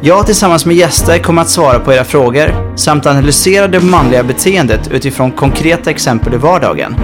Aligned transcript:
Jag 0.00 0.26
tillsammans 0.26 0.66
med 0.66 0.76
gäster 0.76 1.18
kommer 1.18 1.42
att 1.42 1.48
svara 1.48 1.78
på 1.78 1.92
era 1.92 2.04
frågor 2.04 2.76
samt 2.76 3.06
analysera 3.06 3.68
det 3.68 3.80
manliga 3.80 4.22
beteendet 4.22 4.90
utifrån 4.92 5.32
konkreta 5.32 5.90
exempel 5.90 6.34
i 6.34 6.36
vardagen. 6.36 6.96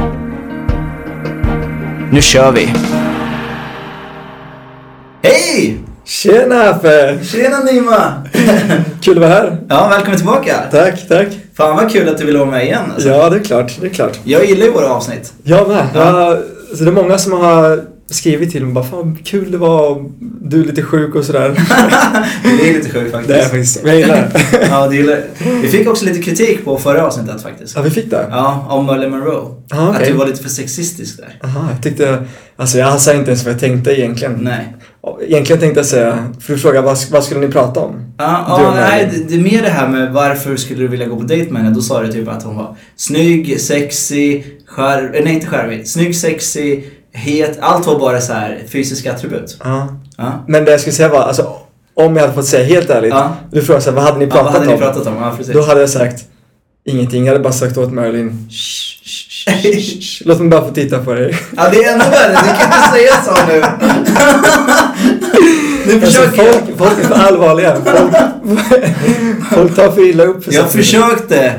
Nu 2.13 2.23
kör 2.23 2.53
vi! 2.53 2.75
Hej! 5.23 5.79
Tjena 6.05 6.63
Affe! 6.63 7.19
Tjena 7.25 7.59
Nima! 7.59 8.13
Kul 9.03 9.17
att 9.17 9.21
vara 9.21 9.31
här. 9.31 9.59
Ja, 9.69 9.89
välkommen 9.89 10.17
tillbaka! 10.17 10.55
Tack, 10.71 11.09
tack. 11.09 11.29
Fan 11.57 11.77
vad 11.77 11.93
kul 11.93 12.09
att 12.09 12.19
du 12.19 12.25
vill 12.25 12.37
vara 12.37 12.51
med 12.51 12.65
igen 12.65 12.83
alltså. 12.95 13.09
Ja, 13.09 13.31
det 13.31 13.37
är 13.37 13.45
klart. 13.45 13.73
Det 13.81 13.87
är 13.87 13.91
klart. 13.91 14.19
Jag 14.25 14.45
gillar 14.45 14.67
ju 14.67 14.73
våra 14.73 14.89
avsnitt. 14.89 15.33
Jag 15.43 15.69
med. 15.69 15.87
Ja. 15.95 16.01
Ja. 16.01 16.39
så 16.77 16.85
det 16.85 16.91
är 16.91 16.95
många 16.95 17.19
som 17.19 17.33
har 17.33 17.92
skrivit 18.13 18.53
till 18.53 18.65
mig 18.65 18.75
bara 18.75 18.85
Fan 18.85 19.19
kul 19.25 19.51
det 19.51 19.59
var. 19.59 20.11
Du 20.41 20.61
är 20.61 20.65
lite 20.65 20.83
sjuk 20.83 21.15
och 21.15 21.25
sådär. 21.25 21.49
Det 22.59 22.71
är 22.71 22.75
lite 22.75 22.91
sjukt 22.91 23.13
faktiskt. 23.13 23.29
det 23.29 23.41
är 23.41 23.49
faktiskt. 23.49 23.83
Men 23.83 23.93
jag 23.93 24.01
gillar 24.01 24.17
det. 24.17 24.67
Ja, 24.71 24.89
det 24.89 24.97
gillar 24.97 25.21
Vi 25.63 25.69
fick 25.69 25.89
också 25.89 26.05
lite 26.05 26.23
kritik 26.23 26.65
på 26.65 26.79
förra 26.79 27.07
avsnittet 27.07 27.43
faktiskt. 27.43 27.77
Ja, 27.77 27.83
vi 27.83 27.91
fick 27.91 28.11
det? 28.11 28.27
Ja, 28.31 28.67
om 28.71 28.85
Marilyn 28.87 29.11
Monroe. 29.11 29.55
Ja, 29.69 29.89
okej. 29.89 30.03
Att 30.03 30.09
du 30.09 30.13
var 30.13 30.27
lite 30.27 30.43
för 30.43 30.49
sexistisk 30.51 31.17
där. 31.17 31.39
Jaha, 31.43 31.69
jag 31.73 31.83
tyckte... 31.83 32.23
Alltså 32.57 32.79
jag 32.79 33.01
sa 33.01 33.13
inte 33.13 33.31
ens 33.31 33.45
vad 33.45 33.53
jag 33.55 33.61
tänkte 33.61 34.01
egentligen. 34.01 34.39
Nej. 34.43 34.77
Egentligen 35.29 35.61
tänkte 35.61 35.79
jag 35.81 35.87
säga, 35.87 36.33
för 36.41 36.53
du 36.53 36.59
frågade 36.59 36.87
vad, 36.87 36.99
vad 37.11 37.25
skulle 37.25 37.41
ni 37.41 37.49
prata 37.49 37.81
om? 37.81 38.15
Ja, 38.19 38.57
Du 38.59 38.65
ja 38.65 38.69
och 38.71 38.77
nej, 38.77 39.11
det, 39.13 39.25
det 39.29 39.35
är 39.35 39.53
mer 39.53 39.63
det 39.63 39.69
här 39.69 39.89
med 39.89 40.13
varför 40.13 40.57
skulle 40.57 40.81
du 40.81 40.89
vilja 40.89 41.07
gå 41.07 41.17
på 41.17 41.23
dejt 41.23 41.53
med 41.53 41.63
henne? 41.63 41.75
Då 41.75 41.81
sa 41.83 42.03
du 42.03 42.13
typ 42.13 42.29
att 42.29 42.43
hon 42.43 42.57
var 42.57 42.77
snygg, 42.97 43.61
sexy, 43.61 44.43
skär, 44.67 45.11
eh, 45.15 45.25
nej 45.25 45.35
inte 45.35 45.47
charmig, 45.47 45.89
snygg, 45.89 46.17
sexy, 46.17 46.81
het. 47.15 47.59
Allt 47.61 47.87
var 47.87 47.99
bara 47.99 48.21
så 48.21 48.33
här 48.33 48.63
fysiska 48.69 49.13
attribut. 49.13 49.57
Ja. 49.65 49.89
Ja. 50.17 50.45
Men 50.49 50.65
det 50.65 50.71
jag 50.71 50.81
skulle 50.81 50.95
säga 50.95 51.09
var, 51.09 51.21
alltså 51.23 51.57
om 51.95 52.17
jag 52.17 52.23
hade 52.23 52.35
fått 52.35 52.47
säga 52.47 52.65
helt 52.65 52.91
ärligt. 52.91 53.11
Ja. 53.11 53.37
Du 53.51 53.63
frågade 53.63 53.85
så 53.85 53.91
här, 53.91 53.97
vad 53.97 54.05
hade 54.05 54.19
ni 54.19 54.25
Ja, 54.25 54.31
pratat 54.31 54.45
vad 54.53 54.55
hade 54.55 54.67
ni 54.67 54.73
om? 54.75 54.79
pratat 54.81 55.07
om? 55.07 55.15
Ja, 55.23 55.35
precis. 55.37 55.55
Då 55.55 55.63
hade 55.63 55.81
jag 55.81 55.91
sagt 55.91 56.25
ingenting. 56.85 57.25
Jag 57.27 57.33
hade 57.33 57.43
bara 57.45 57.53
sagt 57.53 57.77
åt 57.77 57.93
Marilyn. 57.93 58.49
Låt 60.25 60.39
mig 60.41 60.49
bara 60.49 60.65
få 60.69 60.75
titta 60.75 60.99
på 60.99 61.15
dig. 61.15 61.39
Ja, 61.57 61.69
det 61.73 61.85
är 61.85 61.93
ännu 61.93 62.05
värre. 62.05 62.29
Du 62.43 62.59
kan 62.59 62.67
inte 62.67 62.91
säga 62.93 63.23
så 63.25 63.47
nu. 63.49 63.63
Nu 65.87 65.95
Alltså, 65.95 66.07
försöker 66.23 66.43
jag. 66.45 66.55
folk, 66.55 66.79
folk 66.79 66.99
är 66.99 67.09
för 67.09 67.15
allvarliga. 67.15 67.77
Folk, 67.85 68.15
folk 69.53 69.77
tar 69.77 69.91
för 69.91 70.09
illa 70.09 70.25
upp. 70.25 70.45
för 70.45 70.53
Jag 70.53 70.71
försökte 70.71 71.53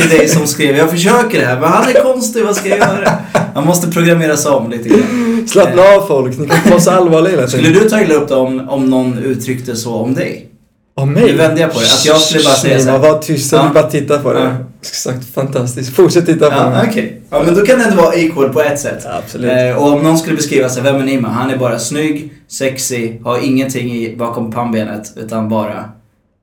till 0.00 0.08
dig 0.18 0.28
som 0.28 0.46
skrev. 0.46 0.76
Jag 0.76 0.90
försöker 0.90 1.40
det 1.40 1.46
här, 1.46 1.60
men 1.60 1.68
han 1.72 1.88
är 1.88 2.02
konstig. 2.02 2.44
Vad 2.44 2.56
ska 2.56 2.68
jag 2.68 2.78
göra? 2.78 3.12
Man 3.54 3.66
måste 3.66 3.90
programmeras 3.90 4.46
om 4.46 4.70
lite 4.70 4.88
grann. 4.88 5.46
Slappna 5.48 5.82
av 5.82 6.06
folk, 6.06 6.38
ni 6.38 6.48
kan 6.48 6.58
vara 6.70 6.80
så 6.80 6.90
allvarliga 6.90 7.34
hela 7.36 7.48
Skulle 7.48 7.68
du 7.68 7.88
ta 7.88 8.00
illa 8.00 8.14
upp 8.14 8.28
det 8.28 8.34
om, 8.34 8.68
om 8.68 8.90
någon 8.90 9.18
uttryckte 9.18 9.76
så 9.76 9.94
om 9.94 10.14
dig? 10.14 10.46
Om 10.94 11.12
mig? 11.12 11.22
Nu 11.24 11.32
vände 11.36 11.60
jag 11.60 11.72
på 11.72 11.78
det. 11.80 11.86
Att 11.86 12.04
jag 12.06 12.20
skulle 12.20 12.44
bara 12.44 12.54
säga 12.54 12.74
Nej, 12.74 12.84
så 12.84 12.90
här. 12.90 12.98
men 12.98 13.10
Var 13.12 13.18
tyst, 13.18 13.52
jag 13.52 13.58
Ja. 13.60 13.64
vill 13.64 13.74
bara 13.74 13.90
titta 13.90 14.18
på 14.18 14.32
det. 14.32 14.56
Exakt, 14.82 15.34
fantastiskt. 15.34 15.96
Fortsätt 15.96 16.26
titta 16.26 16.50
på 16.50 16.56
Ja, 16.56 16.70
mig. 16.70 16.86
okej. 16.90 17.20
Ja, 17.30 17.42
men 17.46 17.54
då 17.54 17.66
kan 17.66 17.78
det 17.78 17.84
ändå 17.84 18.02
vara 18.02 18.14
equal 18.14 18.48
på 18.48 18.60
ett 18.62 18.80
sätt. 18.80 19.06
Absolut. 19.06 19.50
Eh, 19.52 19.76
och 19.82 19.92
om 19.92 20.02
någon 20.02 20.18
skulle 20.18 20.36
beskriva 20.36 20.68
sig, 20.68 20.82
vem 20.82 20.96
är 20.96 21.02
Nima? 21.04 21.28
Han 21.28 21.50
är 21.50 21.56
bara 21.56 21.78
snygg, 21.78 22.32
sexy, 22.48 23.12
har 23.24 23.38
ingenting 23.44 23.92
i, 23.92 24.16
bakom 24.16 24.52
pannbenet, 24.52 25.12
utan 25.16 25.48
bara... 25.48 25.84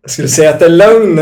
Jag 0.07 0.11
skulle 0.11 0.27
säga 0.27 0.49
att 0.49 0.59
det 0.59 0.65
är 0.65 0.69
lögn. 0.69 1.15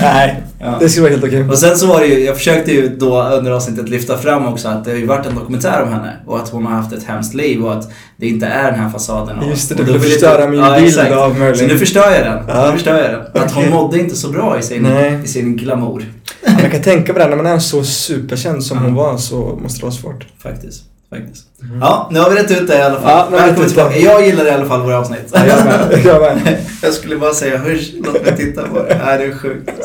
Nej, 0.00 0.42
Ja. 0.60 0.76
det 0.80 0.88
skulle 0.88 1.02
vara 1.02 1.12
helt 1.12 1.24
okej. 1.24 1.48
Och 1.48 1.58
sen 1.58 1.76
så 1.76 1.86
var 1.86 2.00
det 2.00 2.06
ju, 2.06 2.24
jag 2.24 2.36
försökte 2.36 2.72
ju 2.72 2.88
då 2.88 3.22
under 3.22 3.50
avsnittet 3.52 3.88
lyfta 3.88 4.18
fram 4.18 4.46
också 4.46 4.68
att 4.68 4.84
det 4.84 4.90
har 4.90 4.98
ju 4.98 5.06
varit 5.06 5.26
en 5.26 5.34
dokumentär 5.34 5.82
om 5.82 5.92
henne 5.92 6.12
och 6.26 6.38
att 6.38 6.48
hon 6.48 6.66
har 6.66 6.72
haft 6.72 6.92
ett 6.92 7.04
hemskt 7.04 7.34
liv 7.34 7.64
och 7.64 7.72
att 7.72 7.90
det 8.16 8.26
inte 8.26 8.46
är 8.46 8.70
den 8.70 8.80
här 8.80 8.90
fasaden. 8.90 9.38
Och, 9.38 9.48
Just 9.50 9.68
det, 9.68 9.74
du 9.74 9.82
ville 9.84 9.98
vill 9.98 10.10
förstöra 10.10 10.40
jag- 10.40 10.50
min 10.50 10.60
ja, 10.60 10.74
bild 10.74 10.86
exakt. 10.88 11.12
av 11.12 11.38
Marilyn. 11.38 11.56
Så 11.56 11.66
nu 11.66 11.78
förstör 11.78 12.10
jag 12.10 12.24
den. 12.26 12.44
Ja. 12.48 12.66
Nu 12.66 12.72
förstör 12.72 13.02
jag 13.02 13.10
den. 13.34 13.42
Att 13.42 13.52
hon 13.52 13.70
mådde 13.70 13.98
inte 13.98 14.16
så 14.16 14.28
bra 14.28 14.58
i 14.58 14.62
sin, 14.62 14.82
Nej. 14.82 15.20
i 15.24 15.28
sin 15.28 15.56
glamour. 15.56 16.04
Ja, 16.46 16.52
jag 16.62 16.72
kan 16.72 16.82
tänka 16.82 17.12
på 17.12 17.18
det, 17.18 17.28
när 17.28 17.36
man 17.36 17.46
är 17.46 17.58
så 17.58 17.84
superkänd 17.84 18.64
som 18.64 18.76
Ja. 18.76 18.82
hon 18.84 18.94
var 18.94 19.16
så 19.16 19.58
måste 19.62 19.80
det 19.80 19.82
vara 19.84 19.94
svårt. 19.94 20.26
Faktiskt. 20.42 20.82
Faktiskt. 21.10 21.46
Ja, 21.80 22.08
nu 22.12 22.20
har 22.20 22.30
vi 22.30 22.36
rätt 22.36 22.50
ut 22.50 22.68
det 22.68 22.78
i 22.78 22.82
alla 22.82 23.00
fall. 23.00 23.26
Ja, 23.32 23.38
Välkommen 23.38 23.68
tillbaka. 23.68 23.98
Jag 23.98 24.26
gillar 24.26 24.46
i 24.46 24.50
alla 24.50 24.66
fall 24.66 24.80
våra 24.82 24.98
avsnitt. 24.98 25.32
Ja, 25.32 25.40
jag 25.46 25.64
med. 25.64 26.04
Jag 26.04 26.20
med. 26.20 26.56
Jag 26.82 26.92
skulle 26.92 27.16
bara 27.16 27.34
säga 27.34 27.58
husch, 27.58 27.92
låt 28.04 28.24
mig 28.24 28.36
titta 28.36 28.62
på 28.62 28.82
det. 28.82 29.00
Nej, 29.06 29.18
det 29.18 29.24
är 29.24 29.38
sjukt. 29.38 29.70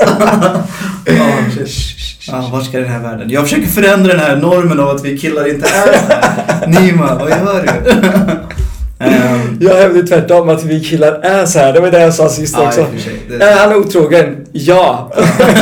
ja, 1.05 1.25
ja, 2.27 2.49
vart 2.51 2.65
ska 2.65 2.79
den 2.79 2.89
här 2.89 2.99
världen? 2.99 3.29
Jag 3.29 3.43
försöker 3.43 3.67
förändra 3.67 4.13
den 4.13 4.21
här 4.21 4.35
normen 4.35 4.79
av 4.79 4.89
att 4.89 5.05
vi 5.05 5.17
killar 5.17 5.49
inte 5.49 5.67
är 5.69 5.93
så 5.99 6.13
här. 6.13 6.67
Nima, 6.67 7.15
vad 7.19 7.29
gör 7.29 7.63
du? 7.63 7.91
Jag 9.65 9.75
hävdar 9.75 10.07
tvärtom 10.07 10.49
att 10.49 10.63
vi 10.63 10.83
killar 10.83 11.11
är 11.11 11.45
så 11.45 11.59
här. 11.59 11.73
Det 11.73 11.79
var 11.79 11.91
det 11.91 11.99
jag 12.01 12.13
sa 12.13 12.29
sist 12.29 12.55
ja, 12.57 12.67
också. 12.67 12.85
Det- 13.29 13.43
Är 13.43 13.57
han 13.59 13.75
otrogen? 13.75 14.45
Ja. 14.51 15.11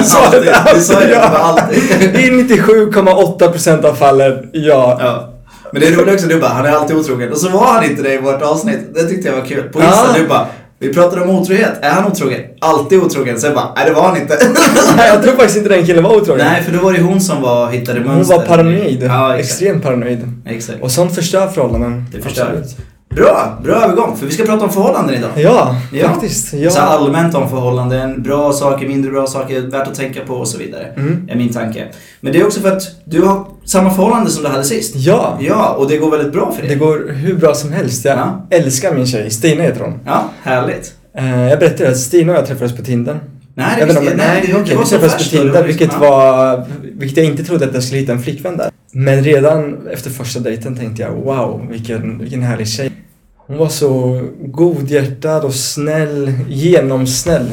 Sa 0.03 0.33
ju 0.33 0.39
det, 0.39 1.13
ja. 1.13 1.29
var 1.31 1.39
alltid. 1.39 1.83
I 2.15 2.29
97,8% 2.29 3.85
av 3.85 3.93
fallen, 3.93 4.49
ja. 4.53 4.97
Ja. 5.01 5.28
Men 5.73 5.81
det 5.81 5.87
är 5.87 5.91
roligt 5.91 6.13
också, 6.13 6.27
du 6.27 6.39
bara, 6.39 6.49
han 6.49 6.65
är 6.65 6.69
alltid 6.69 6.95
otrogen. 6.97 7.31
Och 7.31 7.37
så 7.37 7.49
var 7.49 7.65
han 7.65 7.83
inte 7.83 8.01
det 8.01 8.13
i 8.13 8.17
vårt 8.17 8.41
avsnitt. 8.41 8.79
Det 8.93 9.03
tyckte 9.03 9.27
jag 9.29 9.35
var 9.35 9.45
kul. 9.45 9.63
På 9.63 9.79
Insta, 9.81 10.05
Ja. 10.15 10.21
du 10.21 10.27
bara, 10.27 10.47
vi 10.79 10.93
pratade 10.93 11.21
om 11.21 11.29
otrohet. 11.29 11.71
Är 11.81 11.89
han 11.89 12.11
otrogen? 12.11 12.39
Alltid 12.61 12.99
otrogen. 12.99 13.39
Sen 13.39 13.53
bara, 13.55 13.73
nej 13.75 13.85
det 13.85 13.93
var 13.93 14.01
han 14.07 14.17
inte. 14.17 14.37
Nej, 14.97 15.07
jag 15.13 15.23
tror 15.23 15.33
faktiskt 15.33 15.57
inte 15.57 15.69
den 15.69 15.85
killen 15.85 16.03
var 16.03 16.15
otrogen. 16.15 16.45
nej, 16.45 16.63
för 16.63 16.71
då 16.71 16.83
var 16.83 16.93
det 16.93 17.01
hon 17.01 17.21
som 17.21 17.41
var, 17.41 17.69
hittade 17.69 17.99
Hon 17.99 18.07
mönster. 18.15 18.37
var 18.37 18.45
paranoid. 18.45 19.03
Ja, 19.03 19.35
exakt. 19.37 19.51
Extremt 19.61 19.83
paranoid. 19.83 20.31
exakt. 20.45 20.81
Och 20.81 20.91
sånt 20.91 21.15
förstör 21.15 21.47
förhållanden. 21.47 22.05
Det 22.11 22.21
förstör. 22.21 22.41
Absolut. 22.43 22.77
Bra, 23.15 23.57
bra 23.63 23.75
övergång. 23.75 24.17
För 24.17 24.25
vi 24.25 24.31
ska 24.31 24.43
prata 24.43 24.63
om 24.65 24.69
förhållanden 24.71 25.15
idag. 25.15 25.29
Ja, 25.35 25.75
Ja. 25.93 26.07
faktiskt. 26.07 26.53
Ja. 26.53 26.69
Så 26.69 26.79
allmänt 26.79 27.35
om 27.35 27.49
förhållanden, 27.49 28.23
bra 28.23 28.53
saker, 28.53 28.87
mindre 28.87 29.11
bra 29.11 29.27
saker, 29.27 29.61
värt 29.61 29.87
att 29.87 29.95
tänka 29.95 30.19
på 30.27 30.33
och 30.33 30.47
så 30.47 30.57
vidare. 30.57 30.83
Mm. 30.97 31.29
Är 31.31 31.35
min 31.35 31.53
tanke. 31.53 31.87
Men 32.21 32.33
det 32.33 32.39
är 32.39 32.45
också 32.45 32.59
för 32.61 32.71
att 32.77 32.81
du 33.05 33.21
har 33.21 33.45
samma 33.65 33.89
förhållande 33.89 34.29
som 34.29 34.43
du 34.43 34.49
hade 34.49 34.63
sist. 34.63 34.95
Ja. 34.95 35.37
Ja, 35.41 35.69
och 35.77 35.89
det 35.89 35.97
går 35.97 36.11
väldigt 36.11 36.33
bra 36.33 36.51
för 36.51 36.61
dig. 36.61 36.69
Det 36.69 36.75
går 36.75 37.11
hur 37.11 37.35
bra 37.35 37.53
som 37.53 37.71
helst. 37.71 38.05
Jag 38.05 38.17
Ja. 38.17 38.47
älskar 38.49 38.93
min 38.93 39.07
tjej. 39.07 39.29
Stina 39.31 39.63
heter 39.63 39.81
hon. 39.81 39.99
Ja, 40.05 40.23
härligt. 40.43 40.93
Eh, 41.17 41.49
jag 41.49 41.59
berättade 41.59 41.89
att 41.89 41.97
Stina 41.97 42.31
och 42.31 42.37
jag 42.37 42.47
träffades 42.47 42.75
på 42.77 42.83
Tinder. 42.83 43.19
Nej, 43.59 43.79
det 43.79 43.85
visste 43.85 44.15
Nej, 44.15 44.43
det, 44.47 44.53
okej, 44.53 44.65
det 44.69 44.75
var 44.75 44.83
så 44.83 44.99
färskt. 44.99 45.31
Tinder, 45.31 45.63
vilket 45.63 45.89
ja. 45.93 45.99
var... 45.99 46.65
Vilket 46.81 47.17
jag 47.17 47.25
inte 47.25 47.43
trodde 47.43 47.65
att 47.65 47.73
jag 47.73 47.83
skulle 47.83 47.99
hitta 47.99 48.11
en 48.11 48.21
flickvän 48.21 48.57
där. 48.57 48.71
Men 48.91 49.23
redan 49.23 49.87
efter 49.87 50.09
första 50.09 50.39
dejten 50.39 50.77
tänkte 50.77 51.01
jag 51.01 51.11
wow, 51.11 51.67
vilken, 51.69 52.19
vilken 52.19 52.41
härlig 52.43 52.67
tjej. 52.67 52.91
Hon 53.37 53.57
var 53.57 53.69
så 53.69 54.21
godhjärtad 54.41 55.43
och 55.43 55.53
snäll, 55.53 56.33
genomsnäll. 56.47 57.49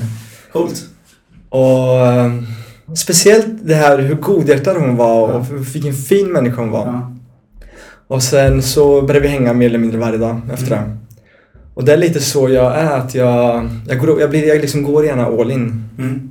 Coolt. 0.53 0.85
Och 1.49 2.07
eh, 2.07 2.33
speciellt 2.97 3.47
det 3.63 3.75
här 3.75 3.99
hur 3.99 4.15
godhjärtad 4.15 4.77
hon 4.77 4.97
var 4.97 5.29
och 5.29 5.45
vilken 5.75 5.95
fin 5.95 6.33
människa 6.33 6.61
hon 6.61 6.71
var. 6.71 6.87
Ja. 6.87 7.13
Och 8.09 8.23
sen 8.23 8.63
så 8.63 9.03
började 9.03 9.21
vi 9.21 9.29
hänga 9.29 9.53
mer 9.53 9.67
eller 9.67 9.79
mindre 9.79 9.99
varje 9.99 10.19
dag 10.19 10.41
efter 10.53 10.77
Mm. 10.77 10.89
det. 10.89 10.97
Och 11.77 11.85
det 11.85 11.93
är 11.93 11.97
lite 11.97 12.21
så 12.21 12.49
jag 12.49 12.79
är, 12.79 12.91
att 12.99 13.15
jag, 13.15 13.69
jag, 13.89 13.99
går, 13.99 14.21
jag, 14.21 14.31
blir, 14.31 14.49
jag 14.49 14.61
liksom 14.61 14.83
går 14.83 15.05
gärna 15.05 15.27
all 15.27 15.51
in. 15.51 15.89
Mm. 15.99 16.31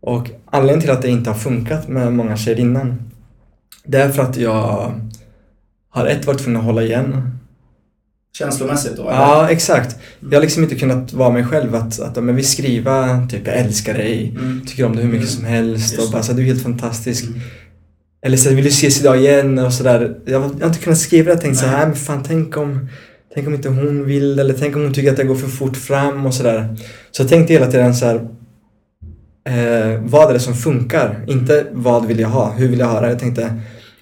Och 0.00 0.30
anledningen 0.50 0.80
till 0.80 0.90
att 0.90 1.02
det 1.02 1.08
inte 1.08 1.30
har 1.30 1.38
funkat 1.38 1.88
med 1.88 2.12
många 2.12 2.36
tjejer 2.36 2.60
innan, 2.60 3.10
det 3.84 3.98
är 3.98 4.08
för 4.08 4.22
att 4.22 4.36
jag 4.36 4.92
har 5.90 6.06
ett 6.06 6.26
varit 6.26 6.38
tvungen 6.38 6.60
att 6.60 6.66
hålla 6.66 6.82
igen. 6.82 7.36
Känslomässigt 8.38 8.96
då? 8.96 9.02
eller? 9.02 9.12
Ja, 9.12 9.48
exakt. 9.50 9.96
Jag 10.20 10.32
har 10.34 10.40
liksom 10.40 10.62
inte 10.62 10.74
kunnat 10.74 11.12
vara 11.12 11.30
mig 11.30 11.44
själv 11.44 11.74
att, 11.74 12.00
att 12.00 12.24
men 12.24 12.36
vi 12.36 12.42
skriva 12.42 13.26
typ 13.30 13.46
jag 13.46 13.56
älskar 13.56 13.94
dig, 13.94 14.36
Mm. 14.38 14.60
tycker 14.66 14.84
om 14.84 14.96
dig 14.96 15.04
hur 15.04 15.12
mycket 15.12 15.28
Mm. 15.28 15.36
som 15.36 15.44
helst 15.44 15.92
Just 15.94 16.06
och 16.06 16.12
bara 16.12 16.22
så 16.22 16.32
du 16.32 16.42
är 16.42 16.46
helt 16.46 16.62
fantastisk. 16.62 17.24
Mm. 17.24 17.40
Eller 18.22 18.36
så 18.36 18.54
vill 18.54 18.64
du 18.64 18.70
ses 18.70 19.00
idag 19.00 19.16
igen 19.18 19.58
och 19.58 19.72
sådär. 19.72 20.16
Jag, 20.24 20.42
jag 20.42 20.60
har 20.60 20.66
inte 20.66 20.78
kunnat 20.78 20.98
skriva 20.98 21.24
det. 21.24 21.30
Jag 21.30 21.40
tänkte 21.40 21.60
så 21.60 21.66
Nej. 21.66 21.76
här, 21.76 21.86
men 21.86 21.96
fan 21.96 22.22
tänk 22.26 22.56
om, 22.56 22.88
tänk 23.34 23.46
om 23.46 23.54
inte 23.54 23.68
hon 23.68 24.04
vill 24.04 24.38
eller 24.38 24.54
tänk 24.54 24.76
om 24.76 24.82
hon 24.82 24.94
tycker 24.94 25.12
att 25.12 25.18
jag 25.18 25.28
går 25.28 25.34
för 25.34 25.48
fort 25.48 25.76
fram 25.76 26.26
och 26.26 26.34
sådär. 26.34 26.76
Så 27.10 27.22
jag 27.22 27.28
tänkte 27.28 27.52
hela 27.52 27.66
tiden 27.66 27.94
så 27.94 28.06
här, 28.06 28.14
eh, 29.44 30.00
vad 30.04 30.28
är 30.30 30.34
det 30.34 30.40
som 30.40 30.54
funkar? 30.54 31.24
Inte 31.26 31.66
vad 31.72 32.06
vill 32.06 32.20
jag 32.20 32.28
ha, 32.28 32.52
hur 32.52 32.68
vill 32.68 32.78
jag 32.78 32.86
ha 32.86 33.00
det? 33.00 33.08
Jag 33.08 33.18
tänkte, 33.18 33.54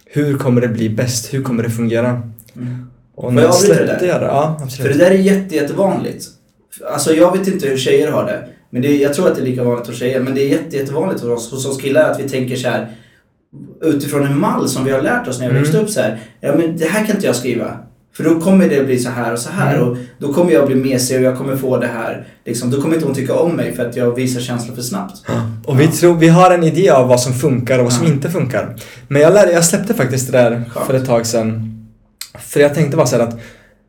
hur 0.06 0.38
kommer 0.38 0.60
det 0.60 0.68
bli 0.68 0.90
bäst? 0.90 1.34
Hur 1.34 1.42
kommer 1.42 1.62
det 1.62 1.70
fungera? 1.70 2.08
Mm. 2.56 2.86
Och 3.14 3.34
när 3.34 3.42
jag 3.42 3.50
avbryta 3.50 3.74
det 3.74 3.86
släppte 3.86 4.06
där? 4.06 4.20
det, 4.20 4.26
ja 4.26 4.54
För 4.58 4.64
absolut. 4.64 4.92
det 4.92 5.04
där 5.04 5.10
är 5.10 5.14
jätte, 5.14 5.54
jättevanligt. 5.56 6.24
Alltså 6.92 7.12
jag 7.14 7.38
vet 7.38 7.48
inte 7.48 7.66
hur 7.68 7.76
tjejer 7.76 8.10
har 8.10 8.24
det. 8.26 8.44
Men 8.70 8.82
det, 8.82 8.96
jag 8.96 9.14
tror 9.14 9.28
att 9.28 9.34
det 9.34 9.40
är 9.40 9.44
lika 9.44 9.64
vanligt 9.64 9.86
hos 9.86 9.98
tjejer. 9.98 10.20
Men 10.20 10.34
det 10.34 10.40
är 10.42 10.48
jätte, 10.48 10.76
jättevanligt 10.76 11.20
hos 11.22 11.30
oss, 11.30 11.50
hos 11.52 11.66
oss 11.66 11.80
killar 11.80 12.10
att 12.10 12.20
vi 12.20 12.28
tänker 12.28 12.56
så 12.56 12.68
här 12.68 12.88
utifrån 13.82 14.26
en 14.26 14.40
mall 14.40 14.68
som 14.68 14.84
vi 14.84 14.90
har 14.90 15.02
lärt 15.02 15.28
oss 15.28 15.38
när 15.38 15.46
vi 15.46 15.50
Mm. 15.50 15.62
växte 15.62 15.78
upp 15.78 15.90
så 15.90 16.00
här. 16.00 16.18
Ja 16.40 16.54
men 16.56 16.76
det 16.76 16.84
här 16.86 17.06
kan 17.06 17.14
inte 17.14 17.26
jag 17.26 17.36
skriva. 17.36 17.76
För 18.18 18.24
då 18.24 18.40
kommer 18.40 18.68
det 18.68 18.84
bli 18.84 18.98
så 18.98 19.10
här 19.10 19.32
och 19.32 19.38
så 19.38 19.50
här 19.50 19.74
Mm. 19.76 19.88
och 19.88 19.96
då 20.18 20.32
kommer 20.32 20.52
jag 20.52 20.66
bli 20.66 20.74
mesig 20.76 21.16
och 21.16 21.22
jag 21.22 21.36
kommer 21.38 21.56
få 21.56 21.76
det 21.78 21.86
här. 21.86 22.26
Liksom, 22.44 22.70
då 22.70 22.80
kommer 22.82 22.94
inte 22.94 23.06
hon 23.06 23.14
tycka 23.14 23.34
om 23.34 23.52
mig 23.52 23.72
för 23.76 23.86
att 23.88 23.96
jag 23.96 24.14
visar 24.16 24.40
känslor 24.40 24.74
för 24.74 24.82
snabbt. 24.82 25.14
Och 25.64 25.80
vi, 25.80 25.86
tror, 25.86 26.14
vi 26.14 26.28
har 26.28 26.50
en 26.50 26.64
idé 26.64 26.90
av 26.90 27.08
vad 27.08 27.20
som 27.20 27.32
funkar 27.32 27.78
och 27.78 27.84
vad 27.84 27.92
som 27.92 28.06
Ja. 28.06 28.12
inte 28.12 28.30
funkar. 28.30 28.76
Men 29.08 29.22
jag, 29.22 29.34
lärde, 29.34 29.52
jag 29.52 29.64
släppte 29.64 29.94
faktiskt 29.94 30.32
det 30.32 30.38
där 30.38 30.64
Skönt. 30.70 30.86
för 30.86 30.94
ett 30.94 31.06
tag 31.06 31.26
sedan. 31.26 31.74
För 32.38 32.60
jag 32.60 32.74
tänkte 32.74 32.96
bara 32.96 33.06
så 33.06 33.16
här 33.16 33.22
att 33.24 33.38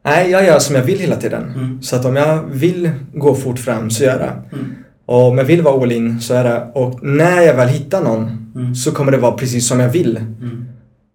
nej, 0.06 0.30
jag 0.32 0.46
gör 0.46 0.60
som 0.60 0.76
jag 0.76 0.84
vill 0.84 1.00
hela 1.00 1.16
tiden. 1.16 1.44
Mm. 1.56 1.82
Så 1.82 1.96
att 1.96 2.06
om 2.06 2.16
jag 2.16 2.44
vill 2.52 2.90
gå 3.14 3.36
fort 3.36 3.60
fram 3.60 3.90
så 3.90 4.04
gör 4.04 4.12
jag 4.12 4.20
det. 4.20 4.56
Mm. 4.56 4.72
Och 5.06 5.28
om 5.28 5.38
jag 5.38 5.46
vill 5.46 5.62
vara 5.62 5.82
all 5.84 5.92
in 5.92 6.22
så 6.22 6.34
är 6.34 6.44
det. 6.44 6.64
Och 6.74 7.04
när 7.04 7.42
jag 7.42 7.54
väl 7.56 7.68
hittar 7.68 8.04
någon 8.04 8.36
Mm. 8.56 8.76
så 8.76 8.92
kommer 8.92 9.12
det 9.12 9.18
vara 9.18 9.32
precis 9.32 9.68
som 9.68 9.80
jag 9.80 9.90
vill. 9.90 10.20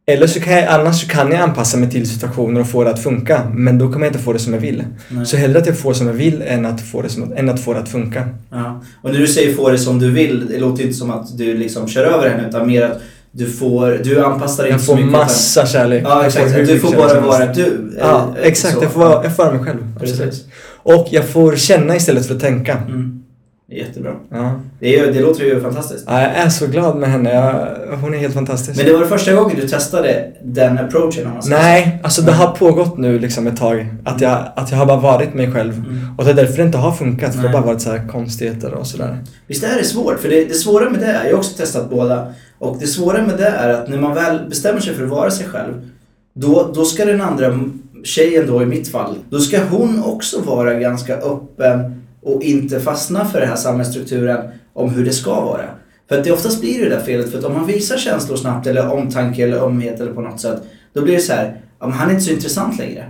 Eller 0.06 0.26
så 0.26 0.40
kan 0.40 0.52
jag, 0.52 0.64
annars 0.68 1.00
så 1.00 1.08
kan 1.08 1.30
jag 1.32 1.40
anpassa 1.40 1.76
mig 1.76 1.90
till 1.90 2.08
situationer 2.10 2.60
och 2.60 2.68
få 2.68 2.84
det 2.84 2.90
att 2.90 3.02
funka. 3.02 3.42
Men 3.54 3.78
då 3.78 3.92
kommer 3.92 4.06
jag 4.06 4.10
inte 4.12 4.24
få 4.24 4.32
det 4.32 4.38
som 4.38 4.52
jag 4.52 4.60
vill. 4.60 4.84
Nej. 5.08 5.26
Så 5.26 5.36
hellre 5.36 5.58
att 5.58 5.66
jag 5.66 5.78
får 5.78 5.92
som 5.94 6.06
jag 6.06 6.14
vill 6.14 6.42
än 6.46 6.66
att 6.66 6.80
få 6.80 7.02
det, 7.02 7.08
som, 7.08 7.32
än 7.36 7.48
att, 7.48 7.60
få 7.60 7.72
det 7.72 7.80
att 7.80 7.88
funka. 7.88 8.28
Ja. 8.50 8.82
Och 9.02 9.12
när 9.12 9.18
du 9.18 9.26
säger 9.26 9.54
få 9.54 9.70
det 9.70 9.78
som 9.78 9.98
du 9.98 10.10
vill, 10.10 10.48
det 10.48 10.58
låter 10.58 10.82
inte 10.82 10.94
som 10.94 11.10
att 11.10 11.38
du 11.38 11.56
liksom 11.56 11.88
kör 11.88 12.04
över 12.04 12.28
henne 12.30 12.48
utan 12.48 12.66
mer 12.66 12.82
att 12.82 13.00
du 13.32 13.46
får, 13.50 14.00
du 14.04 14.24
anpassar 14.24 14.62
dig 14.62 14.70
Jag 14.72 14.76
inte 14.76 14.86
så 14.86 14.92
får 14.92 14.96
mycket. 14.96 15.12
massa 15.12 15.66
kärlek. 15.66 16.00
Utan, 16.00 16.10
ja 16.12 16.18
Jag 16.18 16.26
exakt, 16.26 16.54
du 16.68 16.78
får 16.78 16.90
kärlek 16.90 17.08
bara 17.08 17.20
vara 17.20 17.52
du. 17.52 17.94
Ja, 18.00 18.34
eller 18.36 18.46
exakt. 18.48 18.74
så. 18.74 18.82
Jag 18.84 18.92
får, 18.92 19.00
vara, 19.00 19.24
jag 19.24 19.36
får 19.36 19.52
mig 19.52 19.64
själv. 19.64 19.78
Absolut. 20.00 20.20
Precis. 20.20 20.44
Och 20.66 21.08
jag 21.10 21.28
får 21.28 21.56
känna 21.56 21.96
istället 21.96 22.26
för 22.26 22.34
att 22.34 22.40
tänka. 22.40 22.78
Mm. 22.88 23.23
Jättebra. 23.68 24.14
Ja. 24.28 24.60
Det, 24.80 24.98
är, 24.98 25.12
det 25.12 25.20
låter 25.20 25.44
ju 25.44 25.60
fantastiskt. 25.60 26.04
Ja, 26.06 26.22
Jag 26.22 26.30
är 26.30 26.48
så 26.48 26.66
glad 26.66 26.96
med 26.96 27.10
henne. 27.10 27.34
Jag, 27.34 27.96
hon 27.96 28.14
är 28.14 28.18
helt 28.18 28.34
fantastisk. 28.34 28.76
Men 28.76 28.86
det 28.86 28.92
var 28.92 29.00
det 29.00 29.06
första 29.06 29.32
gången 29.34 29.56
du 29.56 29.68
testade 29.68 30.32
den 30.42 30.78
approachen? 30.78 31.26
om 31.26 31.32
man 31.32 31.42
säger 31.42 31.58
Nej, 31.58 32.00
alltså 32.02 32.22
det 32.22 32.32
har 32.32 32.56
pågått 32.56 32.98
nu 32.98 33.18
liksom 33.18 33.46
ett 33.46 33.56
tag. 33.56 33.86
Att 34.04 34.20
jag, 34.20 34.52
att 34.56 34.70
jag 34.70 34.78
har 34.78 34.86
bara 34.86 35.00
varit 35.00 35.34
mig 35.34 35.52
själv. 35.52 35.74
Mm. 35.74 36.18
Och 36.18 36.24
det 36.24 36.30
är 36.30 36.34
därför 36.34 36.56
det 36.56 36.62
inte 36.62 36.78
har 36.78 36.92
funkat. 36.92 37.34
För 37.34 37.42
det 37.42 37.48
har 37.48 37.52
bara 37.52 37.66
varit 37.66 37.80
så 37.80 37.90
här 37.90 38.08
konstigheter 38.08 38.74
och 38.74 38.86
sådär. 38.86 39.18
Visst 39.46 39.64
är 39.64 39.76
det 39.76 39.84
svårt? 39.84 40.20
För 40.20 40.28
det, 40.28 40.44
det 40.44 40.54
svåra 40.54 40.90
med 40.90 41.00
det 41.00 41.06
är, 41.06 41.24
jag 41.24 41.32
har 41.32 41.38
också 41.38 41.56
testat 41.56 41.90
båda, 41.90 42.32
och 42.58 42.76
det 42.80 42.86
svåra 42.86 43.22
med 43.22 43.36
det 43.36 43.48
är 43.48 43.68
att 43.68 43.88
när 43.88 43.98
man 43.98 44.14
väl 44.14 44.48
bestämmer 44.48 44.80
sig 44.80 44.94
för 44.94 45.04
att 45.04 45.10
vara 45.10 45.30
sig 45.30 45.46
själv, 45.46 45.90
då, 46.34 46.70
då 46.74 46.84
ska 46.84 47.04
den 47.04 47.20
andra 47.20 47.60
tjejen 48.04 48.46
då 48.46 48.62
i 48.62 48.66
mitt 48.66 48.88
fall, 48.88 49.16
då 49.30 49.38
ska 49.38 49.58
hon 49.70 50.02
också 50.04 50.40
vara 50.40 50.74
ganska 50.74 51.16
öppen 51.16 52.03
och 52.24 52.42
inte 52.42 52.80
fastna 52.80 53.24
för 53.24 53.40
den 53.40 53.48
här 53.48 53.56
samhällsstrukturen 53.56 54.48
om 54.72 54.90
hur 54.90 55.04
det 55.04 55.12
ska 55.12 55.40
vara. 55.40 55.64
För 56.08 56.18
att 56.18 56.24
det 56.24 56.32
oftast 56.32 56.60
blir 56.60 56.84
det 56.84 56.88
där 56.88 57.00
felet, 57.00 57.30
för 57.30 57.38
att 57.38 57.44
om 57.44 57.54
man 57.54 57.66
visar 57.66 57.96
känslor 57.96 58.36
snabbt 58.36 58.66
eller 58.66 58.92
omtanke 58.92 59.42
eller 59.42 59.56
ömhet 59.56 60.00
eller 60.00 60.12
på 60.12 60.20
något 60.20 60.40
sätt, 60.40 60.62
då 60.92 61.02
blir 61.02 61.14
det 61.14 61.20
så 61.20 61.32
här, 61.32 61.60
ja, 61.80 61.88
han 61.88 62.08
är 62.08 62.12
inte 62.12 62.24
så 62.24 62.32
intressant 62.32 62.78
längre. 62.78 63.08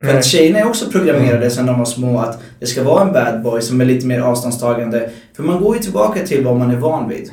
För 0.00 0.06
Nej. 0.06 0.18
att 0.18 0.24
tjejerna 0.24 0.58
är 0.58 0.68
också 0.68 0.90
programmerade 0.90 1.50
sedan 1.50 1.66
de 1.66 1.78
var 1.78 1.84
små 1.84 2.18
att 2.18 2.42
det 2.58 2.66
ska 2.66 2.84
vara 2.84 3.02
en 3.02 3.12
bad 3.12 3.42
boy 3.42 3.62
som 3.62 3.80
är 3.80 3.84
lite 3.84 4.06
mer 4.06 4.20
avståndstagande. 4.20 5.10
För 5.36 5.42
man 5.42 5.60
går 5.62 5.76
ju 5.76 5.82
tillbaka 5.82 6.26
till 6.26 6.44
vad 6.44 6.56
man 6.56 6.70
är 6.70 6.76
van 6.76 7.08
vid. 7.08 7.30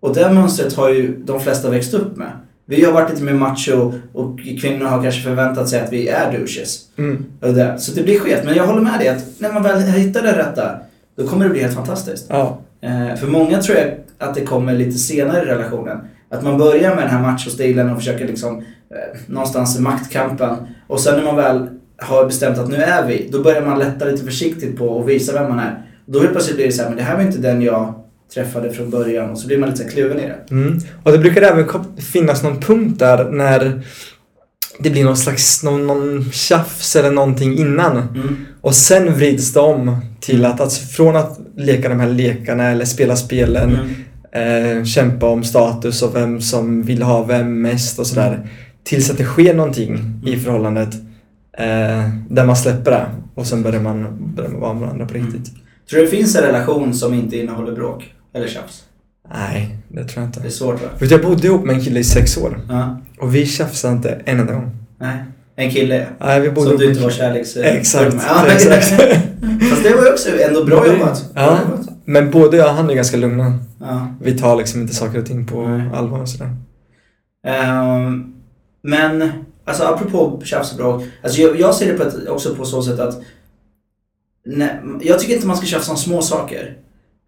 Och 0.00 0.14
det 0.14 0.32
mönstret 0.32 0.74
har 0.74 0.88
ju 0.88 1.16
de 1.24 1.40
flesta 1.40 1.70
växt 1.70 1.94
upp 1.94 2.16
med. 2.16 2.30
Vi 2.68 2.84
har 2.84 2.92
varit 2.92 3.10
lite 3.10 3.22
mer 3.22 3.34
macho 3.34 3.92
och 4.12 4.40
kvinnor 4.60 4.86
har 4.86 5.02
kanske 5.02 5.22
förväntat 5.22 5.68
sig 5.68 5.80
att 5.80 5.92
vi 5.92 6.08
är 6.08 6.32
douches. 6.32 6.80
Mm. 6.98 7.24
Och 7.40 7.54
det, 7.54 7.78
så 7.78 7.92
det 7.92 8.02
blir 8.02 8.18
skevt. 8.18 8.44
Men 8.44 8.54
jag 8.54 8.66
håller 8.66 8.82
med 8.82 8.98
dig 8.98 9.08
att 9.08 9.24
när 9.38 9.52
man 9.52 9.62
väl 9.62 9.82
hittar 9.82 10.22
det 10.22 10.38
rätta, 10.38 10.70
då 11.16 11.26
kommer 11.26 11.44
det 11.44 11.50
bli 11.50 11.60
helt 11.60 11.74
fantastiskt. 11.74 12.26
Ja. 12.28 12.58
Eh, 12.80 13.16
för 13.16 13.26
många 13.26 13.62
tror 13.62 13.78
jag 13.78 13.94
att 14.18 14.34
det 14.34 14.40
kommer 14.40 14.74
lite 14.74 14.98
senare 14.98 15.42
i 15.42 15.44
relationen. 15.44 15.98
Att 16.30 16.42
man 16.42 16.58
börjar 16.58 16.94
med 16.94 17.04
den 17.04 17.10
här 17.10 17.22
machostilen 17.22 17.90
och 17.90 17.98
försöker 17.98 18.26
liksom 18.26 18.58
eh, 18.58 19.20
någonstans 19.26 19.78
maktkampen. 19.78 20.56
Och 20.86 21.00
sen 21.00 21.16
när 21.16 21.24
man 21.24 21.36
väl 21.36 21.68
har 21.98 22.26
bestämt 22.26 22.58
att 22.58 22.68
nu 22.68 22.76
är 22.76 23.06
vi, 23.06 23.28
då 23.32 23.42
börjar 23.42 23.62
man 23.62 23.78
lätta 23.78 24.04
lite 24.04 24.24
försiktigt 24.24 24.78
på 24.78 24.88
och 24.88 25.08
visa 25.08 25.32
vem 25.32 25.48
man 25.48 25.58
är. 25.58 25.82
Då 26.06 26.20
helt 26.20 26.32
plötsligt 26.32 26.56
blir 26.56 26.66
det 26.66 26.72
så 26.72 26.82
här, 26.82 26.88
men 26.88 26.98
det 26.98 27.04
här 27.04 27.16
var 27.16 27.22
inte 27.22 27.38
den 27.38 27.62
jag 27.62 27.94
träffade 28.34 28.72
från 28.72 28.90
början. 28.90 29.30
Och 29.30 29.38
så 29.38 29.46
blir 29.46 29.58
man 29.58 29.70
lite 29.70 29.84
kluven 29.84 30.18
i 30.18 30.22
det. 30.22 30.36
Mm. 30.50 30.78
Och 31.02 31.12
det 31.12 31.18
brukar 31.18 31.42
även 31.42 31.68
finnas 31.98 32.42
någon 32.42 32.60
punkt 32.60 32.98
där 32.98 33.30
när 33.30 33.82
det 34.78 34.90
blir 34.90 35.04
någon 35.04 35.16
slags 35.16 35.62
någon, 35.62 35.86
någon 35.86 36.30
tjafs 36.32 36.96
eller 36.96 37.10
någonting 37.10 37.58
innan. 37.58 37.96
Mm. 37.96 38.36
Och 38.60 38.74
sen 38.74 39.14
vrids 39.14 39.52
det 39.52 39.60
om 39.60 39.96
till 40.20 40.44
att, 40.44 40.60
alltså 40.60 40.86
från 40.86 41.16
att 41.16 41.40
leka 41.56 41.88
de 41.88 42.00
här 42.00 42.08
lekarna 42.08 42.70
eller 42.70 42.84
spela 42.84 43.16
spelen, 43.16 43.78
Mm. 44.32 44.78
eh, 44.78 44.84
kämpa 44.84 45.26
om 45.26 45.44
status 45.44 46.02
och 46.02 46.14
vem 46.16 46.40
som 46.40 46.82
vill 46.82 47.02
ha 47.02 47.22
vem 47.24 47.62
mest 47.62 47.98
och 47.98 48.06
sådär. 48.06 48.48
Tills 48.84 49.10
att 49.10 49.18
det 49.18 49.24
sker 49.24 49.54
någonting 49.54 50.20
i 50.26 50.36
förhållandet 50.36 50.94
eh, 51.58 52.10
där 52.28 52.44
man 52.46 52.56
släpper 52.56 52.90
det 52.90 53.06
och 53.34 53.46
sen 53.46 53.62
börjar 53.62 53.80
man, 53.80 54.06
börjar 54.36 54.50
man 54.50 54.60
vara 54.60 54.72
med 54.72 54.82
varandra 54.82 55.06
på 55.06 55.14
riktigt. 55.14 55.46
Tror 55.90 56.00
du 56.00 56.04
det 56.04 56.10
finns 56.10 56.36
en 56.36 56.42
relation 56.42 56.94
som 56.94 57.14
inte 57.14 57.36
innehåller 57.38 57.72
bråk? 57.72 58.12
Eller 58.36 58.48
tjafs? 58.48 58.84
Nej, 59.34 59.76
det 59.88 60.04
tror 60.04 60.24
jag 60.24 60.32
Det 60.32 60.38
är 60.38 60.44
inte. 60.44 60.50
svårt 60.56 60.82
va? 60.82 60.88
Du, 60.98 61.06
Jag 61.06 61.22
bodde 61.22 61.46
ihop 61.46 61.64
med 61.64 61.74
en 61.76 61.82
kille 61.82 62.00
i 62.00 62.04
sex 62.04 62.36
år 62.36 62.60
Ja. 62.68 63.00
och 63.20 63.34
vi 63.34 63.46
tjafsade 63.46 63.94
inte 63.94 64.10
en 64.24 64.40
enda 64.40 64.52
gång. 64.52 64.70
Nej. 65.00 65.24
En 65.56 65.70
kille 65.70 66.06
Nej, 66.20 66.40
vi 66.40 66.50
bodde 66.50 66.68
som 66.70 66.78
du 66.78 66.90
inte 66.90 67.02
var 67.02 67.10
kärleks... 67.10 67.56
Exakt, 67.56 68.16
Ja, 68.28 68.46
exakt. 68.52 68.88
Fast 69.70 69.82
det 69.82 69.94
var 69.94 70.02
ju 70.04 70.12
också 70.12 70.28
ändå 70.48 70.64
bra 70.64 70.86
jobbat. 70.86 71.30
Ja. 71.34 71.58
Men 72.04 72.30
både 72.30 72.56
jag 72.56 72.68
och 72.68 72.74
han 72.74 72.90
är 72.90 72.94
ganska 72.94 73.16
lugna. 73.16 73.58
Ja. 73.80 74.14
Vi 74.22 74.38
tar 74.38 74.56
liksom 74.56 74.80
inte 74.80 74.94
saker 74.94 75.18
och 75.18 75.26
ting 75.26 75.46
på 75.46 75.68
Nej. 75.68 75.90
allvar 75.94 76.20
och 76.20 76.28
sådär. 76.28 76.50
Ehm, 77.46 78.34
men, 78.82 79.30
alltså 79.64 79.84
apropå 79.84 80.40
tjafs 80.44 80.70
och 80.72 80.76
bråk. 80.78 81.02
Alltså 81.22 81.40
jag, 81.40 81.60
jag 81.60 81.74
ser 81.74 81.92
det 81.92 81.98
på 81.98 82.02
ett, 82.02 82.28
också 82.28 82.54
på 82.54 82.64
så 82.64 82.82
sätt 82.82 82.98
att 83.00 83.20
nej, 84.46 84.80
jag 85.02 85.18
tycker 85.18 85.34
inte 85.34 85.46
man 85.46 85.56
ska 85.56 85.66
tjafsa 85.66 85.90
om 85.92 85.98
små 85.98 86.22
saker. 86.22 86.76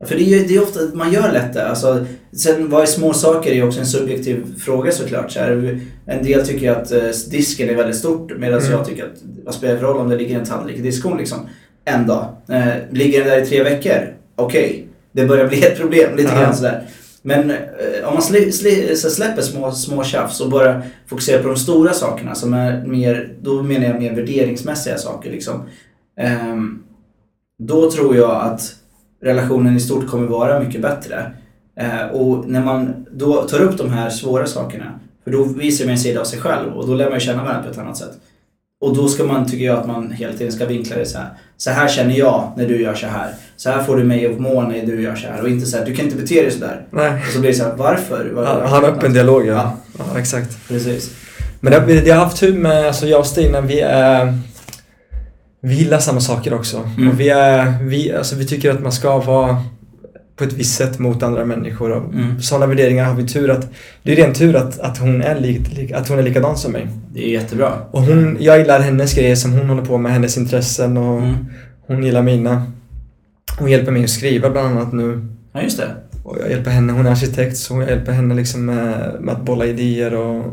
För 0.05 0.15
det 0.15 0.23
är 0.35 0.49
det 0.49 0.57
är 0.57 0.63
ofta, 0.63 0.81
man 0.95 1.13
gör 1.13 1.33
lätt 1.33 1.55
det. 1.55 1.69
Alltså, 1.69 2.07
sen 2.33 2.71
vad 2.71 2.83
är 2.83 2.87
små 2.87 3.13
saker 3.13 3.53
är 3.53 3.67
också 3.67 3.81
en 3.81 3.87
subjektiv 3.87 4.45
fråga 4.59 4.93
såklart. 4.93 5.31
Så 5.33 5.39
här, 5.41 5.81
en 6.07 6.25
del 6.25 6.47
tycker 6.47 6.71
att 6.73 6.93
eh, 6.93 7.03
disken 7.31 7.69
är 7.69 7.75
väldigt 7.75 7.97
stort 7.97 8.33
medan 8.39 8.61
Mm. 8.61 8.73
jag 8.73 8.87
tycker 8.87 9.05
att 9.05 9.23
vad 9.45 9.55
spelar 9.55 9.75
det 9.75 9.81
för 9.81 9.87
roll 9.87 9.97
om 9.97 10.09
det 10.09 10.17
ligger 10.17 10.39
en 10.39 10.45
tallrik 10.47 10.77
i 10.77 10.81
diskon 10.83 11.19
liksom. 11.19 11.39
En 11.85 12.07
dag. 12.07 12.27
Eh, 12.49 12.67
ligger 12.91 13.19
den 13.19 13.29
där 13.29 13.43
i 13.43 13.47
tre 13.47 13.63
veckor? 13.63 14.15
Okej, 14.37 14.89
det 15.13 15.27
börjar 15.27 15.49
bli 15.49 15.63
ett 15.65 15.77
problem 15.79 16.17
lite 16.17 16.33
Ja. 16.35 16.41
grann 16.41 16.57
sådär. 16.57 16.83
Men 17.23 17.51
eh, 17.51 17.57
om 18.05 18.13
man 18.15 18.23
sli, 18.23 18.53
sli, 18.53 18.97
släpper 18.97 19.43
små, 19.43 19.73
små 19.73 20.05
tjafs 20.05 20.41
och 20.41 20.51
bara 20.51 20.83
fokuserar 21.07 21.43
på 21.43 21.49
de 21.49 21.57
stora 21.57 21.93
sakerna 21.93 22.35
som 22.35 22.55
är 22.55 22.87
mer, 22.87 23.33
då 23.43 23.63
menar 23.63 23.87
jag 23.87 23.99
mer 24.01 24.15
värderingsmässiga 24.15 24.99
saker 24.99 25.31
liksom. 25.31 25.63
Ehm, 26.21 26.83
då 27.63 27.91
tror 27.91 28.17
jag 28.17 28.31
att 28.31 28.75
relationen 29.23 29.77
i 29.77 29.81
stort 29.81 30.07
kommer 30.09 30.27
vara 30.27 30.61
mycket 30.61 30.83
bättre. 30.83 31.31
Eh, 31.81 32.07
och 32.13 32.49
när 32.49 32.61
man 32.65 33.07
då 33.13 33.43
tar 33.43 33.61
upp 33.61 33.79
de 33.79 33.91
här 33.93 34.11
svåra 34.11 34.47
sakerna, 34.47 34.85
för 35.25 35.31
då 35.31 35.45
visar 35.45 35.85
man 35.85 35.93
en 35.93 35.99
sida 35.99 36.21
av 36.21 36.25
sig 36.25 36.39
själv 36.41 36.73
och 36.73 36.87
då 36.87 36.95
lär 36.95 37.11
man 37.11 37.21
känna 37.21 37.43
varandra 37.45 37.63
på 37.63 37.71
ett 37.71 37.79
annat 37.79 37.97
sätt. 37.97 38.13
Och 38.81 38.97
då 38.97 39.09
ska 39.09 39.25
man, 39.25 39.47
tycker 39.51 39.65
jag, 39.65 39.79
att 39.79 39.87
man 39.87 40.11
hela 40.11 40.33
tiden 40.33 40.53
ska 40.53 40.67
vinkla 40.67 40.97
det 40.97 41.07
så 41.07 41.19
här. 41.19 41.29
Så 41.57 41.71
här 41.71 41.89
känner 41.89 42.15
jag 42.15 42.53
när 42.57 42.69
du 42.69 42.83
gör 42.83 42.95
så 42.95 43.07
här. 43.07 43.35
Så 43.57 43.71
här 43.71 43.83
får 43.83 43.97
du 43.97 44.05
mig 44.05 44.27
att 44.27 44.39
må 44.39 44.63
när 44.63 44.87
du 44.87 45.03
gör 45.03 45.15
så 45.17 45.27
här. 45.29 45.43
Och 45.43 45.49
inte 45.49 45.67
så 45.67 45.79
här, 45.79 45.85
du 45.87 45.95
kan 45.95 46.05
inte 46.05 46.17
bete 46.17 46.43
dig 46.43 46.51
så 46.51 46.59
där. 46.61 46.87
Nej. 46.91 47.23
Och 47.27 47.33
så 47.33 47.41
blir 47.41 47.51
det 47.51 47.57
så 47.57 47.65
här, 47.65 47.75
varför? 47.77 48.31
Var- 48.35 48.43
Ja, 48.45 48.67
han 48.67 48.85
öppen 48.85 49.13
dialog, 49.13 49.47
ja. 49.47 49.53
Ja. 49.99 50.05
ja. 50.15 50.19
exakt. 50.21 50.69
Precis. 50.69 51.11
Men 51.61 51.73
det, 51.73 51.81
vi- 51.87 52.09
jag 52.09 52.17
har 52.17 52.25
haft 52.25 52.37
tur 52.41 52.59
med, 52.59 52.87
alltså 52.87 53.07
jag 53.07 53.21
och 53.21 53.27
Stina, 53.27 53.61
vi 53.61 53.81
är... 53.81 54.39
Vi 55.69 55.75
gillar 55.75 55.99
samma 55.99 56.21
saker 56.21 56.55
också. 56.55 56.89
Mm. 56.97 57.09
Och 57.09 57.21
vi 57.21 57.29
är, 57.29 57.83
vi, 57.83 58.13
alltså 58.13 58.37
vi 58.37 58.47
tycker 58.47 58.71
att 58.71 58.83
man 58.83 58.93
ska 58.93 59.19
vara 59.19 59.63
på 60.37 60.45
ett 60.45 60.53
visst 60.53 60.77
sätt 60.77 60.99
mot 60.99 61.23
andra 61.23 61.45
människor. 61.45 61.91
Och 61.91 62.15
Mm. 62.15 62.41
Sådana 62.43 62.67
värderingar 62.67 63.05
har 63.05 63.15
vi 63.15 63.27
tur 63.27 63.51
att... 63.51 63.69
Det 64.03 64.13
är 64.13 64.17
ren 64.17 64.35
tur 64.35 64.57
att, 64.57 64.81
att, 64.81 64.99
hon 64.99 65.23
är 65.23 65.41
lik, 65.41 65.93
att 65.93 66.09
hon 66.09 66.19
är 66.19 66.23
likadan 66.23 66.57
som 66.57 66.73
mig. 66.73 66.87
Det 67.15 67.25
är 67.25 67.29
jättebra. 67.33 67.73
Och 67.91 68.03
hon, 68.03 68.37
jag 68.41 68.59
gillar 68.59 68.81
hennes 68.81 69.15
grejer 69.15 69.37
som 69.37 69.53
hon 69.53 69.69
håller 69.69 69.85
på 69.85 69.99
med, 69.99 70.13
hennes 70.13 70.37
intressen 70.39 70.97
och 70.97 71.19
Mm. 71.23 71.35
hon 71.87 72.05
gillar 72.05 72.23
mina. 72.23 72.63
Hon 73.59 73.71
hjälper 73.71 73.93
mig 73.93 74.05
att 74.05 74.11
skriva 74.11 74.51
bland 74.51 74.69
annat 74.79 74.93
nu. 74.93 75.27
Ja, 75.53 75.63
just 75.63 75.79
det. 75.79 75.89
Och 76.25 76.37
jag 76.41 76.51
hjälper 76.51 76.71
henne, 76.71 76.93
hon 76.93 77.07
är 77.07 77.11
arkitekt 77.11 77.57
så 77.57 77.81
jag 77.81 77.91
hjälper 77.91 78.13
henne 78.13 78.35
liksom 78.35 78.65
med, 78.65 79.17
med 79.21 79.35
att 79.35 79.43
bolla 79.45 79.67
idéer 79.67 80.15
och... 80.15 80.45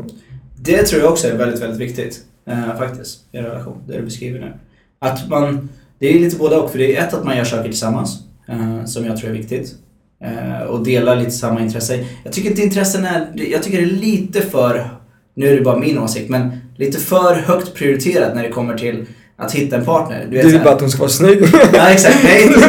Det 0.56 0.84
tror 0.84 1.02
jag 1.02 1.12
också 1.12 1.28
är 1.28 1.38
väldigt, 1.38 1.62
väldigt 1.62 1.80
viktigt. 1.80 2.20
Eh, 2.50 2.78
faktiskt. 2.78 3.20
I 3.32 3.38
relation. 3.38 3.78
Det 3.88 3.98
du 3.98 4.02
beskriver 4.06 4.40
nu. 4.40 4.54
Att 5.00 5.30
man... 5.30 5.70
Det 6.00 6.16
är 6.16 6.20
lite 6.20 6.38
både 6.38 6.56
och. 6.56 6.72
För 6.72 6.78
det 6.78 6.96
är 6.96 7.08
ett 7.08 7.14
att 7.14 7.24
man 7.24 7.38
gör 7.38 7.44
saker 7.44 7.70
tillsammans. 7.70 8.20
Eh, 8.48 8.86
som 8.86 9.06
jag 9.06 9.18
tror 9.18 9.30
är 9.30 9.34
viktigt. 9.34 9.76
Eh, 10.24 10.68
och 10.68 10.84
delar 10.84 11.16
lite 11.16 11.32
samma 11.32 11.62
intresse. 11.62 12.06
Jag 12.24 12.34
tycker 12.34 12.50
inte 12.50 12.62
intressen 12.62 13.06
är... 13.06 13.32
Jag 13.52 13.64
tycker 13.64 13.78
det 13.78 13.84
är 13.84 13.96
lite 13.96 14.42
för... 14.42 14.90
Nu 15.36 15.48
är 15.48 15.56
det 15.56 15.62
bara 15.62 15.78
min 15.78 16.00
åsikt, 16.00 16.30
men 16.30 16.52
lite 16.78 17.00
för 17.00 17.36
högt 17.36 17.74
prioriterat 17.74 18.36
när 18.36 18.44
det 18.44 18.50
kommer 18.50 18.78
till 18.78 19.06
att 19.38 19.52
hitta 19.52 19.76
en 19.76 19.86
partner. 19.86 20.26
Du 20.30 20.36
vet, 20.36 20.46
Du 20.46 20.52
vill 20.52 20.62
bara 20.62 20.74
att 20.74 20.82
hon 20.82 20.90
ska 20.90 21.00
vara 21.00 21.10
snygg. 21.10 21.44
Ja, 21.74 21.90
exakt. 21.90 22.24
Nej, 22.24 22.44
inte-! 22.48 22.60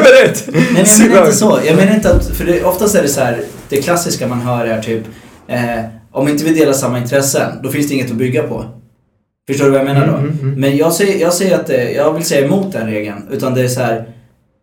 Nej, 0.52 0.62
men 0.74 0.84
jag 0.86 1.08
menar 1.08 1.24
inte 1.24 1.36
så. 1.36 1.60
Jag 1.66 1.76
menar 1.76 1.94
inte 1.94 2.10
att, 2.12 2.26
för 2.26 2.44
det, 2.44 2.64
oftast 2.64 2.94
är 2.94 3.02
det 3.02 3.08
så 3.08 3.20
här, 3.20 3.40
det 3.68 3.76
klassiska 3.82 4.28
man 4.28 4.40
hör 4.40 4.66
är 4.66 4.82
typ, 4.82 5.02
eh, 5.48 5.84
om 6.12 6.28
inte 6.28 6.44
vi 6.44 6.54
delar 6.54 6.72
samma 6.72 6.98
intressen, 6.98 7.52
då 7.62 7.70
finns 7.70 7.88
det 7.88 7.94
inget 7.94 8.10
att 8.10 8.16
bygga 8.16 8.42
på. 8.42 8.64
Förstår 9.48 9.64
du 9.64 9.70
vad 9.70 9.80
jag 9.80 9.86
menar 9.86 10.06
då? 10.06 10.12
Mm, 10.14 10.28
mm, 10.30 10.40
mm. 10.40 10.60
Men 10.60 10.76
jag 10.76 10.92
säger, 10.92 11.20
jag 11.20 11.32
säger 11.32 11.54
att 11.54 11.66
det, 11.66 11.92
jag 11.92 12.12
vill 12.12 12.24
säga 12.24 12.46
emot 12.46 12.72
den 12.72 12.86
regeln. 12.86 13.16
Utan 13.30 13.54
det 13.54 13.62
är 13.62 13.68
så 13.68 13.80
här, 13.80 14.04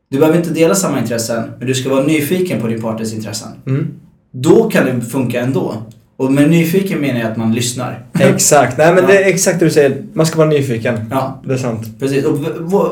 du 0.10 0.20
behöver 0.20 0.38
inte 0.38 0.50
dela 0.50 0.76
samma 0.76 1.00
intressen, 1.00 1.44
men 1.58 1.68
du 1.68 1.74
ska 1.74 1.90
vara 1.90 2.04
nyfiken 2.04 2.62
på 2.62 2.68
din 2.68 2.82
partners 2.82 3.14
intressen. 3.14 3.50
Mm. 3.68 3.88
Då 4.32 4.64
kan 4.70 4.86
det 4.86 5.02
funka 5.02 5.42
ändå. 5.42 5.76
Och 6.18 6.32
med 6.32 6.50
nyfiken 6.50 7.00
menar 7.02 7.20
jag 7.20 7.32
att 7.32 7.38
man 7.38 7.54
lyssnar. 7.54 8.06
Exakt, 8.20 8.78
nej 8.78 8.94
men 8.94 9.04
Ja. 9.04 9.10
det 9.10 9.24
är 9.24 9.30
exakt 9.30 9.60
det 9.60 9.66
du 9.66 9.72
säger. 9.72 10.04
Man 10.14 10.26
ska 10.26 10.38
vara 10.38 10.50
nyfiken. 10.50 11.00
Ja, 11.12 11.42
Det 11.48 11.54
är 11.54 11.58
sant. 11.58 12.00
precis. 12.00 12.26
Och 12.26 12.38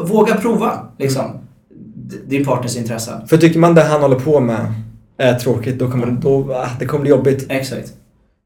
våga 0.10 0.36
prova, 0.36 0.80
liksom. 0.98 1.24
d- 1.96 2.18
Din 2.28 2.46
partners 2.46 2.78
intressen. 2.78 3.28
För 3.28 3.38
tycker 3.38 3.60
man 3.60 3.76
det 3.76 3.84
han 3.84 4.02
håller 4.02 4.20
på 4.20 4.40
med 4.40 4.74
är 5.18 5.34
tråkigt, 5.40 5.80
då 5.80 5.92
kommer 5.92 6.08
då, 6.22 6.54
ah, 6.54 6.68
det 6.80 6.86
kommer 6.86 7.02
bli 7.02 7.10
jobbigt. 7.12 7.46
Exakt. 7.50 7.94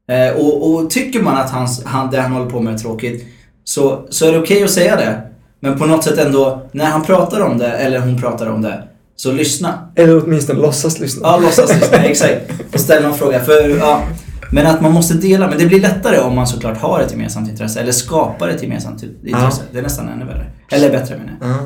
Eh, 0.08 0.36
och, 0.40 0.74
och 0.74 0.90
tycker 0.90 1.22
man 1.22 1.36
att 1.36 1.50
hans, 1.50 1.84
han, 1.84 2.10
det 2.10 2.20
han 2.20 2.32
håller 2.32 2.50
på 2.50 2.60
med 2.60 2.74
är 2.74 2.78
tråkigt 2.78 3.24
så, 3.68 4.06
så 4.10 4.28
är 4.28 4.32
det 4.32 4.38
okej 4.38 4.64
att 4.64 4.70
säga 4.70 4.96
det. 4.96 5.20
Men 5.60 5.78
på 5.78 5.86
något 5.86 6.04
sätt 6.04 6.18
ändå, 6.18 6.68
när 6.72 6.84
han 6.84 7.04
pratar 7.04 7.40
om 7.40 7.58
det 7.58 7.70
eller 7.70 7.98
hon 7.98 8.20
pratar 8.20 8.46
om 8.46 8.62
det, 8.62 8.82
så 9.16 9.32
lyssna. 9.32 9.88
Eller 9.94 10.24
åtminstone 10.24 10.60
låtsas 10.60 10.98
lyssna. 11.00 11.28
Ja, 11.28 11.38
låtsas 11.38 11.74
lyssna. 11.74 11.96
Exakt. 12.04 12.52
Och 12.74 12.80
ställ 12.80 13.02
någon 13.02 13.14
fråga. 13.14 13.40
För, 13.40 13.68
ja, 13.78 14.02
men 14.50 14.66
att 14.66 14.80
man 14.80 14.92
måste 14.92 15.14
dela. 15.14 15.48
Men 15.48 15.58
det 15.58 15.66
blir 15.66 15.80
lättare 15.80 16.18
om 16.18 16.34
man 16.34 16.46
såklart 16.46 16.78
har 16.78 17.00
ett 17.00 17.10
gemensamt 17.10 17.50
intresse. 17.50 17.80
Eller 17.80 17.92
skapar 17.92 18.48
ett 18.48 18.62
gemensamt 18.62 19.02
intresse. 19.02 19.62
Det 19.72 19.78
är 19.78 19.82
nästan 19.82 20.08
ännu 20.08 20.24
värre. 20.24 20.46
Eller 20.72 20.90
bättre 20.90 21.16
menar 21.16 21.32
jag. 21.40 21.50
Ja. 21.50 21.56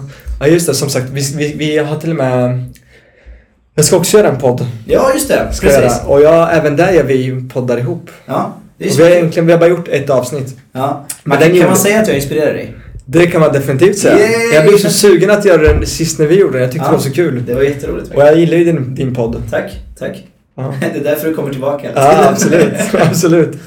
ja, 0.41 0.47
just 0.47 0.67
det. 0.67 0.75
Som 0.75 0.91
sagt, 0.91 1.11
vi, 1.11 1.37
vi, 1.37 1.55
vi 1.57 1.79
har 1.79 1.97
till 1.97 2.11
och 2.11 2.17
med... 2.17 2.65
Jag 3.75 3.85
ska 3.85 3.97
också 3.97 4.17
göra 4.19 4.29
en 4.29 4.39
podd. 4.39 4.67
Ja, 4.87 5.11
just 5.15 5.29
det. 5.29 5.53
Ska 5.53 5.67
Precis. 5.67 5.83
göra. 5.83 6.07
Och 6.07 6.21
jag, 6.21 6.57
även 6.57 6.77
där 6.77 6.93
gör 6.93 7.05
vi 7.05 7.49
poddar 7.53 7.79
ihop. 7.79 8.11
Ja, 8.27 8.53
Och 8.81 8.99
vi 8.99 9.03
har 9.03 9.11
egentligen 9.11 9.47
vi 9.47 9.53
har 9.53 9.61
bara 9.61 9.71
gjort 9.71 9.89
ett 9.89 10.11
avsnitt. 10.11 10.57
Ja. 10.73 11.07
Men 11.25 11.39
kan 11.39 11.55
gjorde- 11.55 11.67
man 11.69 11.77
säga 11.77 12.01
att 12.01 12.09
jag 12.09 12.17
inspirerar 12.17 12.53
dig? 12.55 12.75
Det 13.07 13.27
kan 13.27 13.41
man 13.41 13.53
definitivt 13.53 13.99
säga. 13.99 14.19
Yay! 14.19 14.55
Jag 14.55 14.65
blev 14.67 14.79
så 14.79 14.91
sugen 14.91 15.31
att 15.31 15.45
göra 15.45 15.63
den 15.73 15.87
sist 15.87 16.19
när 16.19 16.27
vi 16.27 16.39
gjorde 16.39 16.53
den. 16.53 16.63
Jag 16.63 16.71
tyckte 16.73 16.85
Ja. 16.87 16.91
det 16.91 16.97
var 16.97 17.03
så 17.05 17.11
kul. 17.13 17.43
Det 17.47 17.55
var 17.55 17.63
jätteroligt 17.63 18.09
Och 18.09 18.15
faktiskt. 18.15 18.27
jag 18.27 18.39
gillar 18.41 18.57
ju 18.57 18.65
din, 18.65 18.95
din 18.95 19.15
podd. 19.15 19.43
Tack, 19.51 19.71
tack. 19.99 20.27
Ja. 20.57 20.75
Det 20.93 21.01
är 21.01 21.05
därför 21.05 21.29
du 21.29 21.35
kommer 21.35 21.51
tillbaka 21.53 21.89
Ja, 21.95 22.29
absolut. 22.29 22.73
absolut. 22.93 23.59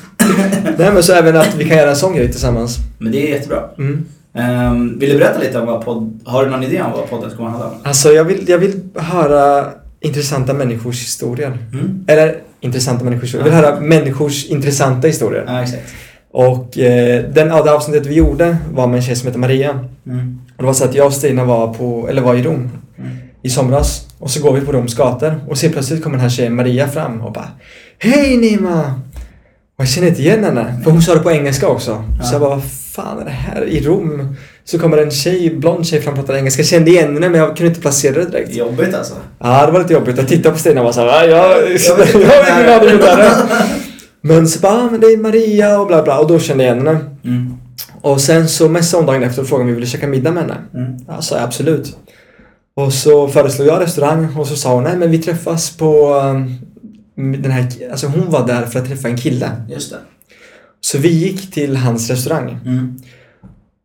Nej 0.77 0.91
men 0.93 1.03
så 1.03 1.13
även 1.13 1.36
att 1.38 1.55
vi 1.58 1.65
kan 1.70 1.77
göra 1.77 1.89
en 1.89 1.96
sån 1.96 2.15
grej 2.15 2.32
tillsammans. 2.32 2.77
Men 3.00 3.12
det 3.12 3.27
är 3.27 3.36
jättebra. 3.36 3.63
Mm. 3.77 4.05
Um, 4.72 5.00
vill 5.00 5.10
du 5.10 5.17
berätta 5.17 5.39
lite 5.39 5.60
om 5.60 5.65
vad 5.67 5.86
podd... 5.86 6.20
Har 6.25 6.46
du 6.46 6.51
någon 6.51 6.63
idé 6.63 6.82
om 6.82 6.91
vad 6.91 7.10
podden 7.10 7.32
kommer 7.38 7.50
handla 7.50 7.65
om? 7.67 7.74
Alltså 7.84 8.12
jag 8.12 8.24
vill, 8.24 8.50
jag 8.50 8.58
vill 8.58 8.79
höra 8.96 9.65
intressanta 10.00 10.53
människors 10.53 11.01
historier. 11.01 11.58
Mm. 11.74 12.05
Eller 12.08 12.36
intressanta 12.63 13.03
människors 13.03 13.24
historier. 13.24 13.48
Jag 13.48 13.55
vill 13.55 13.65
höra 13.65 13.79
människors 13.79 14.46
intressanta 14.46 15.08
historier. 15.08 15.43
Ja, 15.48 15.62
exakt. 15.63 15.93
Och 16.32 16.77
eh, 16.77 17.24
den, 17.29 17.48
ja, 17.48 17.63
det 17.63 17.74
avsnittet 17.74 18.05
vi 18.05 18.15
gjorde 18.15 18.58
var 18.74 18.88
med 18.88 18.96
en 18.96 19.01
tjej 19.03 19.15
som 19.15 19.27
heter 19.27 19.39
Maria. 19.39 19.70
Mm. 20.08 20.39
Och 20.58 20.63
det 20.63 20.65
var 20.65 20.74
så 20.74 20.86
att 20.86 20.96
jag 20.96 21.05
och 21.08 21.13
Stina 21.13 21.43
var, 21.46 21.74
på, 21.74 22.08
eller 22.10 22.22
var 22.22 22.36
i 22.36 22.43
Rom 22.43 22.70
Mm. 22.98 23.12
i 23.41 23.50
somras. 23.50 24.08
Och 24.20 24.29
så 24.29 24.41
går 24.43 24.53
vi 24.53 24.62
på 24.62 24.72
Roms 24.72 24.96
gator 24.96 25.43
och 25.50 25.58
så 25.58 25.70
plötsligt 25.70 26.03
kommer 26.03 26.15
den 26.17 26.22
här 26.22 26.29
tjejen 26.29 26.55
Maria 26.55 26.88
fram 26.88 27.22
och 27.22 27.32
bara 27.34 27.48
Hej 28.00 28.38
Nima! 28.38 29.01
Och 29.77 29.84
jag 29.84 29.88
känner 29.88 30.08
inte 30.08 30.22
igen 30.22 30.43
henne. 30.43 30.82
För 30.84 30.91
hon 30.91 31.01
sa 31.01 31.13
det 31.13 31.20
på 31.20 31.32
engelska 31.32 31.67
också. 31.67 32.03
Ja. 32.20 32.24
Så 32.24 32.34
jag 32.34 32.41
bara, 32.41 32.50
vad 32.55 32.63
fan 32.72 33.20
är 33.20 33.25
det 33.25 33.32
här? 33.32 33.63
I 33.63 33.82
Rom 33.82 34.36
så 34.65 34.79
kommer 34.79 34.98
en 34.98 35.12
tjej, 35.12 35.55
blond 35.55 35.86
tjej 35.88 36.01
fram 36.01 36.13
och 36.13 36.20
pratar 36.20 36.36
engelska. 36.36 36.62
Jag 36.62 36.67
kände 36.67 36.91
igen 36.91 37.13
henne 37.13 37.29
men 37.29 37.39
jag 37.39 37.58
kunde 37.58 37.67
inte 37.70 37.82
placera 37.82 38.13
det 38.13 38.25
direkt. 38.25 38.55
Jobbigt 38.55 38.96
alltså. 38.96 39.13
Ja, 39.39 39.65
det 39.65 39.72
var 39.72 39.79
lite 39.79 39.93
jobbigt. 39.93 40.17
Jag 40.17 40.27
tittade 40.27 40.53
på 40.53 40.60
Stina 40.60 40.82
och 40.82 40.86
var 40.86 40.91
såhär, 40.93 41.08
"Va? 41.08 41.25
jag, 41.25 41.72
jag, 41.72 42.00
Jag 42.22 42.27
har 42.29 42.60
ingen 42.60 42.74
aning 42.74 42.96
om 42.96 43.01
är." 43.01 43.17
det 43.17 43.24
är. 43.24 43.36
Men 44.22 44.48
så 44.48 44.60
bara, 44.60 44.74
"Ah, 44.74 44.89
men 44.91 45.00
det 45.01 45.08
är 45.08 45.17
Maria 45.17 45.79
och 45.79 45.88
bla 45.88 46.03
bla. 46.03 46.20
Och 46.20 46.27
då 46.27 46.39
kände 46.39 46.63
jag 46.63 46.75
igen 46.75 46.88
henne. 46.88 47.00
Mm. 47.25 47.53
Och 48.01 48.22
sen 48.22 48.48
så 48.50 48.70
messade 48.70 49.03
hon 49.03 49.08
dagen 49.13 49.24
efter 49.24 49.41
och 49.41 49.48
frågade 49.48 49.63
om 49.63 49.67
vi 49.67 49.74
ville 49.74 49.88
käka 49.88 50.08
middag 50.08 50.32
med 50.32 50.43
henne. 50.43 50.58
Mm. 50.74 50.98
Jag 51.08 51.24
sa 51.24 51.39
absolut. 51.39 51.98
Och 52.75 52.93
så 52.93 53.27
föreslog 53.27 53.67
jag 53.67 53.82
restaurang 53.82 54.36
och 54.38 54.48
så 54.48 54.55
sa 54.55 54.74
hon, 54.74 54.84
nej 54.84 54.98
men 54.98 55.12
vi 55.12 55.17
träffas 55.17 55.77
på 55.77 56.13
um, 57.15 57.41
den 57.41 57.51
här, 57.51 57.67
alltså 57.91 58.08
hon 58.08 58.32
var 58.32 58.48
där 58.48 58.65
för 58.65 58.79
att 58.79 58.88
träffa 58.88 59.08
en 59.08 59.17
kille. 59.17 59.51
Just 59.70 59.89
det. 59.91 59.98
Så 60.82 60.98
vi 60.98 61.10
gick 61.10 61.51
till 61.51 61.77
hans 61.77 62.10
restaurang. 62.10 62.58
Mm. 62.65 62.96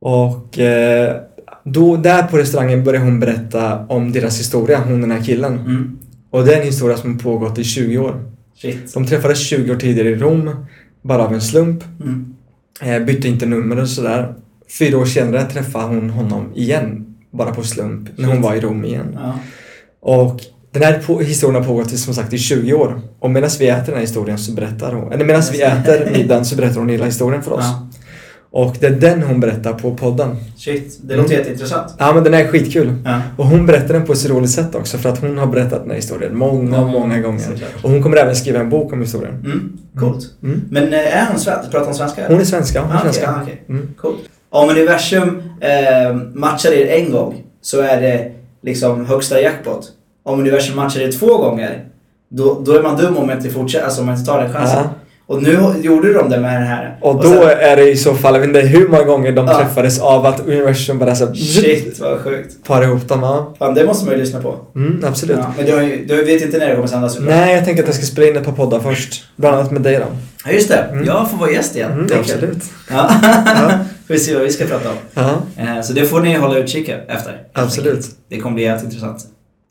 Och 0.00 0.58
eh, 0.58 1.16
då, 1.64 1.96
där 1.96 2.22
på 2.22 2.38
restaurangen 2.38 2.84
började 2.84 3.04
hon 3.04 3.20
berätta 3.20 3.86
om 3.86 4.12
deras 4.12 4.40
historia, 4.40 4.82
hon 4.86 5.00
den 5.00 5.10
här 5.10 5.22
killen. 5.22 5.58
Mm. 5.58 5.98
Och 6.30 6.44
det 6.44 6.54
är 6.54 6.60
en 6.60 6.66
historia 6.66 6.96
som 6.96 7.12
har 7.12 7.18
pågått 7.20 7.58
i 7.58 7.64
20 7.64 7.98
år. 7.98 8.24
Shit. 8.56 8.94
De 8.94 9.06
träffades 9.06 9.38
20 9.38 9.72
år 9.72 9.76
tidigare 9.76 10.08
i 10.08 10.14
Rom, 10.14 10.50
bara 11.02 11.24
av 11.24 11.34
en 11.34 11.40
slump. 11.40 11.84
Mm. 12.02 12.34
Eh, 12.82 13.06
bytte 13.06 13.28
inte 13.28 13.46
nummer 13.46 13.80
och 13.80 13.88
sådär. 13.88 14.34
Fyra 14.78 14.98
år 14.98 15.04
senare 15.04 15.44
träffade 15.44 15.84
hon 15.84 16.10
honom 16.10 16.52
igen, 16.54 17.16
bara 17.30 17.54
på 17.54 17.62
slump, 17.62 18.08
när 18.16 18.26
hon 18.26 18.36
Shit. 18.36 18.44
var 18.44 18.54
i 18.54 18.60
Rom 18.60 18.84
igen. 18.84 19.18
Ja. 19.22 19.38
Och 20.00 20.40
den 20.72 20.82
här 20.82 21.22
historien 21.22 21.62
har 21.62 21.68
pågått 21.68 21.98
som 21.98 22.14
sagt 22.14 22.32
i 22.32 22.38
20 22.38 22.74
år. 22.74 23.00
Och 23.18 23.30
medan 23.30 23.50
vi 23.58 23.68
äter 23.68 23.86
den 23.86 23.94
här 23.94 24.00
historien 24.00 24.38
så 24.38 24.52
berättar 24.52 24.92
hon, 24.92 25.12
eller 25.12 25.24
medan 25.24 25.42
vi 25.52 25.62
äter 25.62 26.10
middagen 26.12 26.44
så 26.44 26.56
berättar 26.56 26.80
hon 26.80 26.88
hela 26.88 27.04
historien 27.04 27.42
för 27.42 27.52
oss. 27.52 27.64
ja. 27.64 27.88
Och 28.50 28.76
det 28.80 28.86
är 28.86 28.90
den 28.90 29.22
hon 29.22 29.40
berättar 29.40 29.72
på 29.72 29.94
podden. 29.94 30.36
Shit. 30.56 30.98
Det 31.02 31.16
låter 31.16 31.30
Mm. 31.30 31.38
jätteintressant. 31.40 31.94
Ja 31.98 32.12
men 32.12 32.24
den 32.24 32.34
är 32.34 32.46
skitkul. 32.48 32.94
Ja. 33.04 33.20
Och 33.36 33.46
hon 33.46 33.66
berättar 33.66 33.94
den 33.94 34.04
på 34.06 34.12
ett 34.12 34.18
så 34.18 34.28
roligt 34.28 34.50
sätt 34.50 34.74
också 34.74 34.98
för 34.98 35.08
att 35.08 35.18
hon 35.20 35.38
har 35.38 35.46
berättat 35.46 35.80
den 35.80 35.88
här 35.90 35.96
historien 35.96 36.36
många, 36.38 36.80
många 36.86 37.20
gånger. 37.20 37.38
Såklart. 37.40 37.70
Och 37.84 37.90
hon 37.90 38.02
kommer 38.02 38.16
även 38.16 38.36
skriva 38.36 38.60
en 38.60 38.70
bok 38.70 38.92
om 38.92 39.00
historien. 39.00 39.34
Mm. 39.44 39.78
Coolt. 39.98 40.24
Mm. 40.42 40.62
Men 40.70 40.92
eh, 40.92 41.16
är 41.22 41.26
hon 41.30 41.38
svensk? 41.40 41.70
Pratar 41.70 41.86
hon 41.86 41.94
svenska? 41.94 42.28
Hon 42.28 42.40
är 42.40 42.44
svenska, 42.44 42.82
hon 42.82 42.90
är 42.92 42.96
Ah, 42.96 43.00
svenska. 43.02 43.30
ah, 43.30 43.40
okej. 43.42 43.62
Mm. 43.68 43.88
Coolt. 44.00 44.18
Om 44.50 44.68
universum 44.70 45.42
eh, 45.60 46.14
matchar 46.34 46.72
er 46.72 46.86
en 47.04 47.12
gång 47.12 47.42
så 47.62 47.80
är 47.80 48.00
det 48.00 48.32
liksom 48.62 49.06
högsta 49.06 49.40
jackpot. 49.40 49.88
Om 50.22 50.40
universum 50.40 50.76
matchar 50.76 51.00
er 51.00 51.12
två 51.12 51.38
gånger 51.38 51.84
då, 52.28 52.62
då 52.66 52.72
är 52.72 52.82
man 52.82 52.96
dum 52.96 53.16
om 53.16 53.26
man 53.26 53.36
inte 53.36 53.50
fortsätter, 53.50 53.84
alltså 53.84 54.00
om 54.00 54.06
man 54.06 54.14
inte 54.18 54.30
tar 54.30 54.42
den 54.42 54.52
chansen. 54.52 54.78
Ja. 54.78 54.90
Och 55.28 55.42
nu 55.42 55.58
gjorde 55.82 56.12
de 56.12 56.30
det 56.30 56.40
med 56.40 56.54
den 56.60 56.66
här. 56.68 56.98
Och 57.00 57.14
då 57.16 57.22
sen, 57.22 57.42
är 57.42 57.76
det 57.76 57.90
i 57.90 57.96
så 57.96 58.14
fall, 58.14 58.34
jag 58.34 58.40
vet 58.40 58.48
inte 58.48 58.60
hur 58.60 58.88
många 58.88 59.02
gånger 59.04 59.32
de 59.32 59.46
Ja. 59.46 59.58
träffades 59.58 60.00
av 60.00 60.26
att 60.26 60.40
universum 60.46 60.98
bara 60.98 61.14
så 61.14 61.34
Shit 61.34 61.98
vad 62.00 62.18
sjukt. 62.20 62.64
par 62.66 62.82
ihop 62.82 63.08
dem. 63.08 63.22
Ja. 63.22 63.54
Fan, 63.58 63.74
det 63.74 63.84
måste 63.84 64.04
man 64.04 64.14
ju 64.14 64.20
lyssna 64.20 64.40
på. 64.42 64.54
Mm, 64.76 65.04
absolut. 65.06 65.36
Ja, 65.38 65.52
men 65.56 65.66
du, 65.66 66.04
du 66.08 66.24
vet 66.24 66.42
inte 66.42 66.58
när 66.58 66.68
det 66.68 66.74
kommer 66.74 66.88
sändas? 66.88 67.18
Nej, 67.20 67.54
jag 67.54 67.64
tänker 67.64 67.82
att 67.82 67.88
jag 67.88 67.96
ska 67.96 68.06
spela 68.06 68.26
in 68.28 68.36
ett 68.36 68.44
par 68.44 68.52
poddar 68.52 68.80
först. 68.80 69.24
Bland 69.36 69.56
annat 69.56 69.70
med 69.70 69.82
dig 69.82 69.96
då. 69.98 70.04
Ja, 70.44 70.50
just 70.52 70.68
det. 70.68 70.76
Mm. 70.92 71.04
Jag 71.04 71.30
får 71.30 71.38
vara 71.38 71.50
gäst 71.50 71.76
igen. 71.76 71.92
Mm, 71.92 72.06
absolut. 72.20 72.62
Ja. 72.90 73.10
Ja. 73.44 73.68
får 74.06 74.14
vi 74.14 74.18
se 74.18 74.34
vad 74.34 74.42
vi 74.42 74.50
ska 74.52 74.64
prata 74.64 74.88
om. 74.90 74.96
Ja, 75.14 75.62
Eh, 75.62 75.82
Så 75.82 75.92
det 75.92 76.04
får 76.04 76.20
ni 76.20 76.34
hålla 76.34 76.58
utkik 76.58 76.88
efter. 77.08 77.42
absolut. 77.52 78.06
Det 78.30 78.40
kommer 78.40 78.54
bli 78.54 78.64
jätteintressant. 78.64 79.20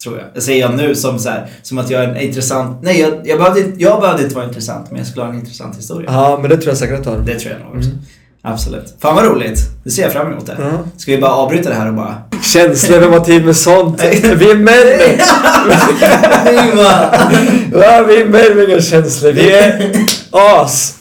Tror 0.03 0.17
jag. 0.17 0.25
Det 0.33 0.41
säger 0.41 0.61
jag 0.61 0.75
nu 0.75 0.95
som, 0.95 1.19
så 1.19 1.29
här, 1.29 1.49
som 1.61 1.77
att 1.77 1.89
jag 1.89 2.03
är 2.03 2.07
en 2.07 2.17
intressant... 2.17 2.79
Nej, 2.81 2.99
jag, 3.01 3.13
jag, 3.23 3.39
behövde, 3.39 3.71
jag 3.77 4.01
behövde 4.01 4.23
inte 4.23 4.35
vara 4.35 4.45
intressant, 4.45 4.91
men 4.91 4.97
jag 4.97 5.07
skulle 5.07 5.25
ha 5.25 5.31
en 5.31 5.39
intressant 5.39 5.77
historia. 5.77 6.09
Ja, 6.13 6.37
men 6.41 6.49
det 6.49 6.57
tror 6.57 6.67
jag 6.67 6.77
säkert 6.77 6.97
att 6.97 7.03
du 7.03 7.09
har. 7.09 7.17
Det 7.17 7.39
tror 7.39 7.51
jag 7.53 7.61
nog 7.61 7.77
också. 7.77 7.89
Mm. 7.89 8.01
Absolut. 8.41 8.95
Fan 8.99 9.15
vad 9.15 9.25
roligt. 9.25 9.59
Det 9.83 9.89
ser 9.89 10.03
jag 10.03 10.11
fram 10.13 10.31
emot 10.31 10.45
det. 10.45 10.57
Ja. 10.59 10.71
Ska 10.97 11.11
vi 11.11 11.17
bara 11.17 11.31
avbryta 11.31 11.69
det 11.69 11.75
här 11.75 11.87
och 11.87 11.93
bara... 11.93 12.15
Känslor, 12.43 12.99
vem 12.99 13.13
har 13.13 13.19
tid 13.19 13.45
med 13.45 13.55
sånt? 13.55 14.03
Vi 14.37 14.51
är 14.51 14.55
män! 14.55 15.19
Ja, 17.73 18.03
vi 18.07 18.21
är 18.21 18.25
män 18.25 18.57
med 18.57 18.69
inga 18.69 18.81
känslor. 18.81 19.31
Vi 19.31 19.51
är 19.51 19.91
as. 20.31 20.97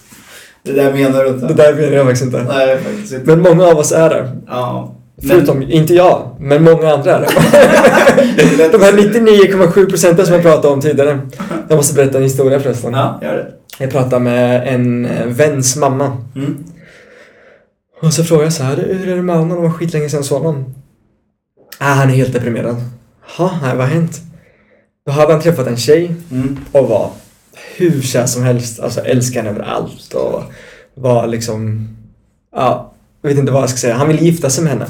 det 0.62 0.72
där 0.72 0.92
menar 0.92 1.24
du 1.24 1.28
inte. 1.28 1.46
Det 1.46 1.54
där 1.54 1.74
menar 1.74 1.92
jag 1.92 2.06
faktiskt 2.06 2.24
inte. 2.24 2.42
Nej, 2.42 2.78
faktiskt 2.78 3.12
inte. 3.12 3.26
Men 3.26 3.40
många 3.40 3.64
av 3.64 3.78
oss 3.78 3.92
är 3.92 4.10
det. 4.10 4.32
Ja. 4.46 4.95
Men- 5.23 5.28
Förutom, 5.30 5.62
inte 5.62 5.94
jag, 5.94 6.37
men 6.40 6.64
många 6.64 6.92
andra. 6.92 7.18
De 8.73 8.78
här 8.82 8.92
99,7 8.92 9.90
procenten 9.90 10.25
som 10.26 10.35
jag 10.35 10.42
pratade 10.42 10.75
om 10.75 10.80
tidigare. 10.80 11.20
Jag 11.68 11.76
måste 11.76 11.94
berätta 11.94 12.18
en 12.18 12.25
historia 12.25 12.61
förresten. 12.61 12.92
Ja, 12.94 13.18
gör 13.23 13.35
det. 13.37 13.52
Jag 13.78 13.90
pratade 13.90 14.20
med 14.25 14.68
en 14.75 15.08
väns 15.35 15.76
mamma. 15.76 16.16
Mm. 16.37 16.64
Och 18.02 18.12
så 18.12 18.25
frågade 18.25 18.46
jag 18.46 18.52
så 18.52 18.62
här, 18.62 18.76
hur 18.76 19.08
är 19.08 19.16
det 19.16 19.23
med 19.23 19.37
honom? 19.37 19.56
Det 19.56 19.62
var 19.68 19.70
skitlänge 19.75 20.08
sedan 20.08 20.18
jag 20.18 20.25
såg 20.25 20.42
honom. 20.42 20.75
Ah, 21.78 21.85
han 21.92 22.11
är 22.11 22.14
helt 22.14 22.32
deprimerad. 22.32 22.76
Ja, 23.38 23.50
vad 23.62 23.76
har 23.76 23.87
hänt? 23.87 24.20
Då 25.06 25.12
hade 25.12 25.32
han 25.32 25.42
träffat 25.42 25.66
en 25.66 25.76
tjej 25.76 26.14
Mm. 26.30 26.58
och 26.73 26.88
var 26.88 27.11
hur 27.76 28.00
kär 28.00 28.26
som 28.26 28.42
helst. 28.42 28.80
Alltså 28.80 29.00
älskade 29.00 29.49
henne 29.49 29.61
över 29.61 29.70
allt 29.70 30.14
och 30.14 30.42
var 30.94 31.26
liksom, 31.26 31.88
ja, 32.56 32.92
jag 33.23 33.28
vet 33.28 33.38
inte 33.38 33.52
vad 33.52 33.62
jag 33.62 33.70
ska 33.70 33.78
säga. 33.78 33.94
Han 33.94 34.08
ville 34.08 34.23
gifta 34.23 34.50
sig 34.50 34.64
med 34.64 34.73
henne. 34.73 34.87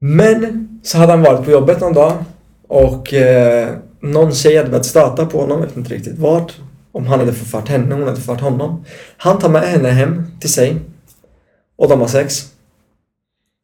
Men 0.00 0.68
så 0.82 0.98
hade 0.98 1.12
han 1.12 1.22
varit 1.22 1.44
på 1.44 1.50
jobbet 1.50 1.80
någon 1.80 1.92
dag 1.92 2.24
och 2.68 3.14
eh, 3.14 3.76
någon 4.00 4.32
tjej 4.32 4.56
hade 4.56 4.70
börjat 4.70 4.86
stöta 4.86 5.26
på 5.26 5.40
honom, 5.40 5.60
jag 5.60 5.66
vet 5.66 5.76
inte 5.76 5.94
riktigt 5.94 6.18
vart. 6.18 6.52
Om 6.92 7.06
han 7.06 7.18
hade 7.18 7.32
förfört 7.32 7.68
henne, 7.68 7.94
hon 7.94 8.04
hade 8.04 8.16
förfört 8.16 8.40
honom. 8.40 8.84
Han 9.16 9.38
tar 9.38 9.48
med 9.48 9.62
henne 9.62 9.88
hem 9.88 10.26
till 10.40 10.52
sig 10.52 10.76
och 11.76 11.88
de 11.88 12.00
har 12.00 12.08
sex. 12.08 12.52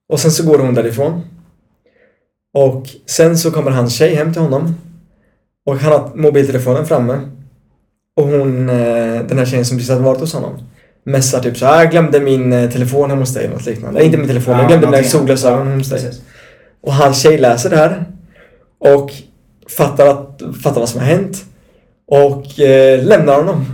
Och 0.08 0.20
sen 0.20 0.30
så 0.30 0.46
går 0.46 0.58
hon 0.58 0.74
därifrån. 0.74 1.22
Och 2.54 2.86
sen 3.06 3.38
så 3.38 3.50
kommer 3.50 3.70
hans 3.70 3.94
tjej 3.94 4.14
hem 4.14 4.32
till 4.32 4.42
honom. 4.42 4.74
Och 5.66 5.76
han 5.76 5.92
har 5.92 6.14
mobiltelefonen 6.14 6.86
framme. 6.86 7.20
Och 8.16 8.28
hon, 8.28 8.68
eh, 8.68 9.22
den 9.28 9.38
här 9.38 9.46
tjejen 9.46 9.64
som 9.64 9.76
precis 9.76 9.90
hade 9.90 10.02
varit 10.02 10.20
hos 10.20 10.34
honom, 10.34 10.58
messar 11.06 11.40
typ 11.40 11.56
så 11.56 11.66
här, 11.66 11.78
jag 11.82 11.90
glömde 11.90 12.20
min 12.20 12.52
eh, 12.52 12.70
telefon 12.70 13.10
hemma 13.10 13.22
hos 13.22 13.34
dig, 13.34 13.48
något 13.48 13.66
liknande. 13.66 14.04
Inte 14.04 14.16
min 14.16 14.28
telefon, 14.28 14.58
jag 14.58 14.68
glömde 14.68 14.86
mina 14.86 15.02
solglasögon 15.02 15.72
hos 15.78 15.88
dig. 15.88 16.02
Precis. 16.02 16.22
Och 16.80 16.94
hans 16.94 17.22
tjej 17.22 17.38
läser 17.38 17.70
det 17.70 17.76
här 17.76 18.04
och 18.78 19.10
fattar, 19.68 20.06
att, 20.06 20.42
fattar 20.62 20.80
vad 20.80 20.88
som 20.88 21.00
har 21.00 21.06
hänt 21.06 21.44
och 22.08 22.60
eh, 22.60 23.04
lämnar 23.04 23.34
honom. 23.34 23.66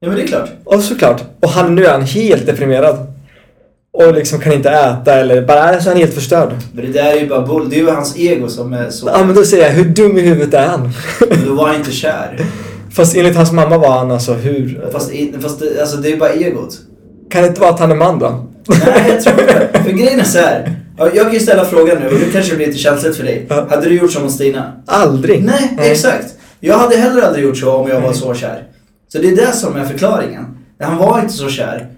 Ja 0.00 0.08
men 0.08 0.16
det 0.16 0.22
är 0.22 0.26
klart. 0.26 0.48
Och 0.64 0.82
såklart. 0.82 1.24
Och 1.40 1.50
han, 1.50 1.74
nu 1.74 1.86
är 1.86 1.92
han 1.92 2.02
helt 2.02 2.46
deprimerad. 2.46 3.06
Och 3.92 4.14
liksom 4.14 4.40
kan 4.40 4.52
inte 4.52 4.70
äta 4.70 5.14
eller 5.14 5.42
bara 5.42 5.58
är 5.58 5.80
så 5.80 5.88
är 5.88 5.92
han 5.92 6.00
helt 6.00 6.14
förstörd. 6.14 6.50
Men 6.72 6.84
det 6.86 6.92
där 6.92 7.12
är 7.12 7.20
ju 7.20 7.28
bara 7.28 7.46
bull. 7.46 7.70
Det 7.70 7.76
är 7.76 7.80
ju 7.80 7.90
hans 7.90 8.18
ego 8.18 8.48
som 8.48 8.72
är 8.72 8.90
så... 8.90 9.08
Ja 9.08 9.24
men 9.24 9.34
då 9.34 9.44
säger 9.44 9.64
jag, 9.66 9.72
hur 9.72 9.84
dum 9.84 10.18
i 10.18 10.20
huvudet 10.20 10.54
är 10.54 10.66
han? 10.66 10.90
Men 11.30 11.46
då 11.46 11.54
var 11.54 11.66
han 11.66 11.76
inte 11.76 11.92
kär. 11.92 12.46
Fast 12.90 13.16
enligt 13.16 13.36
hans 13.36 13.52
mamma 13.52 13.78
var 13.78 13.98
han 13.98 14.10
alltså 14.10 14.32
hur... 14.32 14.88
Fast, 14.92 15.10
fast 15.42 15.60
det, 15.60 15.80
alltså, 15.80 15.96
det 15.96 16.08
är 16.08 16.10
ju 16.12 16.18
bara 16.18 16.32
egot. 16.32 16.78
Kan 17.30 17.42
det 17.42 17.48
inte 17.48 17.60
vara 17.60 17.70
att 17.70 17.80
han 17.80 17.90
är 17.90 17.96
man 17.96 18.18
då? 18.18 18.46
Nej, 18.68 19.04
jag 19.08 19.22
tror 19.22 19.40
inte. 19.40 19.68
För 19.84 19.90
grejen 19.90 20.20
är 20.20 20.24
så 20.24 20.38
här. 20.38 20.74
Ja, 20.98 21.08
Jag 21.14 21.24
kan 21.24 21.34
ju 21.34 21.40
ställa 21.40 21.64
frågan 21.64 21.98
nu 21.98 22.06
och 22.06 22.20
det 22.20 22.32
kanske 22.32 22.56
blir 22.56 22.66
lite 22.66 22.78
känsligt 22.78 23.16
för 23.16 23.24
dig. 23.24 23.46
Ja. 23.48 23.66
Hade 23.70 23.88
du 23.88 23.98
gjort 23.98 24.12
som 24.12 24.22
mot 24.22 24.32
Stina? 24.32 24.72
Aldrig. 24.86 25.44
Nej, 25.44 25.90
exakt. 25.90 26.34
Jag 26.60 26.78
hade 26.78 26.96
heller 26.96 27.22
aldrig 27.22 27.44
gjort 27.44 27.56
så 27.56 27.72
om 27.72 27.88
jag 27.88 28.00
var 28.00 28.12
så 28.12 28.34
kär. 28.34 28.62
Så 29.08 29.18
det 29.18 29.28
är 29.28 29.36
det 29.36 29.52
som 29.52 29.76
är 29.76 29.84
förklaringen. 29.84 30.44
Han 30.80 30.96
var 30.96 31.20
inte 31.20 31.32
så 31.32 31.48
kär 31.48 31.88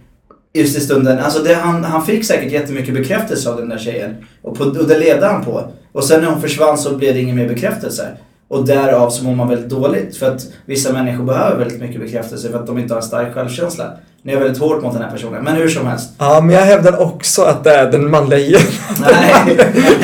just 0.54 0.78
i 0.78 0.80
stunden. 0.80 1.18
Alltså 1.18 1.42
det, 1.42 1.54
han, 1.54 1.84
han 1.84 2.06
fick 2.06 2.24
säkert 2.24 2.52
jättemycket 2.52 2.94
bekräftelse 2.94 3.50
av 3.50 3.56
den 3.56 3.68
där 3.68 3.78
tjejen. 3.78 4.16
Och, 4.42 4.58
på, 4.58 4.64
och 4.64 4.88
det 4.88 4.98
levde 4.98 5.26
han 5.26 5.44
på. 5.44 5.72
Och 5.92 6.04
sen 6.04 6.20
när 6.20 6.30
hon 6.30 6.40
försvann 6.40 6.78
så 6.78 6.96
blev 6.96 7.14
det 7.14 7.20
ingen 7.20 7.36
mer 7.36 7.48
bekräftelse. 7.48 8.08
Och 8.50 8.64
därav 8.64 9.10
så 9.10 9.24
mår 9.24 9.34
man 9.34 9.48
väldigt 9.48 9.70
dåligt. 9.70 10.16
För 10.16 10.34
att 10.34 10.46
vissa 10.66 10.92
människor 10.92 11.24
behöver 11.24 11.58
väldigt 11.58 11.80
mycket 11.80 12.00
bekräftelse 12.00 12.50
för 12.50 12.58
att 12.58 12.66
de 12.66 12.78
inte 12.78 12.94
har 12.94 13.00
en 13.00 13.06
stark 13.06 13.34
självkänsla. 13.34 13.84
Nu 14.22 14.32
är 14.32 14.40
väldigt 14.40 14.58
hårt 14.58 14.82
mot 14.82 14.92
den 14.92 15.02
här 15.02 15.10
personen. 15.10 15.44
Men 15.44 15.56
hur 15.56 15.68
som 15.68 15.86
helst. 15.86 16.10
Ja, 16.18 16.40
men 16.40 16.54
jag 16.54 16.62
hävdar 16.62 17.00
också 17.00 17.42
att 17.42 17.64
det 17.64 17.70
är 17.70 17.92
den 17.92 18.10
manliga 18.10 18.38
genen. 18.38 18.66
Nej. 19.00 19.56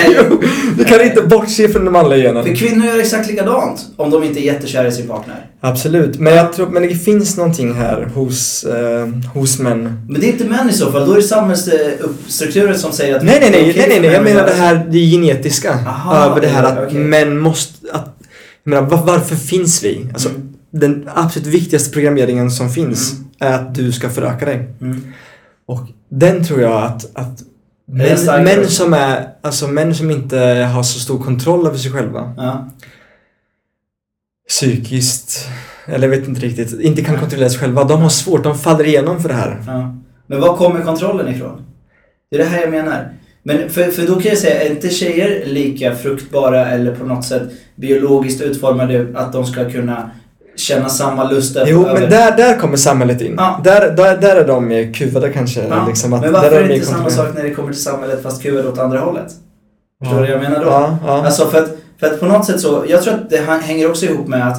jo, 0.16 0.40
vi 0.78 0.84
kan 0.84 1.00
inte 1.00 1.22
bortse 1.22 1.68
från 1.68 1.84
den 1.84 1.92
manliga 1.92 2.18
genen. 2.18 2.44
För 2.44 2.54
kvinnor 2.54 2.86
gör 2.86 2.98
exakt 2.98 3.28
likadant 3.28 3.86
om 3.96 4.10
de 4.10 4.24
inte 4.24 4.40
är 4.40 4.42
jättekära 4.42 4.86
i 4.88 4.92
sin 4.92 5.08
partner. 5.08 5.46
Absolut, 5.60 6.18
men 6.18 6.34
jag 6.34 6.52
tror 6.52 6.66
men 6.66 6.82
det 6.82 6.94
finns 6.94 7.36
någonting 7.36 7.74
här 7.74 8.08
hos, 8.14 8.64
eh, 8.64 9.08
hos 9.34 9.58
män. 9.58 10.06
Men 10.08 10.20
det 10.20 10.26
är 10.26 10.32
inte 10.32 10.44
män 10.44 10.70
i 10.70 10.72
så 10.72 10.92
fall. 10.92 11.06
Då 11.06 11.12
är 11.12 11.16
det 11.16 11.22
samhällsstrukturen 11.22 12.78
som 12.78 12.92
säger 12.92 13.16
att... 13.16 13.24
Nej, 13.24 13.38
nej, 13.40 13.50
nej, 13.50 13.74
nej, 13.76 13.86
nej, 13.88 14.00
nej. 14.00 14.10
jag 14.10 14.24
menar 14.24 14.46
det 14.46 14.52
här, 14.52 14.86
det 14.90 14.98
genetiska. 14.98 15.78
Aha, 15.86 16.24
över 16.24 16.40
det 16.40 16.48
här 16.48 16.64
att 16.64 16.78
okej. 16.86 16.98
män 16.98 17.38
måste, 17.38 17.92
att, 17.92 18.15
menar, 18.70 18.82
var, 18.82 19.06
varför 19.06 19.37
finns 19.37 19.85
vi? 19.85 20.08
Alltså, 20.12 20.28
Mm. 20.28 20.54
den 20.70 21.08
absolut 21.14 21.49
viktigaste 21.49 21.90
programmeringen 21.90 22.50
som 22.50 22.70
finns 22.70 23.12
Mm. 23.12 23.25
är 23.38 23.52
att 23.52 23.75
du 23.75 23.92
ska 23.92 24.11
föröka 24.11 24.44
dig. 24.44 24.68
Mm. 24.80 25.12
Och 25.66 25.80
den 26.08 26.44
tror 26.44 26.61
jag 26.61 26.82
att, 26.82 27.11
att 27.16 27.42
män, 27.88 28.44
män 28.44 28.66
som 28.68 28.94
är, 28.94 29.28
alltså 29.42 29.68
män 29.68 29.94
som 29.94 30.11
inte 30.11 30.38
har 30.75 30.82
så 30.82 30.99
stor 31.00 31.18
kontroll 31.25 31.66
över 31.66 31.78
sig 31.78 31.92
själva 31.92 32.35
Ja. 32.37 32.68
psykiskt, 34.49 35.49
eller 35.87 36.08
jag 36.08 36.18
vet 36.18 36.28
inte 36.28 36.40
riktigt, 36.40 36.80
inte 36.80 37.02
kan 37.04 37.18
kontrollera 37.18 37.50
sig 37.50 37.58
själva. 37.61 37.85
De 37.85 38.00
har 38.02 38.08
svårt, 38.08 38.44
de 38.44 38.58
faller 38.58 38.85
igenom 38.85 39.20
för 39.23 39.28
det 39.28 39.35
här. 39.35 39.62
Ja. 39.66 39.96
Men 40.26 40.40
var 40.40 40.56
kommer 40.56 40.82
kontrollen 40.82 41.35
ifrån? 41.35 41.64
Det 42.30 42.37
är 42.37 42.40
det 42.44 42.50
här 42.50 42.61
jag 42.61 42.70
menar. 42.70 43.12
Men 43.46 43.70
för, 43.70 43.85
för 43.85 44.06
då 44.06 44.14
kan 44.14 44.30
jag 44.30 44.38
säga, 44.38 44.62
är 44.62 44.70
inte 44.70 44.88
tjejer 44.88 45.46
lika 45.46 45.94
fruktbara 45.94 46.66
eller 46.66 46.94
på 46.94 47.04
något 47.04 47.24
sätt 47.24 47.42
biologiskt 47.76 48.42
utformade 48.42 49.06
att 49.14 49.32
de 49.32 49.46
ska 49.46 49.70
kunna 49.70 50.11
känna 50.56 50.88
samma 50.88 51.30
lust 51.30 51.56
över... 51.56 51.70
Jo, 51.70 51.82
men 51.82 52.11
där, 52.11 52.37
där 52.37 52.59
kommer 52.59 52.76
samhället 52.76 53.20
in. 53.20 53.35
Ja. 53.38 53.61
Där, 53.64 53.90
där, 53.90 54.16
där 54.16 54.37
är 54.37 54.46
de 54.46 54.68
mer 54.68 54.92
kuvade 54.92 55.28
kanske. 55.28 55.66
Ja. 55.68 55.87
Liksom, 55.88 56.12
att 56.12 56.20
men 56.20 56.32
där 56.32 56.40
varför 56.40 56.56
är 56.56 56.62
de 56.62 56.68
det 56.68 56.74
inte 56.74 56.87
samma 56.87 57.11
sak 57.11 57.28
när 57.35 57.42
det 57.42 57.50
kommer 57.50 57.72
till 57.72 57.82
samhället 57.82 58.22
fast 58.22 58.42
kuvad 58.42 58.66
åt 58.66 58.78
andra 58.78 58.98
hållet? 58.98 59.32
Förstår 60.02 60.16
du 60.16 60.22
vad 60.22 60.30
jag 60.30 60.40
menar 60.40 60.64
då? 60.64 60.70
Ja, 60.70 60.98
ja. 61.06 61.26
Alltså 61.26 61.46
för 61.46 61.59
att, 61.59 61.76
för 62.00 62.06
att 62.06 62.20
på 62.20 62.26
något 62.26 62.46
sätt 62.46 62.61
så, 62.61 62.85
jag 62.88 63.02
tror 63.02 63.14
att 63.14 63.30
det 63.30 63.37
hänger 63.62 63.90
också 63.90 64.06
ihop 64.06 64.26
med 64.28 64.48
att 64.48 64.59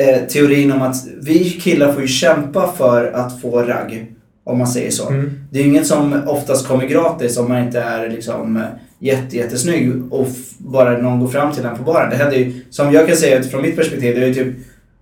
eh, 0.00 0.22
teorin 0.28 0.72
om 0.72 0.82
att 0.82 0.96
vi 1.22 1.50
killar 1.50 1.92
får 1.92 2.02
ju 2.02 2.08
kämpa 2.08 2.72
för 2.72 3.12
att 3.12 3.40
få 3.40 3.62
ragg. 3.62 4.12
Om 4.44 4.58
man 4.58 4.66
säger 4.66 4.90
så. 4.90 5.08
Mm. 5.08 5.30
Det 5.50 5.60
är 5.60 5.64
inget 5.64 5.86
som 5.86 6.22
oftast 6.26 6.68
kommer 6.68 6.86
gratis 6.86 7.38
om 7.38 7.48
man 7.48 7.64
inte 7.64 7.80
är 7.80 8.08
liksom 8.08 8.56
eh, 8.56 8.62
jätte, 8.98 9.36
jättesnygg 9.36 10.12
och 10.12 10.28
bara 10.58 10.98
någon 10.98 11.20
går 11.20 11.28
fram 11.28 11.52
till 11.52 11.64
en 11.64 11.76
på 11.76 11.82
baren. 11.82 12.10
Det 12.10 12.16
händer 12.16 12.36
ju, 12.36 12.64
som 12.70 12.92
jag 12.92 13.06
kan 13.06 13.16
säga 13.16 13.42
från 13.42 13.62
mitt 13.62 13.76
perspektiv, 13.76 14.14
det 14.14 14.22
är 14.22 14.26
ju 14.26 14.34
typ 14.34 14.54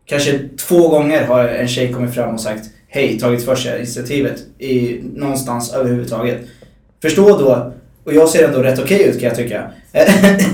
kanske 0.05 0.41
två 0.69 0.89
gånger 0.89 1.25
har 1.25 1.49
en 1.49 1.69
tjej 1.69 1.93
kommit 1.93 2.15
fram 2.15 2.35
och 2.35 2.41
sagt 2.41 2.65
hej, 2.89 3.19
tagit 3.19 3.45
för 3.45 3.55
sig 3.55 3.77
initiativet 3.77 4.37
i 4.59 5.01
någonstans 5.15 5.75
överhuvudtaget. 5.75 6.39
Förstå 7.03 7.39
då, 7.39 7.73
och 8.05 8.15
jag 8.15 8.29
ser 8.29 8.49
ändå 8.49 8.63
rätt 8.63 8.79
okej 8.79 9.03
ut 9.03 9.21
kan 9.21 9.29
jag 9.29 9.37
tycka. 9.37 9.71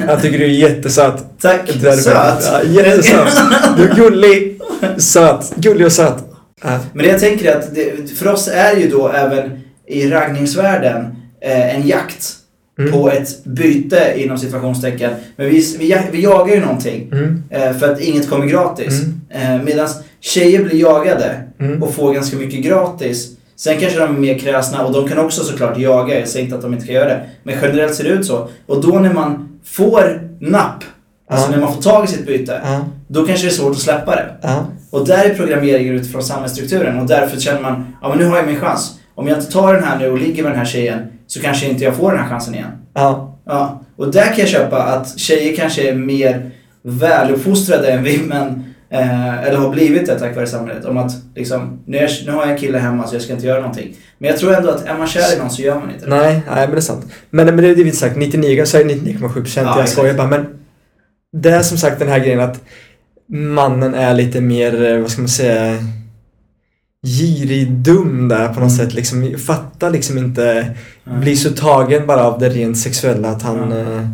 Jag 0.09 0.23
tycker 0.23 0.39
du 0.39 0.45
är 0.45 0.49
jättesöt. 0.49 1.25
Tack, 1.41 1.71
söt. 1.71 2.45
Ja, 2.53 2.63
jättesöt. 2.63 3.39
Du 3.77 3.89
är 3.89 3.95
gullig, 3.95 4.61
söt. 4.97 5.55
Gullig 5.57 5.87
och 5.87 5.93
söt. 5.93 6.25
Ja. 6.63 6.79
Men 6.93 7.05
det 7.05 7.11
jag 7.11 7.21
tänker 7.21 7.53
är 7.53 7.59
att 7.59 7.75
det, 7.75 8.11
för 8.19 8.33
oss 8.33 8.49
är 8.49 8.77
ju 8.77 8.89
då 8.89 9.09
även 9.09 9.61
i 9.87 10.07
raggningsvärlden 10.11 11.17
eh, 11.41 11.77
en 11.77 11.87
jakt 11.89 12.33
Mm. 12.79 12.93
på 12.93 13.11
ett 13.11 13.45
byte 13.45 14.13
inom 14.17 14.39
situationstecken. 14.39 15.11
Men 15.37 15.47
vi, 15.47 15.77
vi, 15.79 15.99
vi 16.13 16.23
jagar 16.23 16.55
ju 16.55 16.61
någonting 16.61 17.09
Mm. 17.13 17.43
eh, 17.51 17.73
för 17.77 17.93
att 17.93 18.01
inget 18.01 18.29
kommer 18.31 18.47
gratis. 18.47 19.03
Mm. 19.33 19.57
Eh, 19.59 19.65
Medan 19.65 19.89
tjejer 20.21 20.65
blir 20.65 20.81
jagade 20.81 21.43
Mm. 21.61 21.83
och 21.83 21.95
får 21.95 22.15
ganska 22.15 22.37
mycket 22.37 22.61
gratis. 22.65 23.29
Sen 23.57 23.81
kanske 23.81 23.99
de 23.99 24.17
är 24.17 24.21
mer 24.21 24.39
kräsna 24.39 24.85
och 24.85 24.93
de 24.93 25.09
kan 25.09 25.19
också 25.19 25.45
såklart 25.45 25.79
jaga, 25.79 26.19
jag 26.19 26.29
säger 26.29 26.45
inte 26.45 26.57
att 26.57 26.63
de 26.63 26.73
inte 26.75 26.87
kan 26.87 26.95
göra 26.95 27.09
det. 27.09 27.21
Men 27.43 27.55
generellt 27.63 27.95
ser 27.95 28.05
det 28.05 28.11
ut 28.11 28.27
så. 28.27 28.49
Och 28.67 28.83
då 28.87 28.99
när 28.99 29.13
man 29.13 29.59
får 29.65 30.29
napp, 30.41 30.85
alltså 31.31 31.51
när 31.51 31.59
man 31.59 31.75
får 31.75 31.83
tag 31.83 32.05
i 32.05 32.09
sitt 32.09 32.27
byte, 32.27 32.61
då 33.09 33.27
kanske 33.27 33.47
det 33.47 33.51
är 33.51 33.55
svårt 33.55 33.73
att 33.73 33.79
släppa 33.79 34.15
det. 34.17 34.49
Och 34.91 35.07
där 35.07 35.25
är 35.25 35.35
programmeringen 35.35 35.95
utifrån 35.95 36.23
samhällsstrukturen 36.23 36.99
och 36.99 37.07
därför 37.07 37.41
känner 37.41 37.61
man, 37.61 37.97
ja 38.03 38.09
men 38.09 38.19
nu 38.19 38.25
har 38.25 38.37
jag 38.37 38.47
min 38.47 38.61
chans. 38.61 38.99
Om 39.15 39.29
jag 39.29 39.39
inte 39.39 39.53
tar 39.53 39.75
den 39.75 39.85
här 39.85 39.99
nu 39.99 40.11
och 40.11 40.19
ligger 40.19 40.43
med 40.43 40.53
den 40.53 40.59
här 40.59 40.67
tjejen 40.67 40.99
så 41.27 41.41
kanske 41.41 41.67
inte 41.67 41.85
jag 41.85 41.95
får 41.95 42.11
den 42.11 42.21
här 42.21 42.29
chansen 42.29 42.55
igen. 42.55 42.71
Ja. 42.95 43.33
Ja, 43.47 43.83
och 43.97 44.13
där 44.13 44.27
kan 44.27 44.39
jag 44.39 44.49
köpa 44.49 44.83
att 44.83 45.19
tjejer 45.19 45.57
kanske 45.57 45.91
är 45.91 45.95
mer 45.95 46.51
väluppfostrade 46.83 47.93
än 47.93 48.05
vi 48.05 48.19
män. 48.19 48.75
Eh, 48.91 49.45
eller 49.45 49.59
har 49.59 49.71
blivit 49.71 50.07
det 50.07 50.19
tack 50.19 50.37
vare 50.37 50.47
samhället. 50.47 50.85
Om 50.85 50.97
att 50.97 51.13
liksom, 51.35 51.79
nu, 51.85 51.99
är, 51.99 52.27
nu 52.27 52.33
har 52.33 52.43
jag 52.43 52.51
en 52.51 52.59
kille 52.59 52.79
hemma 52.79 53.07
så 53.07 53.15
jag 53.15 53.23
ska 53.23 53.33
inte 53.33 53.47
göra 53.47 53.61
någonting. 53.61 53.97
Men 54.19 54.31
jag 54.31 54.39
tror 54.39 54.55
ändå 54.55 54.71
att 54.71 54.87
är 54.87 54.99
man 54.99 55.07
kär 55.07 55.37
i 55.37 55.39
någon 55.39 55.51
så 55.51 55.63
gör 55.63 55.81
man 55.81 55.91
inte 55.91 56.05
det. 56.05 56.17
Nej, 56.17 56.43
nej 56.47 56.67
men 56.67 56.71
det 56.71 56.77
är 56.77 56.81
sant. 56.81 57.07
Men, 57.31 57.47
men 57.47 57.57
det 57.57 57.69
är 57.69 57.77
det 57.77 57.85
vi 57.85 57.93
sagt, 57.93 58.17
99, 58.17 58.65
så 58.65 58.79
är 58.79 58.85
det 58.85 58.95
99,7 58.95 59.33
procent. 59.33 59.67
Ja, 59.67 59.79
jag 59.79 59.89
skojar 59.89 60.15
bara. 60.15 60.27
Men 60.27 60.47
det 61.33 61.51
är 61.51 61.63
som 61.63 61.79
sagt 61.79 61.99
den 61.99 62.09
här 62.09 62.19
grejen 62.19 62.41
att 62.41 62.63
mannen 63.29 63.95
är 63.95 64.15
lite 64.15 64.41
mer, 64.41 64.85
eh, 64.85 65.01
vad 65.01 65.11
ska 65.11 65.21
man 65.21 65.29
säga, 65.29 65.77
girig, 67.07 67.71
dum 67.73 68.29
där 68.29 68.47
på 68.49 68.61
något 68.61 68.73
Mm. 68.73 68.87
sätt. 68.87 68.95
Liksom, 68.95 69.35
fattar 69.47 69.91
liksom 69.91 70.19
inte, 70.19 70.75
Mm. 71.07 71.21
blir 71.21 71.37
så 71.37 71.51
tagen 71.51 72.07
bara 72.07 72.25
av 72.25 72.39
det 72.39 72.49
rent 72.49 72.79
sexuella 72.79 73.29
att 73.29 73.43
han... 73.43 73.73
Eh, 73.73 74.09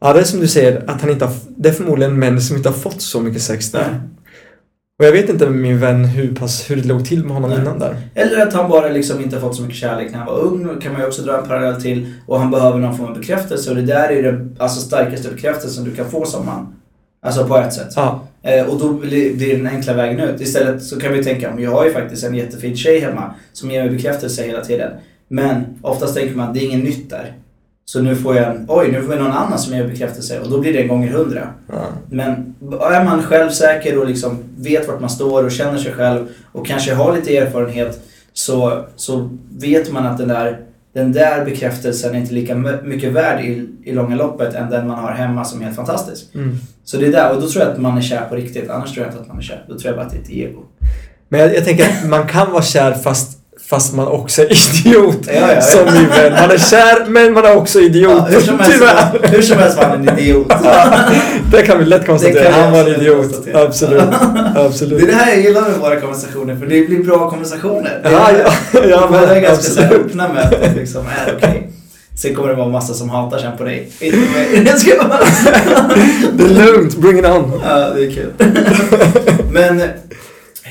Ja, 0.00 0.12
det 0.12 0.20
är 0.20 0.24
som 0.24 0.40
du 0.40 0.48
säger, 0.48 0.84
att 0.90 1.00
han 1.00 1.10
inte 1.10 1.24
har, 1.24 1.34
det 1.56 1.68
är 1.68 1.72
förmodligen 1.72 2.18
män 2.18 2.40
som 2.40 2.56
inte 2.56 2.68
har 2.68 2.76
fått 2.76 3.00
så 3.02 3.20
mycket 3.20 3.42
sex 3.42 3.70
där. 3.72 3.86
Nej. 3.90 4.00
Och 4.98 5.04
jag 5.04 5.12
vet 5.12 5.28
inte 5.28 5.50
min 5.50 5.78
vän 5.80 6.04
hur, 6.04 6.34
pass, 6.34 6.70
hur 6.70 6.76
det 6.76 6.88
låg 6.88 7.04
till 7.06 7.24
med 7.24 7.32
honom 7.34 7.50
Nej. 7.50 7.58
innan 7.60 7.78
där. 7.78 7.96
Eller 8.14 8.46
att 8.46 8.52
han 8.52 8.70
bara 8.70 8.88
liksom 8.88 9.20
inte 9.20 9.40
fått 9.40 9.56
så 9.56 9.62
mycket 9.62 9.76
kärlek 9.76 10.10
när 10.12 10.18
han 10.18 10.26
var 10.26 10.38
ung, 10.38 10.80
kan 10.80 10.92
man 10.92 11.00
ju 11.00 11.06
också 11.06 11.22
dra 11.22 11.38
en 11.40 11.48
parallell 11.48 11.82
till. 11.82 12.12
Och 12.26 12.38
han 12.40 12.50
behöver 12.50 12.78
någon 12.78 12.96
form 12.96 13.06
av 13.08 13.18
bekräftelse 13.18 13.70
och 13.70 13.76
det 13.76 13.82
där 13.82 14.08
är 14.08 14.12
ju 14.12 14.22
den 14.22 14.56
alltså, 14.58 14.80
starkaste 14.80 15.28
bekräftelsen 15.28 15.84
du 15.84 15.94
kan 15.94 16.10
få 16.10 16.24
som 16.24 16.46
man. 16.46 16.74
Alltså 17.26 17.46
på 17.48 17.56
ett 17.56 17.72
sätt. 17.74 17.92
Ja, 17.96 18.22
och 18.68 18.78
då 18.78 18.92
blir 18.92 19.34
det 19.34 19.56
den 19.56 19.66
enkla 19.66 19.94
vägen 19.94 20.20
ut. 20.20 20.40
Istället 20.40 20.82
så 20.82 21.00
kan 21.00 21.12
vi 21.12 21.24
tänka, 21.24 21.50
men 21.54 21.64
jag 21.64 21.70
har 21.70 21.84
ju 21.84 21.92
faktiskt 21.92 22.24
en 22.24 22.34
jättefin 22.34 22.76
tjej 22.76 23.00
hemma 23.00 23.34
som 23.52 23.70
ger 23.70 23.82
mig 23.82 23.90
bekräftelse 23.90 24.42
hela 24.42 24.64
tiden. 24.64 24.90
Men 25.28 25.64
oftast 25.82 26.14
tänker 26.14 26.36
man, 26.36 26.54
det 26.54 26.60
är 26.60 26.64
inget 26.64 26.84
nytt 26.84 27.10
där. 27.10 27.32
Så 27.86 28.02
nu 28.02 28.16
får 28.16 28.36
jag 28.36 28.56
en, 28.56 28.64
oj 28.68 28.92
nu 28.92 29.02
får 29.02 29.14
jag 29.14 29.22
någon 29.22 29.32
annan 29.32 29.58
som 29.58 29.76
ger 29.76 29.88
bekräftelse 29.88 30.40
och 30.40 30.50
då 30.50 30.60
blir 30.60 30.72
det 30.72 30.82
en 30.82 30.88
gånger 30.88 31.08
hundra. 31.08 31.48
ja. 31.68 31.86
Men 32.10 32.54
är 32.80 33.04
man 33.04 33.22
självsäker 33.22 33.98
och 33.98 34.08
liksom 34.08 34.38
vet 34.58 34.88
vart 34.88 35.00
man 35.00 35.10
står 35.10 35.44
och 35.44 35.52
känner 35.52 35.78
sig 35.78 35.92
själv 35.92 36.26
och 36.52 36.66
kanske 36.66 36.94
har 36.94 37.16
lite 37.16 37.36
erfarenhet 37.36 38.00
så, 38.32 38.84
så 38.96 39.30
vet 39.50 39.92
man 39.92 40.06
att 40.06 40.18
den 40.18 40.28
där, 40.28 40.60
den 40.94 41.12
där 41.12 41.44
bekräftelsen 41.44 42.14
är 42.14 42.18
inte 42.18 42.34
lika 42.34 42.54
mycket 42.84 43.12
värd 43.12 43.44
i, 43.44 43.68
i 43.84 43.92
långa 43.92 44.16
loppet 44.16 44.54
än 44.54 44.70
den 44.70 44.88
man 44.88 45.04
har 45.04 45.12
hemma 45.12 45.44
som 45.44 45.60
är 45.60 45.64
helt 45.64 45.76
fantastisk. 45.76 46.34
Mm. 46.34 46.56
Så 46.84 46.96
det 46.96 47.06
är 47.06 47.12
där, 47.12 47.34
och 47.34 47.42
då 47.42 47.48
tror 47.48 47.64
jag 47.64 47.72
att 47.72 47.80
man 47.80 47.98
är 47.98 48.02
kär 48.02 48.26
på 48.28 48.34
riktigt. 48.34 48.70
Annars 48.70 48.94
tror 48.94 49.06
jag 49.06 49.12
inte 49.12 49.22
att 49.22 49.28
man 49.28 49.38
är 49.38 49.42
kär. 49.42 49.64
Då 49.68 49.78
tror 49.78 49.86
jag 49.86 49.96
bara 49.96 50.06
att 50.06 50.12
det 50.12 50.18
är 50.18 50.22
ett 50.22 50.30
ego. 50.30 50.62
Men 51.28 51.40
jag, 51.40 51.54
jag 51.54 51.64
tänker 51.64 51.84
att 51.84 52.08
man 52.08 52.26
kan 52.26 52.52
vara 52.52 52.62
kär 52.62 52.92
fast, 52.92 53.38
Fast 53.74 53.94
man 53.94 54.08
också 54.08 54.42
är 54.42 54.46
idiot. 54.86 55.18
Ja, 55.26 55.32
ja, 55.32 55.54
ja. 55.54 55.60
Som 55.60 55.84
min 55.84 56.08
vän. 56.08 56.32
Man 56.32 56.50
är 56.50 56.58
kär 56.58 57.04
men 57.08 57.32
man 57.32 57.44
är 57.44 57.56
också 57.56 57.80
idiot. 57.80 58.12
Ja, 58.16 58.24
hur, 58.28 58.40
som 58.40 58.58
helst, 58.60 58.78
Tyvärr. 58.78 59.28
hur 59.36 59.42
som 59.42 59.58
helst 59.58 59.76
var 59.76 59.84
han 59.84 60.08
en 60.08 60.18
idiot. 60.18 60.48
Det 61.52 61.62
kan 61.62 61.78
vi 61.78 61.84
lätt 61.84 62.06
konstatera. 62.06 62.52
Han 62.52 62.72
var 62.72 62.80
en 62.80 62.86
idiot. 63.00 63.22
konstatera. 63.32 63.62
Absolut. 63.62 64.02
Absolut. 64.56 64.98
Det 65.00 65.04
är 65.04 65.06
det 65.06 65.14
här 65.14 65.32
jag 65.32 65.40
gillar 65.42 65.60
med 65.60 65.78
våra 65.78 66.00
konversationer, 66.00 66.56
för 66.56 66.66
det 66.66 66.86
blir 66.88 67.02
bra 67.04 67.30
konversationer. 67.30 68.00
Det 68.02 68.08
är- 68.08 68.12
Ja, 68.12 68.30
ja, 68.72 68.80
ja, 68.88 69.06
Båda 69.10 69.22
är 69.22 69.34
men 69.34 69.42
ganska 69.42 69.70
så 69.70 69.80
här 69.80 69.94
öppna 69.94 70.28
med 70.28 70.42
att 70.44 70.50
det 70.50 70.72
liksom 70.80 71.00
är 71.26 71.34
okej. 71.36 71.70
Sen 72.22 72.34
kommer 72.34 72.48
det 72.48 72.54
vara 72.54 72.68
massa 72.68 72.94
som 72.94 73.10
hatar 73.10 73.38
sen 73.38 73.56
på 73.58 73.64
dig. 73.64 73.88
Inte 74.00 74.16
mig. 74.18 74.64
Jag 74.66 74.78
ska 74.78 74.90
bara... 74.98 75.18
Det 76.32 76.44
är 76.44 76.48
lugnt. 76.66 76.96
Bring 76.96 77.18
it 77.18 77.26
on. 77.26 77.52
Ja, 77.64 77.90
det 77.96 78.04
är 78.06 78.10
kul. 78.10 78.30
Men 79.52 79.82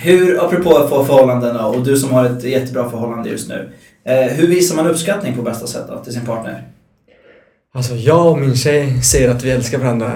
hur, 0.04 0.46
apropå 0.46 0.78
att 0.78 0.90
få 0.90 1.06
förhållanden 1.06 1.56
och 1.56 1.84
du 1.84 1.98
som 1.98 2.12
har 2.12 2.26
ett 2.26 2.44
jättebra 2.44 2.90
förhållande 2.90 3.30
just 3.30 3.50
nu. 3.50 3.70
Eh, 4.06 4.16
hur 4.34 4.48
visar 4.48 4.76
man 4.76 4.88
uppskattning 4.88 5.36
på 5.36 5.42
bästa 5.42 5.68
sätt 5.68 5.84
då, 5.90 6.04
till 6.04 6.14
sin 6.14 6.26
partner? 6.26 6.64
Alltså 7.76 7.96
jag 7.96 8.28
och 8.32 8.40
min 8.40 8.56
tjej 8.56 9.02
säger 9.04 9.30
att 9.30 9.44
vi 9.44 9.52
älskar 9.52 9.78
varandra 9.78 10.12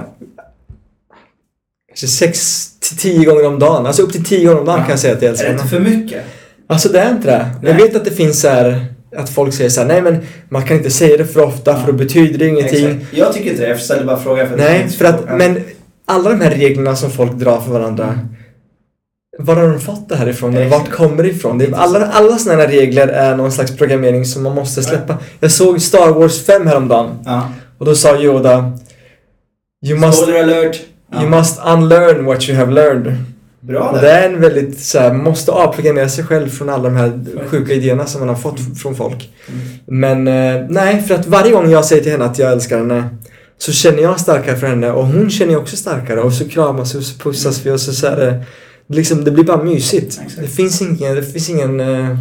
kanske 1.87 2.07
sex 2.07 2.67
till 2.79 2.97
tio 2.97 3.25
gånger 3.25 3.47
om 3.47 3.59
dagen. 3.59 3.85
Alltså 3.85 4.01
upp 4.01 4.11
till 4.11 4.23
tio 4.25 4.45
gånger 4.45 4.59
om 4.59 4.65
dagen 4.65 4.77
Ja. 4.79 4.83
kan 4.83 4.89
jag 4.91 4.99
säga 4.99 5.13
att 5.13 5.21
jag 5.21 5.27
Är 5.27 5.31
älskar 5.31 5.47
det 5.47 5.53
inte 5.53 5.67
för 5.67 5.79
mycket? 5.79 6.23
Alltså 6.67 6.89
det 6.89 6.99
är 6.99 7.11
inte 7.11 7.27
det. 7.27 7.49
Jag 7.67 7.75
Nej. 7.75 7.83
vet 7.87 7.95
att 7.95 8.05
det 8.05 8.11
finns 8.11 8.41
så 8.41 8.47
här 8.49 8.85
att 9.15 9.29
folk 9.29 9.53
säger 9.53 9.69
så 9.69 9.81
här, 9.81 9.87
nej 9.87 10.01
men 10.01 10.17
man 10.49 10.63
kan 10.65 10.77
inte 10.77 10.89
säga 10.89 11.17
det 11.17 11.25
för 11.25 11.41
ofta 11.43 11.71
Ja. 11.71 11.77
för 11.77 11.91
då 11.91 11.97
betyder 11.97 12.39
det 12.39 12.47
ingenting. 12.47 12.85
Exakt. 12.87 13.13
Jag 13.17 13.33
tycker 13.33 13.49
inte 13.51 13.61
det, 13.63 13.69
jag 13.69 13.79
ställer 13.79 14.05
bara 14.05 14.17
frågan 14.19 14.47
för 14.47 14.53
att 14.53 14.59
Nej, 14.59 14.81
jag 14.81 14.91
för 14.91 15.05
att, 15.05 15.37
men 15.37 15.63
alla 16.05 16.29
de 16.29 16.41
här 16.41 16.51
reglerna 16.51 16.95
som 16.95 17.11
folk 17.11 17.31
drar 17.31 17.61
för 17.61 17.71
varandra. 17.71 18.19
Var 19.39 19.55
har 19.55 19.67
de 19.69 19.79
fått 19.79 20.09
det 20.09 20.15
här 20.15 20.29
ifrån? 20.29 20.55
Eller 20.55 20.69
vart 20.69 20.89
kommer 20.89 21.23
det 21.23 21.29
ifrån? 21.29 21.57
Det 21.57 21.65
är, 21.65 21.73
alla, 21.73 22.07
alla 22.07 22.37
sådana 22.37 22.61
här 22.61 22.69
regler 22.69 23.07
är 23.07 23.35
någon 23.35 23.51
slags 23.51 23.77
programmering 23.77 24.25
som 24.25 24.43
man 24.43 24.55
måste 24.55 24.83
släppa. 24.83 25.17
Jag 25.39 25.51
såg 25.51 25.81
Star 25.81 26.13
Wars 26.13 26.45
5 26.45 26.67
häromdagen. 26.67 27.19
Ja. 27.25 27.49
Och 27.77 27.85
då 27.85 27.95
sa 27.95 28.17
Yoda 28.17 28.71
You 29.85 29.99
must, 29.99 30.17
Spoiler 30.17 30.43
alert! 30.43 30.81
Ja. 31.11 31.21
you 31.21 31.29
must 31.29 31.59
unlearn 31.65 32.25
what 32.25 32.49
you 32.49 32.57
have 32.57 32.73
learned. 32.73 33.17
Bra 33.59 33.91
där. 33.91 34.01
det 34.01 34.11
är 34.11 34.29
en 34.29 34.41
väldigt 34.41 34.79
så 34.79 34.99
här, 34.99 35.13
man 35.13 35.23
måste 35.23 35.51
avprogrammera 35.51 36.09
sig 36.09 36.23
själv 36.23 36.49
från 36.49 36.69
alla 36.69 36.83
de 36.83 36.95
här 36.95 37.19
sjuka 37.47 37.73
idéerna 37.73 38.05
som 38.05 38.19
man 38.19 38.29
har 38.29 38.35
fått 38.35 38.59
från 38.81 38.95
folk. 38.95 39.29
Mm. 39.47 39.61
Men 39.85 40.27
eh, 40.27 40.65
nej, 40.69 41.01
för 41.01 41.15
att 41.15 41.25
varje 41.25 41.51
gång 41.51 41.69
jag 41.71 41.85
säger 41.85 42.03
till 42.03 42.11
henne 42.11 42.25
att 42.25 42.39
jag 42.39 42.51
älskar 42.51 42.77
henne 42.77 43.09
så 43.57 43.71
känner 43.71 44.01
jag 44.01 44.19
starkare 44.19 44.55
för 44.55 44.67
henne 44.67 44.91
och 44.91 45.05
hon 45.05 45.29
känner 45.29 45.51
ju 45.51 45.57
också 45.57 45.75
starkare 45.75 46.21
och 46.21 46.33
så 46.33 46.49
kramas 46.49 46.95
vi 46.95 46.99
och 46.99 47.03
så 47.03 47.19
pussas 47.19 47.65
vi 47.65 47.71
och 47.71 47.79
så, 47.79 47.93
så 47.93 48.07
är 48.07 48.15
det 48.15 48.43
liksom, 48.89 49.23
det 49.23 49.31
blir 49.31 49.43
bara 49.43 49.63
mysigt. 49.63 50.05
Exakt. 50.05 50.41
Det 50.41 50.47
finns 50.47 50.81
ingen, 50.81 51.15
det 51.15 51.23
finns 51.23 51.49
ingen 51.49 51.79
eh, 51.79 52.17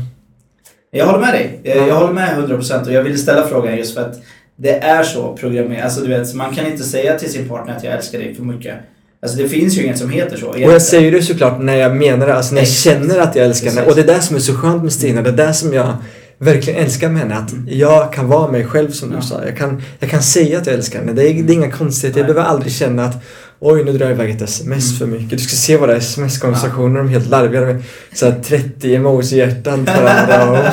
Jag 0.91 1.07
håller 1.07 1.19
med 1.19 1.35
dig. 1.35 1.61
Jag, 1.63 1.77
Ja. 1.77 1.87
jag 1.87 1.95
håller 1.95 2.13
med 2.13 2.39
100% 2.39 2.87
och 2.87 2.93
jag 2.93 3.03
ville 3.03 3.19
ställa 3.19 3.47
frågan 3.49 3.77
just 3.77 3.95
för 3.95 4.01
att 4.01 4.21
det 4.59 4.79
är 4.79 5.03
så 5.03 5.37
programmerat. 5.37 5.85
Alltså 5.85 6.01
du 6.01 6.09
vet, 6.09 6.35
man 6.35 6.55
kan 6.55 6.67
inte 6.67 6.83
säga 6.85 7.19
till 7.19 7.33
sin 7.33 7.49
partner 7.49 7.77
att 7.77 7.85
jag 7.85 7.95
älskar 7.95 8.19
dig 8.19 8.35
för 8.35 8.43
mycket. 8.43 8.75
Alltså 9.23 9.39
det 9.39 9.49
finns 9.49 9.79
ju 9.79 9.83
inget 9.85 9.99
som 9.99 10.11
heter 10.11 10.37
så. 10.37 10.47
Och 10.49 10.59
jag 10.61 10.83
säger 10.83 11.13
det 11.13 11.23
såklart 11.23 11.61
när 11.63 11.77
jag 11.77 11.97
menar 11.97 12.27
det, 12.27 12.35
alltså 12.35 12.55
när 12.55 12.61
jag 12.61 12.69
känner 12.69 13.19
att 13.19 13.37
jag 13.37 13.45
älskar 13.47 13.71
henne. 13.71 13.83
Och 13.83 13.95
det 13.95 14.01
är 14.03 14.07
det 14.07 14.21
som 14.21 14.37
är 14.37 14.41
så 14.41 14.55
skönt 14.55 14.83
med 14.83 14.93
Stina, 14.93 15.23
det 15.23 15.29
är 15.31 15.47
det 15.47 15.55
som 15.55 15.73
jag 15.75 15.97
verkligen 16.39 16.85
älskar 16.85 17.09
med 17.09 17.21
henne. 17.23 17.35
Att 17.35 17.53
jag 17.69 18.13
kan 18.13 18.29
vara 18.29 18.51
mig 18.53 18.65
själv 18.65 18.91
som 18.91 19.09
Mm. 19.09 19.19
Ja. 19.19 19.23
du 19.23 19.29
sa. 19.43 19.45
Jag 19.49 19.57
kan, 19.57 19.83
jag 19.99 20.11
kan 20.11 20.23
säga 20.23 20.59
att 20.59 20.67
jag 20.67 20.75
älskar 20.75 20.99
henne. 20.99 21.13
Det 21.13 21.23
är, 21.31 21.43
det 21.43 21.53
är 21.53 21.55
inga 21.55 21.71
konstigheter. 21.71 22.21
Jag 22.21 22.27
behöver 22.27 22.51
aldrig 22.51 22.73
känna 22.73 23.05
att 23.05 23.17
Oj, 23.61 23.85
nu 23.85 23.93
drar 23.93 24.07
jag 24.07 24.15
iväg 24.15 24.31
ett 24.31 24.43
sms 24.43 24.99
för 24.99 25.07
mycket. 25.07 25.31
Du 25.31 25.39
ska 25.39 25.57
se 25.57 25.77
våra 25.77 25.97
sms-konversationer, 25.97 26.99
de 26.99 27.07
är 27.07 27.11
helt 27.11 27.29
larviga. 27.31 27.83
Så 28.15 28.27
här 28.31 28.41
30 28.43 28.95
emoji-hjärtan 28.95 29.85
på 29.87 29.93
varandra. 30.03 30.73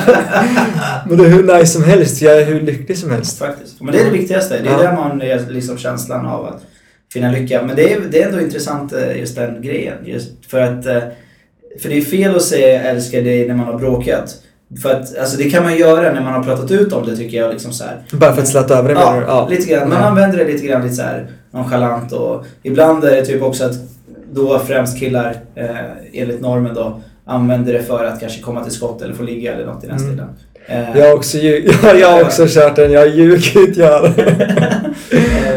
Men 1.08 1.18
det 1.18 1.24
är 1.24 1.28
hur 1.28 1.42
nice 1.58 1.66
som 1.72 1.84
helst. 1.84 2.22
Jag 2.22 2.40
är 2.40 2.44
hur 2.46 2.60
lycklig 2.60 2.98
som 2.98 3.10
helst. 3.10 3.38
Faktiskt. 3.38 3.80
Men 3.80 3.92
det 3.92 4.00
är 4.00 4.04
det 4.04 4.10
viktigaste. 4.10 4.58
Det 4.62 4.68
är 4.68 4.72
Ja. 4.72 4.82
där 4.82 4.92
man 4.92 5.22
är 5.22 5.46
liksom 5.50 5.78
känslan 5.78 6.26
av 6.26 6.46
att 6.46 6.62
finna 7.12 7.30
lycka. 7.32 7.62
Men 7.62 7.76
det 7.76 7.92
är, 7.92 8.00
det 8.10 8.22
är 8.22 8.26
ändå 8.26 8.40
intressant 8.40 8.92
eh, 8.92 9.18
just 9.18 9.36
den 9.36 9.62
grejen. 9.62 9.98
Just 10.04 10.30
för 10.48 10.60
att 10.60 10.86
eh, 10.86 11.02
för 11.82 11.88
det 11.88 11.96
är 11.98 12.02
fel 12.02 12.36
att 12.36 12.42
säga 12.42 12.68
jag 12.68 12.84
älskar 12.90 13.22
dig 13.22 13.48
när 13.48 13.54
man 13.54 13.66
har 13.66 13.78
bråkat. 13.78 14.34
För 14.82 14.90
att 14.90 15.18
alltså 15.18 15.36
det 15.36 15.50
kan 15.50 15.62
man 15.62 15.76
göra 15.76 16.12
när 16.12 16.20
man 16.20 16.32
har 16.32 16.42
pratat 16.42 16.70
ut 16.70 16.92
om 16.92 17.06
det 17.06 17.16
tycker 17.16 17.36
jag. 17.38 17.52
Liksom 17.52 17.72
så 17.72 17.84
här. 17.84 17.96
Bara 18.12 18.32
för 18.34 18.42
att 18.42 18.48
släta 18.48 18.78
över 18.78 18.88
det 18.94 19.00
Ja, 19.00 19.46
du? 19.50 19.56
lite 19.56 19.70
grann. 19.70 19.88
Man 19.88 19.98
Ja. 19.98 20.04
använder 20.08 20.38
det 20.38 20.44
lite 20.44 20.66
grann 20.66 20.82
lite 20.82 20.94
så 20.94 21.02
här 21.02 21.26
nonchalant 21.50 22.12
och 22.12 22.44
ibland 22.62 23.04
är 23.04 23.10
det 23.16 23.24
typ 23.24 23.42
också 23.42 23.64
att 23.64 23.72
då 24.32 24.58
främst 24.58 24.98
killar 24.98 25.36
eh, 25.54 25.66
enligt 26.12 26.40
normen 26.40 26.74
då 26.74 27.00
använder 27.24 27.72
det 27.72 27.82
för 27.82 28.04
att 28.04 28.20
kanske 28.20 28.40
komma 28.42 28.62
till 28.64 28.72
skott 28.72 29.02
eller 29.02 29.14
få 29.14 29.22
ligga 29.22 29.52
eller 29.54 29.66
något 29.66 29.84
i 29.84 29.86
den 29.86 29.96
Mm. 29.96 30.08
stilen. 30.08 30.28
Eh, 30.66 30.98
Jag 30.98 31.08
har 31.08 31.14
också, 31.16 31.38
ljug- 31.38 31.70
jag, 31.82 31.98
jag 32.00 32.08
har 32.10 32.22
också 32.22 32.46
kört 32.48 32.76
den. 32.76 32.92
Jag 32.92 33.00
har 33.00 33.06
ljugit, 33.06 33.76
jag. 33.76 34.02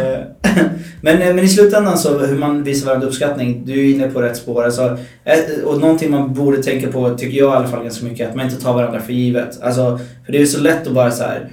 Eh, 1.07 1.19
men, 1.19 1.35
men 1.35 1.45
i 1.45 1.47
slutändan 1.47 1.97
så 1.97 2.19
hur 2.19 2.37
man 2.37 2.63
visar 2.63 2.87
varandra 2.87 3.07
uppskattning, 3.07 3.63
du 3.65 3.79
är 3.79 3.95
inne 3.95 4.07
på 4.07 4.21
rätt 4.21 4.37
spår. 4.37 4.63
Alltså, 4.63 4.97
eh, 5.23 5.65
och 5.65 5.79
någonting 5.79 6.11
man 6.11 6.33
borde 6.33 6.63
tänka 6.63 6.91
på, 6.91 7.17
tycker 7.17 7.37
jag 7.37 7.53
i 7.53 7.55
alla 7.55 7.67
fall 7.67 7.83
ganska 7.83 8.05
mycket, 8.05 8.29
att 8.29 8.35
man 8.35 8.45
inte 8.45 8.61
tar 8.61 8.73
varandra 8.73 8.99
för 8.99 9.13
givet. 9.13 9.61
Alltså, 9.61 9.99
för 10.25 10.31
det 10.31 10.41
är 10.41 10.45
så 10.45 10.61
lätt 10.61 10.87
att 10.87 10.93
bara 10.93 11.11
så 11.11 11.23
här, 11.23 11.49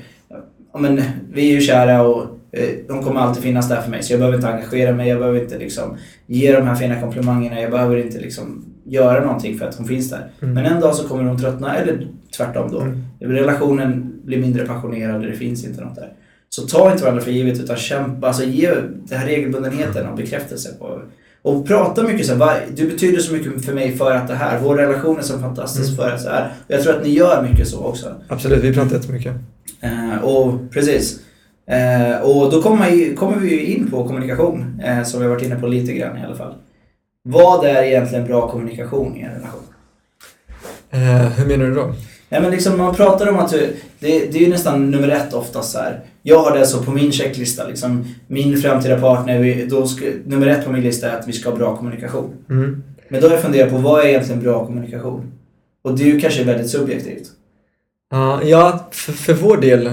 ja, 0.72 0.78
men 0.78 1.02
vi 1.32 1.50
är 1.50 1.54
ju 1.54 1.60
kära 1.60 2.02
och 2.02 2.22
eh, 2.52 2.68
de 2.88 3.02
kommer 3.02 3.20
alltid 3.20 3.42
finnas 3.42 3.68
där 3.68 3.80
för 3.80 3.90
mig 3.90 4.02
så 4.02 4.12
jag 4.12 4.20
behöver 4.20 4.36
inte 4.36 4.48
engagera 4.48 4.92
mig, 4.92 5.08
jag 5.08 5.18
behöver 5.18 5.42
inte 5.42 5.58
liksom 5.58 5.96
ge 6.26 6.52
de 6.52 6.66
här 6.66 6.74
fina 6.74 7.00
komplimangerna, 7.00 7.60
jag 7.60 7.70
behöver 7.70 7.96
inte 7.96 8.18
liksom 8.18 8.64
göra 8.84 9.24
någonting 9.24 9.58
för 9.58 9.66
att 9.66 9.76
hon 9.76 9.86
finns 9.86 10.10
där. 10.10 10.30
Mm. 10.42 10.54
Men 10.54 10.64
en 10.64 10.80
dag 10.80 10.94
så 10.94 11.08
kommer 11.08 11.24
hon 11.24 11.38
tröttna, 11.38 11.76
eller 11.76 12.06
tvärtom 12.36 12.70
då. 12.72 12.80
Mm. 12.80 13.02
Relationen 13.20 14.20
blir 14.24 14.38
mindre 14.38 14.66
passionerad 14.66 15.16
och 15.16 15.30
det 15.30 15.36
finns 15.36 15.64
inte 15.64 15.80
något 15.80 15.94
där. 15.94 16.12
Så 16.54 16.62
ta 16.62 16.92
inte 16.92 17.02
varandra 17.04 17.22
för 17.22 17.30
givet 17.30 17.60
utan 17.60 17.76
kämpa, 17.76 18.26
alltså 18.26 18.44
ge 18.44 18.70
den 19.04 19.18
här 19.18 19.26
regelbundenheten 19.26 20.06
och 20.08 20.16
bekräftelse 20.16 20.68
på 20.78 21.00
och 21.42 21.66
prata 21.66 22.02
mycket 22.02 22.26
så 22.26 22.32
här, 22.32 22.38
"Va- 22.38 22.56
du 22.76 22.88
betyder 22.90 23.18
så 23.18 23.32
mycket 23.32 23.64
för 23.64 23.72
mig 23.74 23.96
för 23.96 24.10
att 24.14 24.28
det 24.28 24.34
här, 24.34 24.60
vår 24.60 24.76
relation 24.76 25.18
är 25.18 25.22
så 25.22 25.38
fantastisk 25.38 25.88
Mm. 25.88 25.96
för 25.96 26.10
att 26.10 26.22
så 26.22 26.28
här. 26.28 26.52
Jag 26.68 26.82
tror 26.82 26.96
att 26.96 27.02
ni 27.02 27.08
gör 27.10 27.42
mycket 27.50 27.68
så 27.68 27.84
också. 27.84 28.14
Absolut, 28.28 28.64
vi 28.64 28.74
pratar 28.74 28.96
jättemycket. 28.96 29.32
Eh, 29.80 30.24
och 30.24 30.70
precis. 30.70 31.20
Eh, 31.66 32.20
och 32.22 32.50
då 32.52 32.62
kommer, 32.62 32.90
ju, 32.90 33.14
kommer 33.16 33.36
vi 33.36 33.50
ju 33.50 33.64
in 33.74 33.90
på 33.90 34.04
kommunikation, 34.08 34.80
eh, 34.84 35.02
som 35.04 35.20
vi 35.20 35.26
har 35.26 35.34
varit 35.34 35.44
inne 35.44 35.56
på 35.56 35.66
lite 35.66 35.92
grann 35.92 36.18
i 36.18 36.24
alla 36.24 36.36
fall. 36.36 36.54
Vad 37.22 37.64
är 37.64 37.82
egentligen 37.82 38.26
bra 38.26 38.48
kommunikation 38.50 39.16
i 39.16 39.20
en 39.20 39.30
relation? 39.30 39.62
Eh, 40.90 41.28
hur 41.32 41.46
menar 41.46 41.64
du 41.66 41.74
då? 41.74 41.94
Nej 42.28 42.40
men 42.40 42.50
liksom 42.50 42.78
man 42.78 42.94
pratar 42.94 43.28
om 43.28 43.36
att 43.36 43.50
det, 43.50 43.70
det 44.00 44.38
är 44.38 44.40
ju 44.42 44.48
nästan 44.50 44.90
nummer 44.90 45.08
ett 45.08 45.34
oftast 45.34 45.72
så 45.72 45.78
här. 45.78 46.00
Jag 46.26 46.38
har 46.38 46.58
det 46.58 46.66
så 46.66 46.82
på 46.82 46.90
min 46.90 47.12
checklista 47.12 47.66
liksom. 47.66 48.04
Min 48.26 48.56
framtida 48.56 49.00
partner, 49.00 49.38
vi, 49.38 49.66
då 49.66 49.86
ska, 49.86 50.04
nummer 50.26 50.46
ett 50.46 50.64
på 50.64 50.72
min 50.72 50.82
lista 50.82 51.10
är 51.10 51.18
att 51.18 51.28
vi 51.28 51.32
ska 51.32 51.50
ha 51.50 51.56
bra 51.56 51.76
kommunikation. 51.76 52.30
Mm. 52.50 52.82
Men 53.08 53.20
då 53.20 53.26
har 53.26 53.34
jag 53.34 53.42
funderat 53.42 53.70
på 53.70 53.76
vad 53.76 54.04
är 54.04 54.08
egentligen 54.08 54.42
bra 54.42 54.66
kommunikation? 54.66 55.32
Och 55.82 55.98
det 55.98 56.02
är 56.02 56.06
ju 56.06 56.20
kanske 56.20 56.44
väldigt 56.44 56.70
subjektivt. 56.70 57.28
Ja, 58.10 58.42
ja 58.42 58.88
för, 58.92 59.12
för 59.12 59.34
vår 59.34 59.56
del 59.56 59.90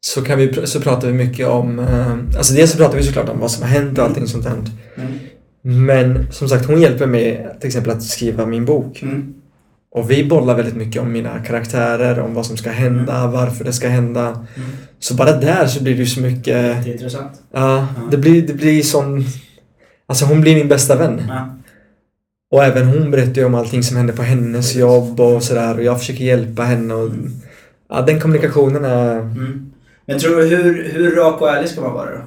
så, 0.00 0.22
kan 0.22 0.38
vi, 0.38 0.66
så 0.66 0.80
pratar 0.80 1.08
vi 1.08 1.14
mycket 1.14 1.48
om... 1.48 1.78
Eh, 1.78 2.38
alltså 2.38 2.54
dels 2.54 2.70
så 2.70 2.76
pratar 2.76 2.96
vi 2.96 3.02
såklart 3.02 3.28
om 3.28 3.38
vad 3.40 3.50
som 3.50 3.62
har 3.62 3.70
hänt 3.70 3.98
och 3.98 4.04
allting 4.04 4.26
sånt 4.26 4.44
där. 4.44 4.52
Mm. 4.96 5.12
Men 5.86 6.32
som 6.32 6.48
sagt, 6.48 6.66
hon 6.66 6.80
hjälper 6.80 7.06
mig 7.06 7.48
till 7.60 7.66
exempel 7.66 7.92
att 7.92 8.02
skriva 8.02 8.46
min 8.46 8.64
bok. 8.64 9.02
Mm. 9.02 9.34
Och 9.94 10.10
vi 10.10 10.24
bollar 10.24 10.54
väldigt 10.54 10.76
mycket 10.76 11.02
om 11.02 11.12
mina 11.12 11.38
karaktärer, 11.38 12.20
om 12.20 12.34
vad 12.34 12.46
som 12.46 12.56
ska 12.56 12.70
hända, 12.70 13.26
varför 13.26 13.64
det 13.64 13.72
ska 13.72 13.88
hända. 13.88 14.26
Mm. 14.28 14.70
Så 14.98 15.14
bara 15.14 15.32
där 15.36 15.66
så 15.66 15.82
blir 15.82 15.94
det 15.94 16.00
ju 16.00 16.06
så 16.06 16.20
mycket... 16.20 16.44
Det 16.84 16.90
är 16.90 16.92
intressant. 16.92 17.42
Ja, 17.52 17.86
det 18.10 18.16
blir, 18.16 18.46
det 18.46 18.54
blir 18.54 18.82
som... 18.82 19.24
Alltså 20.06 20.24
hon 20.24 20.40
blir 20.40 20.54
min 20.54 20.68
bästa 20.68 20.96
vän. 20.96 21.32
Och 22.50 22.64
även 22.64 22.86
hon 22.86 23.10
berättar 23.10 23.40
ju 23.40 23.44
om 23.44 23.54
allting 23.54 23.82
som 23.82 23.96
händer 23.96 24.14
på 24.14 24.22
hennes 24.22 24.74
jobb 24.74 25.20
och 25.20 25.42
sådär. 25.42 25.76
Och 25.76 25.84
jag 25.84 25.98
försöker 25.98 26.24
hjälpa 26.24 26.62
henne 26.62 26.94
och... 26.94 27.10
Ja, 27.88 28.02
den 28.02 28.20
kommunikationen 28.20 28.84
är 28.84 29.18
Mm. 29.18 29.72
Men 30.06 30.18
tror 30.18 30.36
du, 30.36 30.56
hur, 30.56 30.92
hur 30.92 31.16
rak 31.16 31.40
och 31.40 31.50
ärlig 31.50 31.68
ska 31.70 31.80
man 31.80 31.92
vara 31.92 32.10
då? 32.10 32.22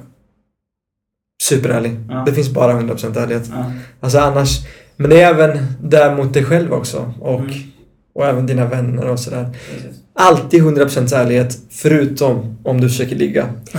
superärlig. 1.42 1.96
Ja. 2.08 2.22
Det 2.26 2.32
finns 2.32 2.50
bara 2.50 2.72
100% 2.72 3.22
ärlighet. 3.22 3.50
Ja. 3.52 3.72
Alltså 4.00 4.18
annars... 4.18 4.60
Men 4.96 5.10
det 5.10 5.20
är 5.22 5.30
även 5.30 5.58
där 5.82 6.14
mot 6.16 6.34
dig 6.34 6.44
själv 6.44 6.72
också. 6.72 7.12
Och, 7.20 7.40
Mm. 7.40 7.52
och 8.14 8.26
även 8.26 8.46
dina 8.46 8.64
vänner 8.66 9.06
och 9.08 9.18
sådär. 9.20 9.48
precis. 9.74 9.96
Alltid 10.18 10.62
100% 10.62 11.12
ärlighet, 11.16 11.58
förutom 11.70 12.56
om 12.64 12.80
du 12.80 12.88
försöker 12.88 13.16
ligga. 13.16 13.46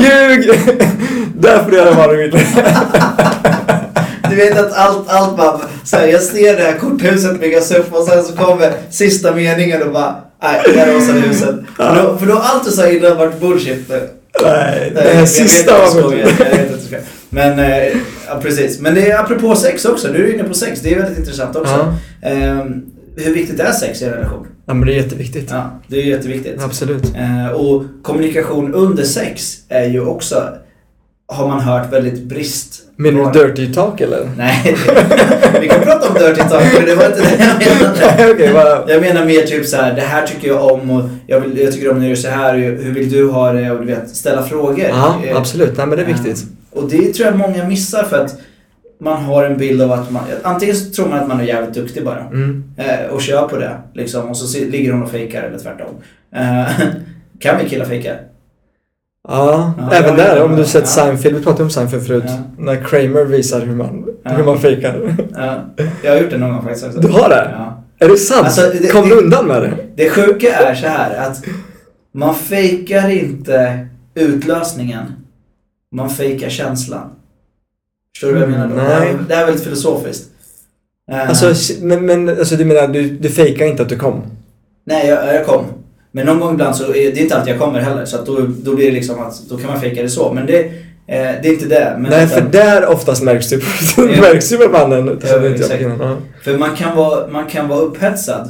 Ljug! 0.00 0.50
Där 1.38 1.62
får 1.64 1.70
du 1.70 1.76
göra 1.76 1.94
vad 1.94 2.10
du 2.10 2.16
vill. 2.16 2.30
Du 4.30 4.36
vet 4.36 4.58
att 4.58 4.72
allt, 4.72 5.08
allt 5.08 5.36
bara, 5.36 5.60
så 5.84 5.96
här, 5.96 6.06
jag 6.06 6.20
ser 6.22 6.56
det 6.56 6.62
här 6.62 6.78
korthuset 6.78 7.40
byggas 7.40 7.70
upp 7.70 7.92
och 7.94 8.04
sen 8.04 8.24
så 8.24 8.36
kommer 8.36 8.72
sista 8.90 9.34
meningen 9.34 9.82
och 9.82 9.92
bara, 9.92 10.16
nej, 10.42 10.60
där 10.74 10.94
rasade 10.94 11.20
huset. 11.20 11.54
För 11.76 12.02
då, 12.02 12.16
för 12.18 12.26
då 12.26 12.32
har 12.34 12.40
allt 12.54 12.64
du 12.64 12.70
sa 12.70 12.88
innan 12.88 13.16
varit 13.18 13.40
bullshit 13.40 13.88
nu. 13.88 14.08
Nej, 14.42 14.92
det 14.94 15.04
jag 15.08 15.14
här 15.14 15.26
sista 15.26 15.72
var 15.78 16.10
du 16.10 16.24
Men, 17.34 17.58
eh, 17.58 17.88
ja 18.28 18.38
precis. 18.42 18.80
Men 18.80 18.94
det 18.94 19.10
är 19.10 19.18
apropå 19.18 19.56
sex 19.56 19.84
också, 19.84 20.08
du 20.08 20.28
är 20.28 20.34
inne 20.34 20.44
på 20.44 20.54
sex, 20.54 20.80
det 20.80 20.94
är 20.94 20.98
väldigt 20.98 21.18
intressant 21.18 21.56
också. 21.56 21.94
Eh, 22.22 22.64
hur 23.16 23.34
viktigt 23.34 23.60
är 23.60 23.72
sex 23.72 24.02
i 24.02 24.04
en 24.04 24.10
relation? 24.10 24.46
Ja, 24.66 24.74
men 24.74 24.86
det 24.86 24.94
är 24.94 24.96
jätteviktigt. 24.96 25.48
Ja, 25.50 25.80
det 25.88 25.96
är 25.96 26.04
jätteviktigt. 26.04 26.62
Absolut. 26.62 27.04
Eh, 27.16 27.52
och 27.52 27.84
kommunikation 28.02 28.74
under 28.74 29.02
sex 29.02 29.56
är 29.68 29.84
ju 29.88 30.00
också, 30.00 30.48
har 31.28 31.48
man 31.48 31.60
hört, 31.60 31.92
väldigt 31.92 32.22
brist. 32.22 32.78
Menar 32.96 33.32
du 33.32 33.52
dirty 33.52 33.74
talk 33.74 34.00
eller? 34.00 34.30
Nej, 34.36 34.76
vi 35.60 35.68
kan 35.68 35.80
prata 35.80 36.08
om 36.08 36.14
dirty 36.14 36.40
talk, 36.48 36.64
men 36.76 36.84
det 36.86 36.94
var 36.94 37.06
inte 37.06 37.20
det 37.20 37.44
jag 37.44 37.78
menade. 37.78 38.32
Okej, 38.34 38.52
vad... 38.52 38.90
Jag 38.90 39.00
menar 39.00 39.24
mer 39.24 39.42
typ 39.42 39.66
så 39.66 39.76
här, 39.76 39.94
det 39.94 40.00
här 40.00 40.26
tycker 40.26 40.48
jag 40.48 40.72
om 40.72 40.90
och 40.90 41.08
jag, 41.26 41.40
vill, 41.40 41.58
jag 41.58 41.72
tycker 41.72 41.90
om 41.90 41.96
när 41.96 42.02
du 42.02 42.08
gör 42.08 42.16
så 42.16 42.28
här, 42.28 42.54
hur 42.58 42.92
vill 42.92 43.10
du 43.10 43.28
ha 43.30 43.52
det? 43.52 43.70
Och 43.70 43.80
du 43.80 43.86
vet, 43.86 44.08
ställa 44.16 44.42
frågor. 44.42 44.86
Ja, 44.88 45.20
Eh, 45.26 45.36
absolut. 45.36 45.76
Nej, 45.76 45.86
men 45.86 45.98
det 45.98 46.04
är 46.04 46.06
viktigt. 46.06 46.44
Och 46.82 46.90
det 46.90 47.12
tror 47.12 47.28
jag 47.28 47.38
många 47.38 47.64
missar 47.64 48.02
för 48.02 48.24
att 48.24 48.36
man 49.00 49.22
har 49.24 49.44
en 49.44 49.56
bild 49.58 49.82
av 49.82 49.92
att 49.92 50.10
man, 50.10 50.22
antingen 50.42 50.76
så 50.76 50.90
tror 50.92 51.08
man 51.08 51.18
att 51.18 51.28
man 51.28 51.40
är 51.40 51.44
jävligt 51.44 51.74
duktig 51.74 52.04
bara. 52.04 52.20
Mm. 52.20 52.64
Eh, 52.76 53.06
och 53.10 53.22
kör 53.22 53.48
på 53.48 53.56
det 53.56 53.76
liksom. 53.94 54.28
Och 54.30 54.36
så 54.36 54.58
ligger 54.58 54.92
hon 54.92 55.02
och 55.02 55.10
fejkar 55.10 55.42
eller 55.42 55.58
tvärtom. 55.58 55.86
Eh, 56.34 56.70
kan 57.40 57.58
vi 57.62 57.68
killar 57.68 57.84
fejka? 57.84 58.14
Ja, 59.28 59.72
Ja, 59.78 59.92
även 59.92 60.16
där. 60.16 60.42
Om 60.42 60.56
du 60.56 60.64
sett 60.64 60.80
Ja. 60.82 60.86
Seinfeld, 60.86 61.36
vi 61.36 61.42
pratade 61.42 61.62
om 61.64 61.70
Seinfeld 61.70 62.06
förut. 62.06 62.24
Ja. 62.26 62.38
När 62.58 62.76
Kramer 62.84 63.24
visar 63.24 63.60
hur 63.60 63.74
man, 63.76 64.04
Ja. 64.24 64.30
hur 64.30 64.44
man 64.44 64.58
fejkar. 64.58 65.16
Ja, 65.36 65.60
jag 66.04 66.12
har 66.12 66.18
gjort 66.20 66.30
det 66.30 66.38
någon 66.38 66.50
gång 66.52 66.62
faktiskt 66.62 66.86
också. 66.86 67.00
Du 67.00 67.08
har 67.08 67.28
det? 67.28 67.50
Ja. 67.58 67.82
Är 67.98 68.08
det 68.08 68.16
sant? 68.16 68.44
Alltså, 68.46 68.60
det- 68.80 68.92
Kom 68.92 69.08
du 69.08 69.14
undan 69.14 69.46
med 69.46 69.62
det? 69.62 69.72
Det 69.96 70.10
sjuka 70.10 70.48
är 70.56 70.74
så 70.74 70.86
här 70.86 71.26
att 71.28 71.44
man 72.14 72.34
fejkar 72.34 73.08
inte 73.10 73.86
utlösningen. 74.14 75.02
Man 75.92 76.10
fejkar 76.10 76.48
känslan. 76.48 77.10
Förstår 78.14 78.28
du 78.28 78.34
vad 78.34 78.42
jag 78.42 78.50
menar 78.50 78.66
då? 78.68 78.72
Mm, 78.74 78.84
Det 78.86 78.94
här, 78.94 79.00
nej. 79.04 79.14
det 79.28 79.34
här 79.34 79.42
är 79.42 79.46
väldigt 79.46 79.64
filosofiskt. 79.64 80.28
Eh, 81.12 81.28
Alltså, 81.28 81.54
men, 81.84 82.06
men 82.06 82.28
alltså, 82.28 82.56
du 82.56 82.64
menar, 82.64 82.88
du, 82.88 83.10
du 83.10 83.28
fejkar 83.28 83.66
inte 83.66 83.82
att 83.82 83.88
du 83.88 83.96
kom? 83.98 84.22
Nej, 84.84 85.08
jag, 85.08 85.34
jag 85.34 85.46
kom. 85.46 85.64
Men 86.12 86.26
någon 86.26 86.40
gång 86.40 86.52
ibland 86.52 86.76
så, 86.76 86.84
är, 86.84 86.92
det 86.92 87.18
är 87.18 87.22
inte 87.22 87.36
alltid 87.36 87.52
jag 87.54 87.60
kommer 87.60 87.80
heller. 87.80 88.04
Så 88.04 88.24
då, 88.24 88.40
då 88.62 88.74
blir 88.74 88.86
det 88.86 88.92
liksom 88.92 89.20
att, 89.20 89.42
då 89.48 89.56
kan 89.56 89.66
man 89.70 89.80
fejka 89.80 90.02
det 90.02 90.08
så. 90.08 90.32
Men 90.32 90.46
det, 90.46 90.58
eh, 90.64 90.70
det 91.42 91.48
är 91.48 91.52
inte 91.52 91.66
det. 91.66 91.96
Men 91.98 92.10
Nej, 92.10 92.24
utan- 92.24 92.38
för 92.42 92.48
där 92.50 92.86
oftast 92.86 93.22
märks 93.22 93.48
du, 93.48 93.56
märks 93.96 94.52
ju 94.52 94.58
med 94.58 94.70
mannen. 94.70 95.18
Ja. 96.00 96.16
För 96.44 96.58
man 96.58 96.76
kan, 96.76 96.96
vara, 96.96 97.26
man 97.28 97.46
kan 97.46 97.68
vara 97.68 97.80
upphetsad. 97.80 98.48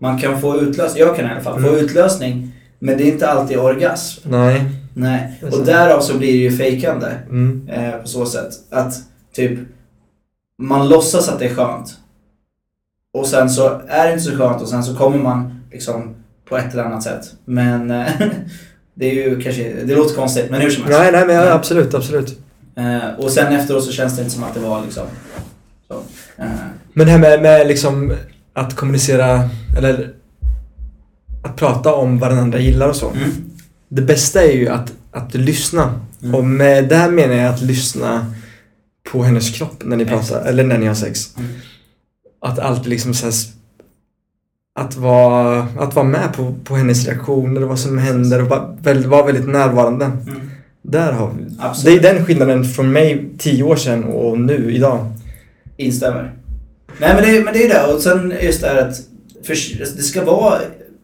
Man 0.00 0.18
kan 0.20 0.40
få 0.40 0.60
utlösning. 0.60 1.00
Jag 1.06 1.16
kan 1.16 1.26
i 1.26 1.28
alla 1.30 1.40
fall 1.40 1.62
få 1.62 1.68
Mm. 1.68 1.84
utlösning. 1.84 2.52
Men 2.78 2.96
det 2.98 3.04
är 3.04 3.06
inte 3.12 3.28
alltid 3.28 3.58
orgasm. 3.58 4.28
Nej. 4.30 4.62
Nej. 4.94 5.40
Och 5.52 5.64
därav 5.66 6.00
så 6.00 6.18
blir 6.18 6.32
det 6.32 6.38
ju 6.38 6.56
fejkande. 6.56 7.06
Mm. 7.28 7.68
Eh, 7.68 7.92
på 7.92 8.08
så 8.08 8.26
sätt. 8.26 8.52
Att 8.70 8.94
typ 9.34 9.58
man 10.58 10.88
låtsas 10.88 11.28
att 11.28 11.38
det 11.38 11.44
är 11.44 11.54
skönt. 11.54 11.96
Och 13.14 13.26
sen 13.26 13.50
så 13.50 13.80
är 13.88 14.06
det 14.06 14.12
inte 14.12 14.24
så 14.24 14.36
skönt 14.36 14.62
och 14.62 14.68
sen 14.68 14.84
så 14.84 14.96
kommer 14.96 15.18
man 15.18 15.60
liksom 15.72 16.14
på 16.48 16.56
ett 16.56 16.72
eller 16.72 16.84
annat 16.84 17.02
sätt. 17.02 17.32
Men 17.44 17.90
eh, 17.90 18.06
det 18.94 19.06
är 19.10 19.14
ju 19.14 19.40
kanske, 19.40 19.72
det 19.84 19.94
låter 19.94 20.14
konstigt 20.14 20.50
men 20.50 20.60
hur 20.60 20.70
som 20.70 20.84
helst. 20.84 20.98
Nej, 21.00 21.12
nej, 21.12 21.26
men 21.26 21.36
ja, 21.36 21.52
absolut, 21.52 21.94
absolut. 21.94 22.38
Eh, 22.76 23.14
och 23.18 23.30
sen 23.30 23.52
efteråt 23.52 23.84
så 23.84 23.92
känns 23.92 24.16
det 24.16 24.22
inte 24.22 24.34
som 24.34 24.44
att 24.44 24.54
det 24.54 24.60
var 24.60 24.82
liksom 24.82 25.06
så. 25.88 25.94
Eh, 26.36 26.46
Men 26.92 27.06
det 27.06 27.12
här 27.12 27.18
med, 27.18 27.42
med 27.42 27.66
liksom 27.66 28.12
att 28.52 28.76
kommunicera, 28.76 29.50
eller 29.78 30.12
att 31.44 31.56
prata 31.56 31.94
om 31.94 32.18
vad 32.18 32.30
den 32.30 32.38
andra 32.38 32.58
gillar 32.58 32.88
och 32.88 32.96
så. 32.96 33.10
mm. 33.10 33.50
Det 33.94 34.02
bästa 34.02 34.42
är 34.42 34.52
ju 34.52 34.68
att, 34.68 34.92
att 35.10 35.34
lyssna. 35.34 36.00
Mm. 36.22 36.34
Och 36.34 36.44
med 36.44 36.88
det 36.88 36.96
här 36.96 37.10
menar 37.10 37.34
jag 37.34 37.54
att 37.54 37.62
lyssna 37.62 38.34
på 39.12 39.22
hennes 39.22 39.50
kropp 39.50 39.84
när 39.84 39.96
ni 39.96 40.04
pratar, 40.04 40.20
Exakt. 40.22 40.46
eller 40.46 40.64
när 40.64 40.78
ni 40.78 40.86
har 40.86 40.94
sex. 40.94 41.36
Mm. 41.38 41.50
Att 42.40 42.58
alltid 42.58 42.86
liksom 42.90 43.14
så 43.14 43.24
här, 43.24 43.30
s- 43.30 43.52
att 44.80 44.96
vara, 44.96 45.66
att 45.78 45.94
vara 45.94 46.06
med 46.06 46.32
på, 46.36 46.54
på 46.64 46.74
hennes 46.76 47.06
reaktioner 47.06 47.62
och 47.62 47.68
vad 47.68 47.78
som 47.78 47.98
händer 47.98 48.42
och 48.42 48.48
vara 48.48 48.76
väldigt, 48.82 49.06
vara 49.06 49.26
väldigt 49.26 49.48
närvarande. 49.48 50.04
Mm. 50.04 50.50
Där 50.82 51.12
har 51.12 51.30
vi. 51.38 51.56
Absolut. 51.60 52.02
Det 52.02 52.08
är 52.08 52.14
den 52.14 52.24
skillnaden 52.26 52.64
från 52.64 52.92
mig 52.92 53.28
tio 53.38 53.62
år 53.62 53.76
sedan 53.76 54.04
och 54.04 54.38
nu 54.40 54.74
idag. 54.74 55.12
Instämmer. 55.76 56.32
Nej 57.00 57.14
men 57.14 57.22
det, 57.34 57.44
men 57.44 57.52
det 57.54 57.64
är 57.64 57.68
det. 57.68 57.94
Och 57.94 58.00
sen 58.00 58.32
just 58.42 58.60
det 58.60 58.68
här 58.68 58.88
att 58.88 58.96
för, 59.46 59.54
det 59.96 60.02
ska 60.02 60.24
vara 60.24 60.58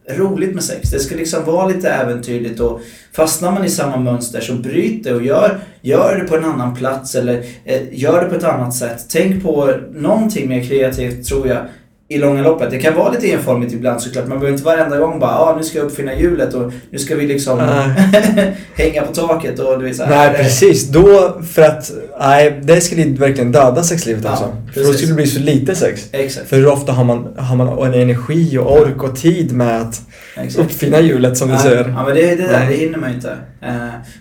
roligt 0.09 0.53
med 0.53 0.63
sex. 0.63 0.89
Det 0.89 0.99
ska 0.99 1.15
liksom 1.15 1.45
vara 1.45 1.67
lite 1.67 1.89
äventyrligt 1.89 2.59
och 2.59 2.81
fastnar 3.11 3.51
man 3.51 3.65
i 3.65 3.69
samma 3.69 3.97
mönster 3.97 4.41
så 4.41 4.53
bryt 4.53 5.03
det 5.03 5.13
och 5.13 5.25
gör, 5.25 5.59
gör 5.81 6.19
det 6.19 6.27
på 6.27 6.35
en 6.35 6.45
annan 6.45 6.75
plats 6.75 7.15
eller 7.15 7.43
eh, 7.65 7.81
gör 7.91 8.23
det 8.23 8.29
på 8.29 8.35
ett 8.35 8.43
annat 8.43 8.75
sätt. 8.75 9.05
Tänk 9.09 9.43
på 9.43 9.73
någonting 9.93 10.49
mer 10.49 10.63
kreativt 10.63 11.27
tror 11.27 11.47
jag 11.47 11.65
i 12.11 12.17
långa 12.17 12.41
loppet. 12.43 12.71
Det 12.71 12.79
kan 12.79 12.95
vara 12.95 13.11
lite 13.11 13.31
enformigt 13.31 13.73
ibland 13.73 14.01
såklart. 14.01 14.27
Man 14.27 14.39
behöver 14.39 14.51
inte 14.57 14.63
varenda 14.65 14.97
gång 14.97 15.19
bara 15.19 15.31
ah, 15.39 15.55
nu 15.57 15.63
ska 15.63 15.77
jag 15.77 15.85
uppfinna 15.85 16.15
hjulet 16.15 16.53
och 16.53 16.71
nu 16.91 16.99
ska 16.99 17.15
vi 17.15 17.27
liksom 17.27 17.59
hänga 18.75 19.01
på 19.01 19.13
taket 19.13 19.59
och 19.59 19.79
du 19.79 19.85
vet 19.85 19.95
så 19.95 20.03
här. 20.03 20.29
Nej 20.31 20.43
precis, 20.43 20.87
då 20.87 21.37
för 21.53 21.61
att, 21.61 21.91
nej 22.19 22.59
det 22.63 22.81
skulle 22.81 23.03
verkligen 23.05 23.51
döda 23.51 23.83
sexlivet 23.83 24.23
Ja, 24.23 24.31
också. 24.31 24.43
För 24.73 24.79
då 24.81 24.85
precis. 24.85 24.95
skulle 24.97 25.11
det 25.11 25.15
bli 25.15 25.27
så 25.27 25.39
lite 25.39 25.75
sex. 25.75 26.07
Exakt. 26.11 26.49
För 26.49 26.55
hur 26.55 26.67
ofta 26.67 26.91
har 26.91 27.03
man, 27.03 27.27
har 27.37 27.55
man 27.55 27.93
en 27.93 28.01
energi 28.01 28.57
och 28.57 28.79
ork 28.81 29.03
och 29.03 29.15
tid 29.15 29.51
med 29.55 29.81
att 29.81 30.01
exakt. 30.37 30.65
uppfinna 30.65 30.99
hjulet 30.99 31.37
som 31.37 31.47
du 31.47 31.53
Ja, 31.53 31.59
säger. 31.59 31.89
Ja 31.97 32.05
men 32.05 32.15
det, 32.15 32.35
det 32.35 32.35
där, 32.35 32.59
Nej. 32.59 32.67
det 32.69 32.75
hinner 32.75 32.97
man 32.97 33.09
ju 33.09 33.15
inte. 33.15 33.31
Eh, 33.61 33.75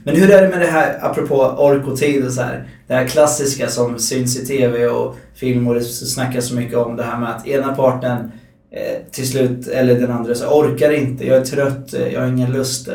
men 0.04 0.16
hur 0.16 0.30
är 0.30 0.42
det 0.42 0.48
med 0.48 0.60
det 0.60 0.66
här, 0.66 0.98
apropå 1.02 1.34
ork 1.58 1.86
och 1.86 1.96
tid 1.98 2.26
och 2.26 2.32
så 2.32 2.42
här. 2.42 2.64
Det 2.86 2.94
här 2.94 3.06
klassiska 3.06 3.68
som 3.68 3.98
syns 3.98 4.36
i 4.38 4.46
TV 4.46 4.86
och 4.86 5.16
film 5.40 5.68
och 5.68 5.74
det 5.74 5.84
snackas 5.84 6.48
så 6.48 6.54
mycket 6.54 6.76
om 6.76 6.96
det 6.96 7.02
här 7.02 7.20
med 7.20 7.30
att 7.30 7.46
ena 7.46 7.74
parten 7.74 8.32
eh, 8.72 9.12
till 9.12 9.28
slut, 9.28 9.68
eller 9.68 10.00
den 10.00 10.10
andra, 10.10 10.34
så 10.34 10.46
orkar 10.46 10.90
inte, 10.90 11.26
jag 11.26 11.36
är 11.36 11.44
trött, 11.44 11.94
eh, 11.94 12.08
jag 12.08 12.20
har 12.20 12.28
ingen 12.28 12.52
lust. 12.52 12.88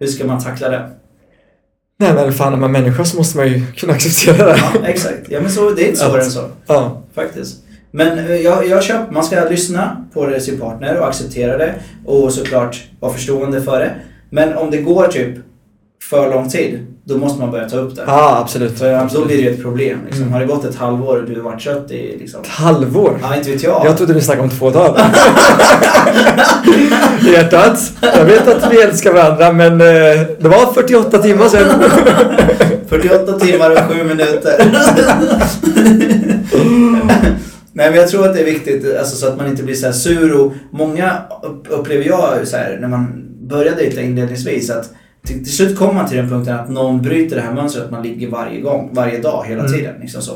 Hur 0.00 0.06
ska 0.06 0.26
man 0.26 0.42
tackla 0.42 0.68
det? 0.68 0.90
Nej 1.98 2.14
men 2.14 2.32
fan, 2.32 2.52
är 2.52 2.56
man 2.56 2.72
människa 2.72 3.04
så 3.04 3.16
måste 3.16 3.36
man 3.36 3.48
ju 3.48 3.66
kunna 3.66 3.92
acceptera 3.92 4.46
det. 4.46 4.58
Ja, 4.74 4.86
exakt. 4.86 5.20
Ja 5.28 5.40
men 5.40 5.50
så, 5.50 5.70
det 5.70 5.82
är 5.82 5.86
inte 5.86 6.00
svårare 6.00 6.22
än 6.22 6.30
så. 6.30 6.48
Ja. 6.66 7.02
Faktiskt. 7.14 7.62
Men 7.90 8.18
eh, 8.18 8.36
jag, 8.36 8.68
jag 8.68 8.82
köper, 8.82 9.12
man 9.12 9.24
ska 9.24 9.48
lyssna 9.48 10.04
på 10.12 10.40
sin 10.40 10.60
partner 10.60 10.98
och 10.98 11.08
acceptera 11.08 11.58
det 11.58 11.74
och 12.04 12.32
såklart 12.32 12.84
vara 13.00 13.12
förstående 13.12 13.62
för 13.62 13.80
det. 13.80 13.94
Men 14.30 14.56
om 14.56 14.70
det 14.70 14.78
går 14.78 15.06
typ 15.06 15.38
för 16.10 16.30
lång 16.30 16.48
tid, 16.48 16.86
då 17.04 17.18
måste 17.18 17.40
man 17.40 17.50
börja 17.50 17.68
ta 17.68 17.76
upp 17.76 17.96
det. 17.96 18.02
Ja, 18.06 18.38
absolut. 18.44 18.78
För 18.78 18.92
då 18.92 18.96
absolut. 18.98 19.26
blir 19.26 19.36
det 19.36 19.42
ju 19.42 19.50
ett 19.50 19.62
problem. 19.62 19.98
Liksom. 20.06 20.22
Mm. 20.22 20.32
Har 20.32 20.40
det 20.40 20.46
gått 20.46 20.64
ett 20.64 20.76
halvår 20.76 21.16
och 21.18 21.24
du 21.28 21.34
har 21.34 21.42
varit 21.42 21.62
trött 21.62 21.90
i 21.90 22.16
liksom... 22.18 22.40
Ett 22.40 22.48
halvår? 22.48 23.18
Ja, 23.22 23.36
inte 23.36 23.50
vet 23.50 23.62
jag. 23.62 23.86
Jag 23.86 23.96
trodde 23.96 24.14
vi 24.14 24.20
snackade 24.20 24.44
om 24.44 24.50
två 24.50 24.70
dagar. 24.70 25.04
Hjärtat, 27.32 27.92
jag 28.00 28.24
vet 28.24 28.48
att 28.48 28.72
vi 28.72 28.82
älskar 28.82 29.12
varandra 29.12 29.52
men 29.52 29.72
eh, 29.72 30.20
det 30.40 30.48
var 30.48 30.72
48 30.72 31.18
timmar 31.18 31.48
sedan. 31.48 31.82
48 32.88 33.38
timmar 33.38 33.70
och 33.70 33.78
7 33.78 34.04
minuter. 34.04 34.64
Nej 37.74 37.90
men 37.90 37.94
jag 37.94 38.08
tror 38.08 38.26
att 38.28 38.34
det 38.34 38.40
är 38.40 38.44
viktigt 38.44 38.96
alltså, 38.98 39.16
så 39.16 39.26
att 39.28 39.36
man 39.36 39.46
inte 39.46 39.62
blir 39.62 39.74
så 39.74 39.86
här 39.86 39.92
sur 39.92 40.40
och 40.40 40.52
många 40.70 41.22
upp- 41.42 41.66
upplever 41.70 42.04
jag 42.04 42.48
så 42.48 42.56
här, 42.56 42.78
när 42.80 42.88
man 42.88 43.24
börjar 43.48 43.76
dejta 43.76 44.00
inledningsvis 44.00 44.70
att 44.70 44.90
till, 45.26 45.44
till 45.44 45.52
slut 45.56 45.78
kommer 45.78 45.92
man 45.92 46.08
till 46.08 46.16
den 46.16 46.28
punkten 46.28 46.58
att 46.58 46.70
någon 46.70 47.02
bryter 47.02 47.36
det 47.36 47.42
här 47.42 47.54
mönstret 47.54 47.84
att 47.84 47.90
man 47.90 48.02
ligger 48.02 48.28
varje 48.28 48.60
gång, 48.60 48.90
varje 48.92 49.18
dag, 49.20 49.44
hela 49.46 49.60
Mm. 49.60 49.72
tiden. 49.72 49.94
Liksom 50.00 50.22
så. 50.22 50.32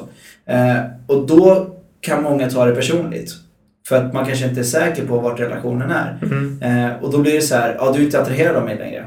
Eh, 0.46 0.76
och 1.06 1.26
då 1.26 1.66
kan 2.00 2.22
många 2.22 2.50
ta 2.50 2.64
det 2.66 2.74
personligt. 2.74 3.32
För 3.88 3.96
att 3.96 4.12
man 4.14 4.26
kanske 4.26 4.48
inte 4.48 4.60
är 4.60 4.64
säker 4.64 5.06
på 5.06 5.18
vart 5.18 5.40
relationen 5.40 5.90
är. 5.90 6.18
Mm. 6.22 6.62
Eh, 6.62 7.02
och 7.02 7.12
då 7.12 7.18
blir 7.18 7.32
det 7.32 7.40
så 7.40 7.54
här, 7.54 7.76
ja 7.78 7.92
du 7.92 8.00
är 8.00 8.04
inte 8.04 8.20
attraherad 8.20 8.56
av 8.56 8.64
mig 8.64 8.76
längre. 8.78 9.04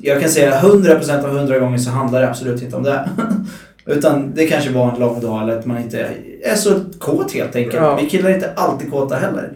Jag 0.00 0.20
kan 0.20 0.30
säga 0.30 0.60
100% 0.60 1.24
av 1.24 1.36
100 1.36 1.58
gånger 1.58 1.78
så 1.78 1.90
handlar 1.90 2.20
det 2.20 2.28
absolut 2.28 2.62
inte 2.62 2.76
om 2.76 2.82
det. 2.82 3.08
Utan 3.86 4.32
det 4.34 4.46
kanske 4.46 4.70
var 4.70 4.92
en 4.92 5.00
lång 5.00 5.20
dag 5.20 5.42
eller 5.42 5.58
att 5.58 5.66
man 5.66 5.78
inte 5.82 6.08
är 6.44 6.54
så 6.54 6.80
kåt 6.98 7.32
helt 7.32 7.56
enkelt. 7.56 7.76
Ja. 7.76 7.98
Vi 8.02 8.10
killar 8.10 8.30
är 8.30 8.34
inte 8.34 8.50
alltid 8.56 8.90
kåta 8.90 9.16
heller. 9.16 9.52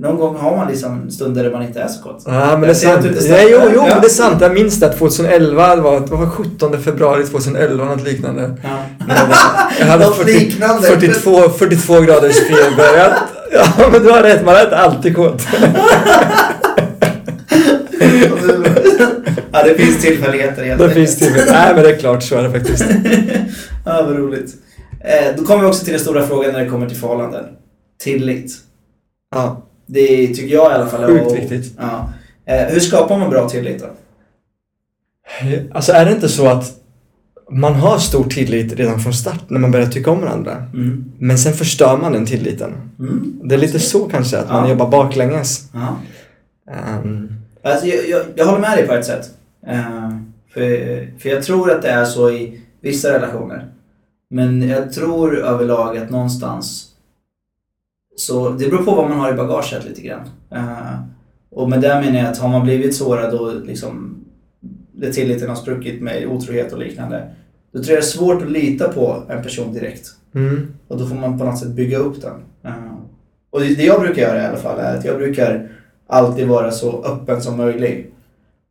Någon 0.00 0.16
gång 0.16 0.36
har 0.36 0.56
man 0.56 0.68
liksom 0.68 1.10
stunder 1.10 1.44
där 1.44 1.50
man 1.50 1.62
inte 1.62 1.80
är 1.80 1.88
så 1.88 2.02
kåt. 2.02 2.22
Ja 2.26 2.50
men 2.50 2.60
det 2.60 2.68
är 2.68 2.74
sant. 2.74 3.06
Nej, 3.28 3.48
jo, 3.50 3.58
jo, 3.64 3.70
Ja. 3.74 3.82
men 3.88 4.00
det 4.00 4.06
är 4.06 4.10
sant. 4.10 4.40
Jag 4.40 4.54
minns 4.54 4.80
det 4.80 4.92
2011, 4.92 5.76
det 5.76 5.82
var, 5.82 6.00
det 6.00 6.10
var 6.14 6.26
17 6.26 6.82
februari 6.82 7.24
2011, 7.26 7.84
något 7.84 8.04
liknande. 8.04 8.56
Ja. 8.62 8.78
Jag 9.78 9.86
hade 9.86 10.04
Något 10.06 10.16
40, 10.16 10.32
liknande. 10.32 10.82
42, 10.88 11.48
42 11.48 12.00
graders 12.00 12.36
feber. 12.40 12.98
Jag, 12.98 13.12
ja 13.78 13.88
men 13.92 14.02
du 14.02 14.10
har 14.10 14.22
rätt, 14.22 14.44
man 14.44 14.54
är 14.54 14.64
inte 14.64 14.76
alltid 14.76 15.16
kåt. 15.16 15.42
ja, 19.52 19.62
det 19.64 19.74
finns 19.74 20.00
tillfälligheter 20.02 20.64
helt 20.64 20.78
Det 20.80 20.90
finns 20.90 21.18
till 21.18 21.32
Nej 21.32 21.74
men 21.74 21.82
det 21.82 21.90
är 21.90 21.98
klart, 21.98 22.22
så 22.22 22.36
är 22.36 22.42
det 22.42 22.50
faktiskt. 22.50 22.84
ja, 23.84 24.02
vad 24.06 24.16
roligt. 24.16 24.54
Eh, 25.00 25.36
då 25.36 25.44
kommer 25.44 25.62
vi 25.64 25.70
också 25.70 25.84
till 25.84 25.92
den 25.92 26.02
stora 26.02 26.26
frågan 26.26 26.52
när 26.52 26.60
det 26.64 26.70
kommer 26.70 26.86
till 26.88 26.96
förhållanden. 26.96 27.44
Tillit. 28.02 28.52
Ja. 29.34 29.64
Det 29.90 30.26
tycker 30.26 30.54
jag 30.54 30.70
i 30.72 30.74
alla 30.74 30.86
fall. 30.86 31.06
Sjukt 31.06 31.32
viktigt. 31.36 31.72
Ja. 31.78 32.12
Eh, 32.44 32.66
hur 32.66 32.80
skapar 32.80 33.18
man 33.18 33.30
bra 33.30 33.48
tillit 33.48 33.80
då? 33.82 33.86
Alltså 35.72 35.92
är 35.92 36.04
det 36.04 36.12
inte 36.12 36.28
så 36.28 36.46
att 36.46 36.74
man 37.50 37.74
har 37.74 37.98
stor 37.98 38.24
tillit 38.24 38.72
redan 38.72 39.00
från 39.00 39.12
start 39.12 39.44
när 39.50 39.60
man 39.60 39.70
börjar 39.70 39.86
tycka 39.86 40.10
om 40.10 40.20
varandra. 40.20 40.56
Mm. 40.74 41.12
Men 41.18 41.38
sen 41.38 41.52
förstör 41.52 41.96
man 41.96 42.12
den 42.12 42.26
tilliten. 42.26 42.72
Mm. 42.98 43.40
Det 43.44 43.54
är 43.54 43.58
lite 43.58 43.78
så 43.78 44.08
kanske, 44.08 44.38
att 44.38 44.48
man 44.48 44.64
Ja. 44.64 44.70
jobbar 44.70 44.88
baklänges. 44.88 45.68
Ja. 45.74 45.96
Ehm, 46.72 47.28
Alltså, 47.64 47.86
jag, 47.86 48.08
jag, 48.08 48.22
jag 48.34 48.46
håller 48.46 48.58
med 48.60 48.78
dig 48.78 48.86
på 48.86 48.92
ett 48.94 49.06
sätt. 49.06 49.30
Eh, 49.66 50.10
för, 50.54 51.18
för 51.20 51.28
jag 51.28 51.42
tror 51.42 51.70
att 51.70 51.82
det 51.82 51.88
är 51.88 52.04
så 52.04 52.30
i 52.30 52.60
vissa 52.80 53.12
relationer. 53.12 53.68
Men 54.30 54.68
jag 54.68 54.92
tror 54.92 55.38
överlag 55.38 55.98
att 55.98 56.10
någonstans 56.10 56.87
så 58.18 58.48
det 58.48 58.68
beror 58.68 58.82
på 58.82 58.94
vad 58.94 59.10
man 59.10 59.18
har 59.18 59.32
i 59.32 59.36
bagaget 59.36 59.84
lite 59.84 60.00
grann. 60.00 60.30
Eh, 60.50 61.00
och 61.50 61.70
med 61.70 61.80
det 61.80 62.00
menar 62.00 62.18
jag 62.18 62.28
att 62.28 62.38
har 62.38 62.48
man 62.48 62.62
blivit 62.64 62.94
sårad 62.96 63.34
och 63.34 63.66
liksom 63.66 64.24
det 64.92 65.12
tilliten 65.12 65.48
har 65.48 65.56
spruckit 65.56 66.02
med 66.02 66.26
otrohet 66.26 66.72
och 66.72 66.78
liknande. 66.78 67.28
Då 67.72 67.82
tror 67.82 67.94
jag 67.94 68.02
det 68.02 68.06
är 68.06 68.18
svårt 68.18 68.42
att 68.42 68.50
lita 68.50 68.88
på 68.88 69.22
en 69.28 69.42
person 69.42 69.72
direkt. 69.72 70.08
mm, 70.34 70.66
Och 70.88 70.98
då 70.98 71.06
får 71.06 71.14
man 71.14 71.38
på 71.38 71.44
något 71.44 71.58
sätt 71.58 71.68
bygga 71.68 71.98
upp 71.98 72.22
den. 72.22 72.42
Eh, 72.64 72.94
och 73.50 73.60
det 73.60 73.74
det 73.74 73.84
jag 73.84 74.00
brukar 74.00 74.22
göra 74.22 74.42
i 74.42 74.46
alla 74.46 74.56
fall 74.58 74.78
är 74.78 74.96
att 74.96 75.04
jag 75.04 75.16
brukar 75.16 75.68
alltid 76.06 76.48
vara 76.48 76.70
så 76.70 77.04
öppen 77.04 77.42
som 77.42 77.56
möjligt. 77.56 78.14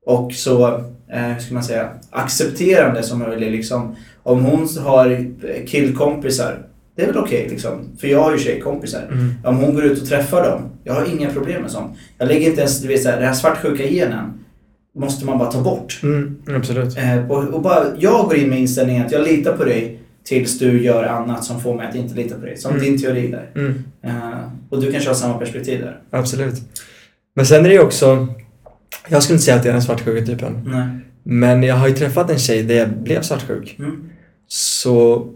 Och 0.06 0.34
så, 0.34 0.68
eh, 1.08 1.22
hur 1.22 1.40
ska 1.40 1.54
man 1.54 1.64
säga, 1.64 1.90
accepterande 2.10 3.04
som 3.04 3.20
möjligt. 3.20 3.52
Liksom. 3.52 3.96
Om 4.24 4.46
hon 4.46 4.68
har 4.84 5.26
killkompisar, 5.66 6.68
det 6.98 7.04
är 7.04 7.08
väl 7.08 7.18
okej 7.18 7.48
liksom. 7.50 7.90
För 8.00 8.08
jag 8.08 8.24
har 8.24 8.32
ju 8.32 8.38
tjejkompisar. 8.40 9.04
mm, 9.12 9.34
Om 9.44 9.58
hon 9.58 9.76
går 9.76 9.84
ut 9.84 10.02
och 10.02 10.08
träffar 10.08 10.44
dem, 10.50 10.62
jag 10.84 10.94
har 10.94 11.06
inga 11.20 11.30
problem 11.30 11.62
med 11.62 11.72
sånt. 11.72 11.98
Jag 12.18 12.28
lägger 12.28 12.48
inte 12.50 12.62
ens, 12.62 12.82
du 12.82 12.88
vet 12.88 13.04
såhär, 13.04 13.18
den 13.18 13.28
här 13.28 13.34
svartsjuka 13.34 13.84
genen 13.88 14.34
måste 14.96 15.26
man 15.26 15.38
bara 15.38 15.52
ta 15.52 15.62
bort. 15.62 16.00
mm, 16.04 16.42
absolut. 16.56 16.98
Eh, 16.98 17.32
och, 17.32 17.44
och 17.48 17.62
bara, 17.62 17.84
jag 18.00 18.26
går 18.26 18.36
in 18.38 18.50
med 18.50 18.60
inställningen 18.60 19.06
att 19.06 19.12
jag 19.12 19.28
litar 19.28 19.58
på 19.58 19.64
dig 19.64 20.00
tills 20.24 20.60
du 20.60 20.84
gör 20.84 21.04
annat 21.04 21.44
som 21.44 21.62
får 21.62 21.76
mig 21.76 21.88
att 21.88 21.96
inte 21.96 22.16
lita 22.16 22.36
på 22.36 22.46
dig. 22.46 22.58
Som 22.58 22.72
Mm. 22.72 22.84
din 22.84 23.02
teori 23.02 23.28
där. 23.28 23.50
Mm, 23.56 23.84
Eh, 24.02 24.40
och 24.70 24.82
du 24.82 24.92
kanske 24.92 25.10
har 25.10 25.16
samma 25.16 25.38
perspektiv 25.38 25.82
där? 25.82 26.00
absolut. 26.12 26.56
Men 27.36 27.46
sen 27.46 27.66
är 27.66 27.70
det 27.70 27.76
ju 27.76 27.82
också, 27.82 28.28
jag 29.08 29.24
skulle 29.24 29.36
inte 29.36 29.46
säga 29.46 29.58
att 29.58 29.66
jag 29.66 29.70
är 29.70 29.74
den 29.74 29.82
svartsjuka 29.82 30.26
typen. 30.26 30.62
Nej. 30.66 30.88
Men 31.24 31.64
jag 31.64 31.76
har 31.76 31.88
ju 31.88 31.94
träffat 31.94 32.30
en 32.32 32.40
tjej 32.40 32.64
där 32.64 32.76
jag 32.76 32.90
blev 32.90 33.22
svartsjuk. 33.22 33.76
Mm. 33.80 34.10
Så, 34.48 35.28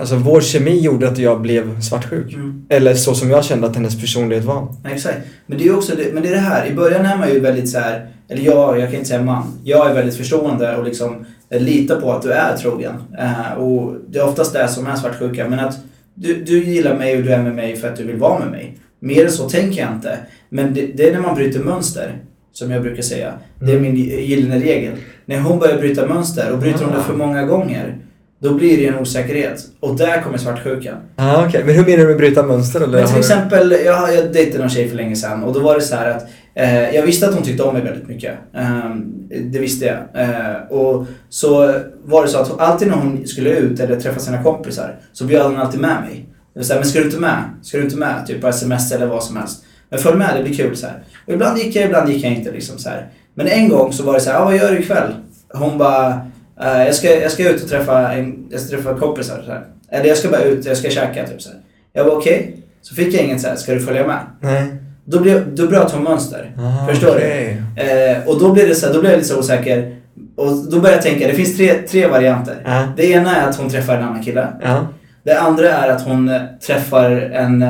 alltså 0.00 0.16
vår 0.16 0.40
kemi 0.40 0.80
gjorde 0.80 1.08
att 1.08 1.18
jag 1.18 1.40
blev 1.40 1.80
svartsjuk. 1.80 2.34
Mm. 2.34 2.66
Eller 2.68 2.94
så 2.94 3.14
som 3.14 3.30
jag 3.30 3.44
kände 3.44 3.66
att 3.66 3.76
hennes 3.76 4.00
personlighet 4.00 4.44
var. 4.44 4.68
Ja, 4.84 4.90
exakt. 4.90 5.18
Men 5.46 5.58
det 5.58 5.66
är 5.68 5.76
också 5.76 5.96
det, 5.96 6.14
men 6.14 6.22
det 6.22 6.28
är 6.28 6.32
det 6.32 6.38
här, 6.38 6.66
i 6.66 6.74
början 6.74 7.06
är 7.06 7.16
man 7.18 7.28
ju 7.28 7.40
väldigt 7.40 7.68
så 7.70 7.78
här, 7.78 8.06
eller 8.28 8.42
jag, 8.42 8.78
jag 8.80 8.84
kan 8.88 8.94
inte 8.94 9.08
säga 9.08 9.22
man, 9.22 9.44
jag 9.64 9.90
är 9.90 9.94
väldigt 9.94 10.16
förstående 10.16 10.76
och 10.76 10.84
liksom 10.84 11.26
eh, 11.50 11.60
litar 11.62 12.00
på 12.00 12.12
att 12.12 12.22
du 12.22 12.32
är 12.32 12.56
trogen. 12.56 12.94
Eh, 13.18 13.52
och 13.58 13.94
det 14.08 14.18
är 14.18 14.24
oftast 14.28 14.52
det 14.52 14.68
som 14.68 14.86
är 14.86 14.96
svartsjuka, 14.96 15.48
men 15.48 15.58
att 15.58 15.78
du, 16.14 16.44
du 16.44 16.64
gillar 16.64 16.98
mig 16.98 17.16
och 17.16 17.22
du 17.22 17.32
är 17.32 17.42
med 17.42 17.54
mig 17.54 17.76
för 17.76 17.88
att 17.88 17.96
du 17.96 18.04
vill 18.04 18.16
vara 18.16 18.38
med 18.38 18.50
mig. 18.50 18.78
Mer 19.00 19.24
än 19.24 19.30
så 19.32 19.48
tänker 19.48 19.80
jag 19.82 19.92
inte. 19.92 20.18
Men 20.48 20.74
det, 20.74 20.86
det 20.94 21.08
är 21.08 21.12
när 21.12 21.20
man 21.20 21.34
bryter 21.34 21.60
mönster, 21.60 22.18
som 22.52 22.70
jag 22.70 22.82
brukar 22.82 23.02
säga. 23.02 23.32
Det 23.60 23.72
är 23.72 23.76
Mm. 23.78 23.82
min 23.82 23.96
gyllene 24.04 24.58
regel. 24.58 24.92
När 25.26 25.40
hon 25.40 25.58
börjar 25.58 25.78
bryta 25.78 26.06
mönster 26.06 26.52
och 26.52 26.58
bryter 26.58 26.84
hon 26.84 26.92
det 26.92 26.98
Ah. 26.98 27.02
för 27.02 27.14
många 27.14 27.42
gånger, 27.44 27.96
då 28.40 28.54
blir 28.54 28.76
det 28.76 28.86
en 28.86 28.98
osäkerhet. 28.98 29.64
Och 29.80 29.96
där 29.96 30.22
kommer 30.22 30.38
svartsjukan. 30.38 30.96
Ah, 31.16 31.46
okej. 31.46 31.62
Men 31.64 31.74
hur 31.74 31.84
menar 31.84 31.98
du 31.98 32.06
med 32.06 32.16
bryta 32.16 32.42
mönster? 32.42 32.80
Eller 32.80 32.98
Men 32.98 33.08
till 33.08 33.18
exempel, 33.18 33.70
jag, 33.84 34.14
jag 34.14 34.32
dejtade 34.32 34.58
någon 34.58 34.70
tjej 34.70 34.88
för 34.88 34.96
länge 34.96 35.16
sedan 35.16 35.42
och 35.44 35.52
då 35.52 35.60
var 35.60 35.74
det 35.74 35.80
så 35.80 35.96
här 35.96 36.10
att 36.10 36.26
eh, 36.54 36.94
jag 36.94 37.02
visste 37.02 37.28
att 37.28 37.34
hon 37.34 37.42
tyckte 37.42 37.62
om 37.62 37.74
mig 37.74 37.82
väldigt 37.82 38.08
mycket. 38.08 38.34
Ehm, 38.54 39.04
det 39.28 39.58
visste 39.58 39.86
jag. 39.86 40.22
Eh, 40.22 40.56
och 40.70 41.06
så 41.28 41.74
var 42.04 42.22
det 42.22 42.28
så 42.28 42.38
att 42.38 42.60
alltid 42.60 42.88
när 42.88 42.94
hon 42.94 43.26
skulle 43.26 43.50
ut 43.50 43.80
eller 43.80 44.00
träffa 44.00 44.20
sina 44.20 44.42
kompisar 44.42 44.96
så 45.12 45.24
bjöd 45.24 45.46
hon 45.46 45.56
alltid 45.56 45.80
med 45.80 46.00
mig. 46.00 46.28
Det 46.54 46.60
var 46.60 46.64
så 46.64 46.72
här, 46.72 46.80
men 46.80 46.88
ska 46.88 46.98
du 46.98 47.04
inte 47.04 47.20
med? 47.20 47.42
Ska 47.62 47.78
du 47.78 47.84
inte 47.84 47.96
med? 47.96 48.26
Typ 48.26 48.40
på 48.40 48.48
sms 48.48 48.92
eller 48.92 49.06
vad 49.06 49.24
som 49.24 49.36
helst. 49.36 49.64
Men 49.90 49.98
följ 49.98 50.16
med, 50.16 50.36
det 50.36 50.42
blir 50.42 50.54
kul 50.54 50.76
så 50.76 50.86
här. 50.86 51.02
Och 51.26 51.32
ibland 51.32 51.58
gick 51.58 51.76
jag, 51.76 51.84
ibland 51.84 52.10
gick 52.10 52.24
jag 52.24 52.32
inte 52.32 52.52
liksom 52.52 52.78
så 52.78 52.88
här. 52.88 53.08
Men 53.34 53.46
en 53.46 53.68
gång 53.68 53.92
så 53.92 54.02
var 54.02 54.14
det 54.14 54.20
så 54.20 54.30
här, 54.30 54.40
ah, 54.40 54.44
vad 54.44 54.56
gör 54.56 54.72
du 54.72 54.78
ikväll? 54.78 55.12
Hon 55.54 55.78
bara, 55.78 56.20
eh, 56.60 56.84
jag, 56.86 56.94
ska, 56.94 57.20
jag 57.20 57.32
ska 57.32 57.48
ut 57.50 57.62
och 57.62 57.68
träffa, 57.68 58.12
en, 58.12 58.46
jag 58.50 58.60
ska 58.60 58.76
träffa 58.76 58.94
kompisar 58.94 59.42
så 59.46 59.52
här. 59.52 59.64
Eller 59.90 60.06
jag 60.06 60.16
ska 60.16 60.28
bara 60.28 60.42
ut, 60.42 60.64
jag 60.66 60.76
ska 60.76 60.90
käka 60.90 61.26
typ 61.26 61.42
så 61.42 61.48
här. 61.48 61.58
Jag 61.92 62.04
var 62.04 62.16
okej. 62.16 62.56
Så 62.82 62.94
fick 62.94 63.14
jag 63.14 63.22
inget 63.22 63.40
så 63.40 63.48
här, 63.48 63.56
ska 63.56 63.74
du 63.74 63.80
följa 63.80 64.06
med? 64.06 64.18
Nej. 64.40 64.64
Då, 65.04 65.20
blev, 65.20 65.54
då 65.54 65.66
bröt 65.66 65.92
hon 65.92 66.04
mönster. 66.04 66.52
Ah, 66.58 66.86
Förstår 66.86 67.08
okej. 67.16 67.62
du? 67.76 67.82
Eh, 67.82 68.28
och 68.28 68.40
då 68.40 68.52
blev, 68.52 68.68
det 68.68 68.74
så 68.74 68.86
här, 68.86 68.94
då 68.94 69.00
blev 69.00 69.12
jag 69.12 69.18
lite 69.18 69.28
så 69.28 69.38
osäker. 69.38 69.96
Och 70.36 70.46
då 70.52 70.80
började 70.80 70.92
jag 70.92 71.02
tänka, 71.02 71.26
det 71.26 71.34
finns 71.34 71.56
tre, 71.56 71.74
tre 71.74 72.06
varianter. 72.06 72.62
Ja. 72.64 72.82
Det 72.96 73.10
ena 73.10 73.36
är 73.36 73.48
att 73.48 73.56
hon 73.56 73.70
träffar 73.70 73.96
en 73.96 74.02
annan 74.02 74.22
kille. 74.22 74.46
Ja. 74.62 74.86
Det 75.24 75.40
andra 75.40 75.68
är 75.68 75.88
att 75.88 76.02
hon 76.02 76.30
träffar 76.66 77.10
en 77.10 77.64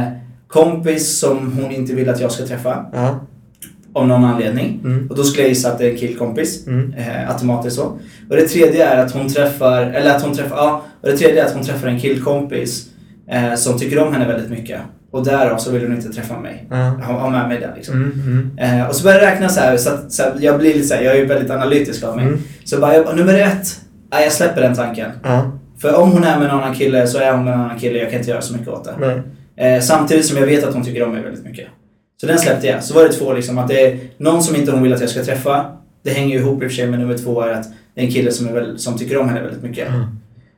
kompis 0.48 1.18
som 1.18 1.52
hon 1.62 1.72
inte 1.72 1.94
vill 1.94 2.08
att 2.08 2.20
jag 2.20 2.32
ska 2.32 2.46
träffa. 2.46 2.86
Av 3.98 4.08
någon 4.08 4.24
anledning. 4.24 4.80
Mm. 4.84 5.06
Och 5.10 5.16
då 5.16 5.24
skulle 5.24 5.42
jag 5.42 5.48
gissa 5.48 5.72
att 5.72 5.78
det 5.78 5.86
är 5.86 5.90
en 5.90 5.96
killkompis. 5.96 6.66
Mm. 6.66 6.94
Eh, 6.98 7.30
automatiskt 7.30 7.76
så. 7.76 7.84
Och 8.30 8.36
det 8.36 8.48
tredje 8.48 8.86
är 8.86 9.04
att 9.04 9.12
hon 9.12 9.28
träffar, 9.28 9.82
eller 9.82 10.16
att 10.16 10.22
hon 10.22 10.34
träffar, 10.34 10.56
ja. 10.56 10.84
Och 11.00 11.08
det 11.08 11.16
tredje 11.16 11.42
är 11.42 11.46
att 11.46 11.54
hon 11.54 11.64
träffar 11.64 11.88
en 11.88 12.00
killkompis 12.00 12.86
eh, 13.30 13.54
som 13.54 13.78
tycker 13.78 13.98
om 13.98 14.12
henne 14.12 14.26
väldigt 14.26 14.50
mycket. 14.50 14.80
Och 15.10 15.24
därav 15.24 15.58
så 15.58 15.70
vill 15.70 15.82
hon 15.82 15.96
inte 15.96 16.08
träffa 16.08 16.40
mig. 16.40 16.66
Ja. 16.70 16.76
Ha, 16.76 17.12
ha 17.12 17.30
med 17.30 17.48
mig 17.48 17.60
där 17.60 17.72
liksom. 17.76 17.94
Mm. 17.94 18.52
Mm. 18.58 18.80
Eh, 18.80 18.88
och 18.88 18.94
så 18.94 19.04
börjar 19.04 19.20
jag 19.20 19.26
räkna 19.26 19.48
så 19.48 19.60
här, 19.60 19.76
så 19.76 19.90
att, 19.90 20.12
så 20.12 20.22
att 20.22 20.42
jag 20.42 20.58
blir 20.58 20.74
lite 20.74 20.86
så 20.86 20.94
här, 20.94 21.02
jag 21.02 21.14
är 21.14 21.18
ju 21.18 21.26
väldigt 21.26 21.50
analytisk 21.50 22.04
av 22.04 22.16
mig. 22.16 22.26
Mm. 22.26 22.38
Så 22.64 22.80
bara, 22.80 22.94
jag, 22.94 23.04
bara, 23.04 23.14
nummer 23.14 23.34
ett, 23.34 23.80
nej, 24.12 24.22
jag 24.24 24.32
släpper 24.32 24.60
den 24.60 24.74
tanken. 24.74 25.10
För 25.80 25.94
om 25.94 26.12
hon 26.12 26.24
är 26.24 26.38
med 26.38 26.44
en 26.48 26.54
annan 26.54 26.74
kille 26.74 27.06
så 27.06 27.18
är 27.18 27.32
hon 27.32 27.44
med 27.44 27.54
en 27.54 27.60
annan 27.60 27.78
kille, 27.78 27.98
jag 27.98 28.10
kan 28.10 28.18
inte 28.18 28.30
göra 28.30 28.40
så 28.40 28.52
mycket 28.52 28.68
åt 28.68 28.84
det. 28.84 29.22
Eh, 29.56 29.80
samtidigt 29.80 30.26
som 30.26 30.38
jag 30.38 30.46
vet 30.46 30.64
att 30.64 30.74
hon 30.74 30.84
tycker 30.84 31.02
om 31.02 31.12
mig 31.12 31.22
väldigt 31.22 31.44
mycket. 31.44 31.66
Så 32.20 32.26
den 32.26 32.38
släppte 32.38 32.66
jag. 32.66 32.84
Så 32.84 32.94
var 32.94 33.04
det 33.04 33.12
två 33.12 33.32
liksom, 33.32 33.58
att 33.58 33.68
det 33.68 33.86
är 33.86 33.98
någon 34.16 34.42
som 34.42 34.56
inte 34.56 34.72
hon 34.72 34.82
vill 34.82 34.94
att 34.94 35.00
jag 35.00 35.10
ska 35.10 35.24
träffa. 35.24 35.66
Det 36.02 36.10
hänger 36.10 36.34
ju 36.34 36.40
ihop 36.40 36.62
i 36.62 36.66
och 36.66 36.70
för 36.70 36.76
sig 36.76 36.86
med 36.86 37.00
nummer 37.00 37.18
två 37.18 37.42
är 37.42 37.52
att 37.52 37.68
det 37.94 38.00
är 38.00 38.04
en 38.04 38.12
kille 38.12 38.32
som, 38.32 38.48
är 38.48 38.52
väl, 38.52 38.78
som 38.78 38.98
tycker 38.98 39.18
om 39.18 39.28
henne 39.28 39.40
väldigt 39.40 39.62
mycket. 39.62 39.88
Mm. 39.88 40.04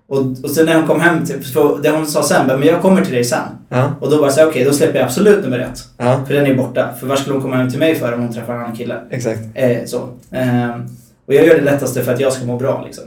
Och, 0.09 0.45
och 0.45 0.51
sen 0.51 0.67
när 0.67 0.75
hon 0.75 0.87
kom 0.87 1.01
hem, 1.01 1.27
till, 1.27 1.45
för 1.45 1.83
det 1.83 1.91
hon 1.91 2.07
sa 2.07 2.23
sen, 2.23 2.47
men 2.47 2.63
jag 2.63 2.83
kommer 2.83 3.05
till 3.05 3.15
dig 3.15 3.25
sen. 3.25 3.43
Ja. 3.69 3.93
Och 4.01 4.11
då 4.11 4.17
var 4.17 4.25
jag 4.25 4.35
såhär, 4.35 4.49
okej 4.49 4.65
då 4.65 4.73
släpper 4.73 4.99
jag 4.99 5.05
absolut 5.05 5.45
nummer 5.45 5.59
ett. 5.59 5.85
Ja. 5.97 6.21
För 6.27 6.35
den 6.35 6.47
är 6.47 6.55
borta. 6.55 6.89
För 7.01 7.07
var 7.07 7.17
skulle 7.17 7.35
hon 7.35 7.43
komma 7.43 7.57
hem 7.57 7.71
till 7.71 7.79
mig 7.79 7.95
för 7.95 8.13
om 8.13 8.21
hon 8.21 8.33
träffar 8.33 8.55
en 8.55 8.61
annan 8.61 8.77
kille? 8.77 9.01
Exakt. 9.11 9.41
Eh, 9.55 9.85
så. 9.87 10.09
Ehm, 10.31 10.87
och 11.27 11.35
jag 11.35 11.47
gör 11.47 11.55
det 11.55 11.65
lättaste 11.65 12.05
för 12.05 12.13
att 12.13 12.21
jag 12.21 12.33
ska 12.33 12.47
må 12.47 12.57
bra 12.57 12.83
liksom. 12.87 13.05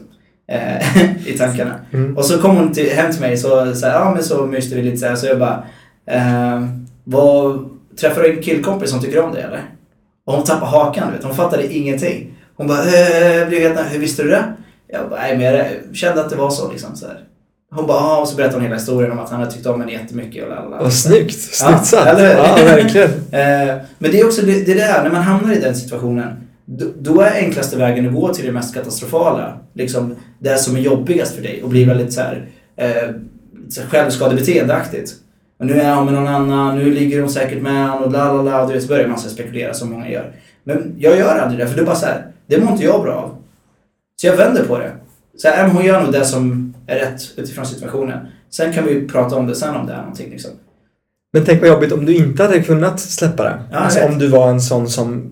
Eh, 0.48 1.28
I 1.28 1.38
tankarna. 1.38 1.76
Mm. 1.92 2.18
Och 2.18 2.26
så 2.26 2.42
kom 2.42 2.58
hon 2.58 2.74
till, 2.74 2.92
hem 2.92 3.12
till 3.12 3.22
mig 3.22 3.38
så, 3.38 3.76
så 3.76 3.86
här, 3.86 3.94
ja 3.94 4.12
men 4.14 4.24
så 4.24 4.46
myste 4.46 4.76
vi 4.76 4.82
lite 4.82 4.98
så 4.98 5.06
här, 5.06 5.16
så 5.16 5.26
jag 5.28 5.40
bara, 5.40 5.64
ehm, 6.06 6.88
vad, 7.04 7.70
träffar 8.00 8.22
du 8.22 8.36
en 8.38 8.44
killkompis 8.44 8.90
som 8.90 9.02
tycker 9.02 9.24
om 9.24 9.32
dig 9.32 9.42
eller? 9.44 9.64
Och 10.26 10.34
hon 10.34 10.44
tappade 10.44 10.72
hakan 10.72 11.12
vet, 11.12 11.24
hon 11.24 11.36
fattade 11.36 11.74
ingenting. 11.74 12.34
Hon 12.56 12.68
bara, 12.68 12.80
eh, 12.80 13.48
blev 13.48 13.62
helt, 13.62 13.80
hur 13.94 14.00
visste 14.00 14.24
du 14.24 14.30
det? 14.30 14.44
Jag 14.88 15.10
bara, 15.10 15.20
nej 15.20 15.38
men 15.38 15.46
jag 15.46 15.66
kände 15.94 16.22
att 16.22 16.30
det 16.30 16.36
var 16.36 16.50
så 16.50 16.72
liksom 16.72 16.96
så 16.96 17.08
här. 17.08 17.20
Hon 17.76 17.88
bara, 17.88 17.98
ah, 17.98 18.22
och 18.22 18.28
så 18.28 18.36
berättade 18.36 18.56
hon 18.58 18.64
hela 18.64 18.76
historien 18.76 19.12
om 19.12 19.20
att 19.20 19.30
han 19.30 19.40
hade 19.40 19.52
tyckt 19.52 19.66
om 19.66 19.80
henne 19.82 19.92
jättemycket 19.94 20.44
och 20.44 20.50
lalala. 20.50 20.82
Vad 20.82 20.94
snyggt. 20.94 21.40
Snyggt 21.40 21.72
Ja, 21.72 21.84
sagt. 21.84 22.08
eller? 22.08 22.36
Ja, 22.36 22.56
verkligen. 22.66 23.10
Men 23.98 24.12
det 24.12 24.20
är 24.20 24.26
också 24.26 24.42
det, 24.46 24.66
det 24.66 24.72
är 24.72 24.76
det 24.76 24.82
här, 24.82 25.04
när 25.04 25.12
man 25.12 25.22
hamnar 25.22 25.54
i 25.54 25.60
den 25.60 25.76
situationen. 25.76 26.34
Då, 26.66 26.86
då 27.00 27.22
är 27.22 27.32
enklaste 27.32 27.78
vägen 27.78 28.08
att 28.08 28.14
gå 28.14 28.34
till 28.34 28.46
det 28.46 28.52
mest 28.52 28.74
katastrofala. 28.74 29.58
Liksom 29.74 30.16
det 30.40 30.58
som 30.58 30.76
är 30.76 30.80
jobbigast 30.80 31.36
för 31.36 31.42
dig 31.42 31.64
och 31.64 31.70
blir 31.70 31.88
väldigt 31.88 32.14
så 32.14 32.22
här, 32.22 32.48
eh, 32.78 33.10
självskadebeteendeaktigt. 33.90 35.14
Och 35.60 35.66
nu 35.66 35.74
är 35.74 35.96
hon 35.96 36.06
med 36.06 36.14
någon 36.14 36.28
annan, 36.28 36.78
nu 36.78 36.92
ligger 36.92 37.20
hon 37.22 37.30
säkert 37.30 37.62
med 37.62 37.90
honom 37.90 38.04
och 38.04 38.12
la 38.12 38.34
la 38.34 38.42
la. 38.42 38.62
Och 38.62 38.68
du 38.68 38.74
vet, 38.74 38.84
så 38.84 38.88
börjar 38.90 39.08
man 39.08 39.20
så 39.20 39.30
spekulera 39.30 39.74
som 39.74 39.90
många 39.90 40.10
gör. 40.10 40.32
Men 40.64 40.96
jag 40.98 41.18
gör 41.18 41.40
aldrig 41.40 41.60
det, 41.60 41.68
för 41.68 41.76
det 41.76 41.82
är 41.82 41.86
bara 41.86 41.96
så 41.96 42.06
här, 42.06 42.26
det 42.48 42.60
mår 42.60 42.72
inte 42.72 42.84
jag 42.84 43.02
bra 43.04 43.14
av. 43.14 43.36
Så 44.22 44.28
jag 44.28 44.38
vänder 44.38 44.64
på 44.66 44.78
det. 44.78 44.92
Så 45.38 45.48
här, 45.48 45.68
men 45.68 45.76
hon 45.76 45.86
gör 45.86 46.04
nog 46.04 46.12
det 46.12 46.26
som 46.26 46.74
är 46.88 46.96
rätt 47.00 47.22
utifrån 47.38 47.66
situationen. 47.66 48.18
Sen 48.50 48.74
kan 48.74 48.86
vi 48.86 49.08
prata 49.08 49.36
om 49.36 49.48
det 49.48 49.56
sen 49.56 49.76
om 49.76 49.88
det 49.88 49.94
är 49.94 49.98
någonting 49.98 50.30
liksom. 50.30 50.52
Men 51.34 51.46
tänk 51.46 51.62
vad 51.62 51.70
jobbigt 51.70 51.92
om 51.92 52.06
du 52.06 52.16
inte 52.16 52.44
hade 52.44 52.64
kunnat 52.64 53.00
släppa 53.00 53.44
det. 53.44 53.60
Ja, 53.72 53.78
alltså 53.78 54.00
om 54.06 54.18
du 54.20 54.28
var 54.28 54.50
en 54.50 54.62
sån 54.62 54.90
som 54.90 55.32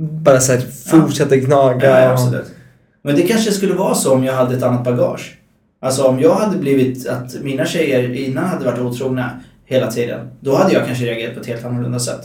bara 0.00 0.40
så 0.40 0.52
här 0.52 0.60
fortsätter 0.90 1.36
gnaga. 1.36 2.00
Ja, 2.00 2.06
och- 2.06 2.12
absolut. 2.12 2.54
Men 3.02 3.16
det 3.16 3.22
kanske 3.22 3.52
skulle 3.52 3.74
vara 3.74 3.94
så 3.94 4.14
om 4.14 4.24
jag 4.24 4.34
hade 4.34 4.56
ett 4.56 4.62
annat 4.62 4.84
bagage. 4.84 5.36
Alltså 5.82 6.02
om 6.04 6.20
jag 6.20 6.34
hade 6.34 6.58
blivit, 6.58 7.06
att 7.08 7.34
mina 7.42 7.64
tjejer 7.66 8.14
innan 8.14 8.44
hade 8.44 8.64
varit 8.64 8.78
otrogna 8.78 9.30
hela 9.64 9.90
tiden. 9.90 10.28
Då 10.40 10.54
hade 10.54 10.72
jag 10.72 10.86
kanske 10.86 11.04
reagerat 11.04 11.34
på 11.34 11.40
ett 11.40 11.46
helt 11.46 11.64
annorlunda 11.64 11.98
sätt. 11.98 12.20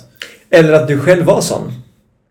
Eller 0.49 0.73
att 0.73 0.87
du 0.87 0.99
själv 0.99 1.25
var 1.25 1.41
sån. 1.41 1.71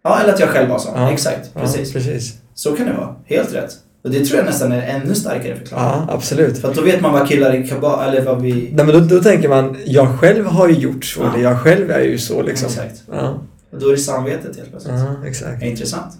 Ja, 0.04 0.20
eller 0.20 0.32
att 0.32 0.40
jag 0.40 0.48
själv 0.48 0.68
var 0.68 0.78
sån. 0.78 0.92
Ja. 1.02 1.12
Exakt, 1.12 1.54
precis. 1.54 1.94
Ja, 1.94 2.00
precis. 2.00 2.34
Så 2.54 2.72
kan 2.76 2.86
det 2.86 2.92
vara. 2.92 3.14
Helt 3.24 3.54
rätt. 3.54 3.70
Och 4.04 4.10
det 4.10 4.24
tror 4.24 4.36
jag 4.38 4.46
nästan 4.46 4.72
är 4.72 4.82
en 4.82 5.02
ännu 5.02 5.14
starkare 5.14 5.56
förklaring. 5.56 5.84
Ja, 5.86 6.06
absolut. 6.14 6.58
För 6.58 6.68
att 6.68 6.74
då 6.74 6.82
vet 6.82 7.00
man 7.00 7.12
vad 7.12 7.28
killar 7.28 7.54
i 7.54 7.68
kabal, 7.68 8.08
eller 8.08 8.22
vad 8.24 8.42
vi... 8.42 8.52
Nej, 8.52 8.86
men 8.86 8.88
då, 8.88 9.00
då 9.16 9.22
tänker 9.22 9.48
man, 9.48 9.76
jag 9.86 10.20
själv 10.20 10.46
har 10.46 10.68
ju 10.68 10.74
gjort 10.74 11.04
så. 11.04 11.20
Ja. 11.22 11.34
Eller 11.34 11.44
jag 11.44 11.60
själv 11.60 11.90
är 11.90 12.00
ju 12.00 12.18
så 12.18 12.42
liksom. 12.42 12.66
Exakt. 12.68 13.02
Ja, 13.12 13.38
Och 13.72 13.78
då 13.80 13.86
är 13.88 13.90
det 13.92 13.98
samvetet 13.98 14.56
helt 14.56 14.70
plötsligt. 14.70 14.94
ja 14.94 15.26
exakt. 15.28 15.62
Intressant. 15.62 16.12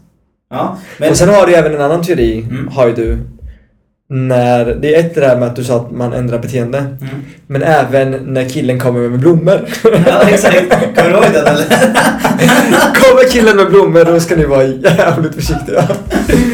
Ja, 0.51 0.79
men... 0.99 1.11
Och 1.11 1.17
sen 1.17 1.29
har 1.29 1.47
du 1.47 1.55
även 1.55 1.75
en 1.75 1.81
annan 1.81 2.03
teori, 2.03 2.39
Mm. 2.51 2.69
har 2.69 2.87
ju 2.87 2.95
du. 2.95 3.19
När, 4.09 4.65
det 4.65 4.95
är 4.95 5.01
ett 5.01 5.15
det 5.15 5.21
där 5.21 5.37
med 5.37 5.49
att 5.49 5.57
du 5.57 5.65
sa 5.65 5.77
att 5.77 5.91
man 5.91 6.13
ändrar 6.13 6.39
beteende. 6.39 6.79
Mm. 6.79 6.99
Men 7.47 7.63
även 7.63 8.11
när 8.11 8.49
killen 8.49 8.81
kommer 8.81 9.09
med 9.09 9.21
blommor. 9.21 9.61
Ja, 10.07 10.29
exakt. 10.29 10.71
Kommer 10.97 11.11
du 11.11 11.15
ihåg 11.15 11.25
den 11.33 11.47
eller? 11.47 11.67
kommer 12.95 13.31
killen 13.31 13.57
med 13.57 13.69
blommor 13.69 14.05
då 14.05 14.21
ska 14.21 14.37
ni 14.37 14.45
vara 14.45 14.65
jävligt 14.65 15.35
försiktiga. 15.35 15.85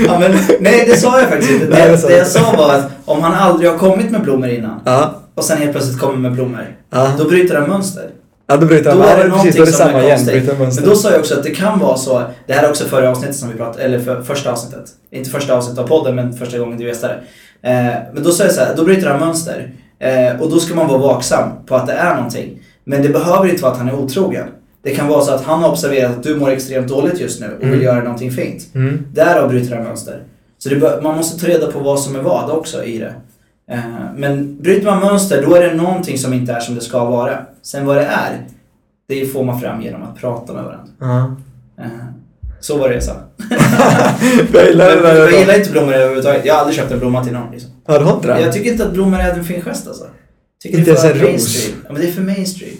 Ja, 0.06 0.18
men, 0.18 0.32
nej, 0.60 0.84
det 0.86 0.96
sa 0.96 1.20
jag 1.20 1.28
faktiskt 1.28 1.52
inte. 1.52 1.66
Nej, 1.66 1.82
det 1.84 1.90
Det, 1.90 1.98
sa 1.98 2.08
det 2.08 2.16
jag 2.16 2.26
sa 2.26 2.54
var 2.56 2.74
att 2.74 2.90
om 3.04 3.22
han 3.22 3.34
aldrig 3.34 3.70
har 3.70 3.78
kommit 3.78 4.10
med 4.10 4.22
blommor 4.22 4.48
innan 4.48 4.80
Ja, 4.84 5.22
och 5.34 5.44
sen 5.44 5.58
helt 5.58 5.72
plötsligt 5.72 5.98
kommer 5.98 6.16
med 6.16 6.32
blommor, 6.32 6.76
ja. 6.90 7.12
då 7.18 7.24
bryter 7.24 7.60
han 7.60 7.68
mönster. 7.68 8.04
Ja 8.50 8.56
då 8.56 8.66
bryter 8.66 8.90
han. 8.90 8.98
Då 8.98 9.04
är 9.04 9.24
det 9.24 9.30
precis, 9.30 9.56
då 9.56 9.62
är 9.62 9.66
det 9.66 9.72
samma 9.72 10.02
igen. 10.02 10.20
Men 10.58 10.84
då 10.84 10.94
sa 10.96 11.10
jag 11.10 11.20
också 11.20 11.34
att 11.34 11.42
det 11.42 11.50
kan 11.50 11.78
vara 11.78 11.96
så, 11.96 12.22
det 12.46 12.52
här 12.52 12.64
är 12.64 12.70
också 12.70 12.84
förra 12.84 13.10
avsnittet 13.10 13.36
som 13.36 13.48
vi 13.50 13.54
pratade, 13.56 13.84
eller 13.84 13.98
för, 13.98 14.22
första 14.22 14.52
avsnittet. 14.52 14.84
Inte 15.10 15.30
första 15.30 15.54
avsnittet 15.56 15.78
av 15.78 15.86
podden, 15.86 16.14
men 16.14 16.32
första 16.32 16.58
gången 16.58 16.78
du 16.78 16.86
gästade. 16.86 17.14
Eh, 17.62 17.72
men 18.14 18.22
då 18.22 18.30
sa 18.32 18.44
jag 18.44 18.52
så 18.52 18.60
här, 18.60 18.74
då 18.76 18.84
bryter 18.84 19.08
han 19.10 19.20
mönster. 19.20 19.72
Eh, 19.98 20.40
och 20.40 20.50
då 20.50 20.60
ska 20.60 20.74
man 20.74 20.88
vara 20.88 20.98
vaksam 20.98 21.48
på 21.66 21.74
att 21.76 21.86
det 21.86 21.92
är 21.92 22.14
någonting. 22.14 22.58
Men 22.84 23.02
det 23.02 23.08
behöver 23.08 23.48
inte 23.48 23.62
vara 23.62 23.72
att 23.72 23.78
han 23.78 23.88
är 23.88 23.94
otrogen. 23.94 24.46
Det 24.82 24.90
kan 24.90 25.08
vara 25.08 25.20
så 25.20 25.32
att 25.32 25.44
han 25.44 25.62
har 25.62 25.70
observerat 25.70 26.16
att 26.16 26.22
du 26.22 26.36
mår 26.36 26.50
extremt 26.50 26.88
dåligt 26.88 27.20
just 27.20 27.40
nu 27.40 27.46
och 27.46 27.62
vill 27.62 27.68
Mm. 27.72 27.82
göra 27.82 28.02
någonting 28.02 28.30
fint. 28.30 28.62
Mm. 28.74 29.06
Därav 29.12 29.48
bryter 29.48 29.74
han 29.76 29.84
mönster. 29.84 30.22
Så 30.58 30.68
det 30.68 31.02
man 31.02 31.16
måste 31.16 31.40
ta 31.40 31.46
reda 31.52 31.72
på 31.72 31.78
vad 31.78 32.00
som 32.00 32.16
är 32.16 32.20
vad 32.20 32.50
också 32.50 32.84
i 32.84 32.98
det. 32.98 33.14
Eh, 33.70 33.78
men 34.16 34.62
bryter 34.62 34.86
man 34.86 35.00
mönster, 35.00 35.42
då 35.46 35.54
är 35.54 35.68
det 35.68 35.74
någonting 35.74 36.18
som 36.18 36.32
inte 36.32 36.52
är 36.52 36.60
som 36.60 36.74
det 36.74 36.80
ska 36.80 37.04
vara. 37.04 37.38
Sen 37.62 37.86
vad 37.86 37.96
det 37.96 38.04
är, 38.04 38.46
det 39.08 39.26
får 39.26 39.44
man 39.44 39.60
fram 39.60 39.82
genom 39.82 40.02
att 40.02 40.16
prata 40.16 40.52
med 40.52 40.64
varandra. 40.64 40.86
Ja. 41.00 41.36
Eh, 41.84 41.90
så 42.60 42.78
var 42.78 42.88
det 42.88 42.94
jag 44.52 44.66
gillar 44.68 44.96
det 44.96 45.02
där. 45.02 45.16
jag 45.16 45.32
gillar 45.32 45.58
inte 45.58 45.70
blommor 45.70 45.92
överhuvudtaget. 45.92 46.44
Jag 46.44 46.54
har 46.54 46.60
aldrig 46.60 46.76
köpt 46.76 46.92
en 46.92 46.98
blomma 46.98 47.24
till 47.24 47.32
någon. 47.32 47.52
Liksom. 47.52 47.70
Ja, 47.86 47.98
du 47.98 48.04
har 48.04 48.14
inte 48.14 48.28
det? 48.28 48.40
Jag 48.40 48.52
tycker 48.52 48.72
inte 48.72 48.86
att 48.86 48.92
blommor 48.92 49.18
är 49.18 49.30
en 49.30 49.44
fin 49.44 49.62
gest 49.62 49.88
alltså. 49.88 50.04
Tycker 50.62 50.78
Inte 50.78 50.90
ens 50.90 51.04
en 51.04 51.12
ros? 51.12 51.22
mainstream. 51.22 51.80
Ja, 51.86 51.92
men 51.92 52.02
det 52.02 52.08
är 52.08 52.12
för 52.12 52.22
mainstream. 52.22 52.76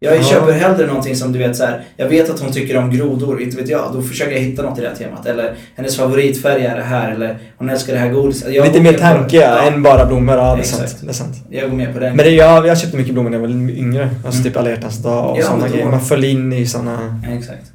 Jag 0.00 0.16
Ja. 0.16 0.22
köper 0.22 0.52
hellre 0.52 0.86
någonting 0.86 1.16
som 1.16 1.32
du 1.32 1.38
vet 1.38 1.56
så 1.56 1.64
här. 1.64 1.84
jag 1.96 2.08
vet 2.08 2.30
att 2.30 2.40
hon 2.40 2.52
tycker 2.52 2.76
om 2.76 2.90
grodor, 2.90 3.42
inte 3.42 3.56
vet 3.56 3.68
jag. 3.68 3.90
Då 3.94 4.02
försöker 4.02 4.32
jag 4.32 4.40
hitta 4.40 4.62
något 4.62 4.78
i 4.78 4.82
det 4.82 4.88
här 4.88 4.94
temat. 4.96 5.26
Eller 5.26 5.54
hennes 5.76 5.96
favoritfärg 5.96 6.64
är 6.66 6.76
det 6.76 6.82
här, 6.82 7.10
eller 7.12 7.38
hon 7.58 7.68
älskar 7.70 7.92
det 7.92 7.98
här 7.98 8.10
godiset. 8.10 8.54
Jag 8.54 8.66
Lite 8.66 8.80
mer 8.80 8.92
tanke 8.92 9.36
ja, 9.36 9.62
än 9.62 9.82
bara 9.82 10.06
blommor. 10.06 10.34
Ja, 10.36 10.54
det 10.54 10.60
är 10.62 10.64
sant. 10.64 10.96
Det 11.02 11.08
är 11.08 11.12
sant. 11.12 11.34
Jag 11.50 11.70
går 11.70 11.76
med 11.76 11.92
på 11.94 11.98
den. 12.00 12.16
Men 12.16 12.24
det, 12.24 12.30
jag, 12.30 12.66
jag 12.66 12.78
köpte 12.78 12.96
mycket 12.96 13.14
blommor 13.14 13.30
när 13.30 13.38
jag 13.38 13.48
var 13.48 13.70
yngre. 13.70 14.10
Alltså 14.24 14.40
Mm. 14.40 14.42
typ 14.44 14.56
alla 14.56 14.70
hjärtans 14.70 15.02
dag 15.02 15.30
och 15.30 15.38
Ja, 15.38 15.42
sådana 15.44 15.68
grejer. 15.68 15.86
Man 15.90 16.00
föll 16.00 16.24
in 16.24 16.52
i 16.52 16.66
sådana... 16.66 17.20
Ja, 17.28 17.34
exakt. 17.38 17.72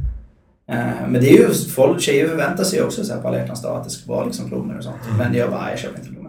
Eh, 0.72 0.76
men 1.08 1.22
det 1.22 1.30
är 1.30 1.34
ju, 1.34 1.54
folk, 1.76 2.02
tjejer 2.02 2.28
förväntar 2.28 2.64
sig 2.64 2.82
också 2.84 3.04
så 3.04 3.14
här 3.14 3.22
på 3.22 3.28
alla 3.28 3.38
hjärtans 3.38 3.62
dag 3.62 3.78
att 3.78 3.84
det 3.84 3.90
ska 3.90 4.14
vara 4.14 4.26
liksom 4.26 4.48
blommor 4.50 4.78
och 4.78 4.84
sånt. 4.84 4.96
Men 5.18 5.34
jag 5.36 5.50
bara, 5.50 5.62
"Nej, 5.62 5.70
jag 5.72 5.80
köper 5.80 6.00
inte 6.00 6.12
blommor. 6.12 6.23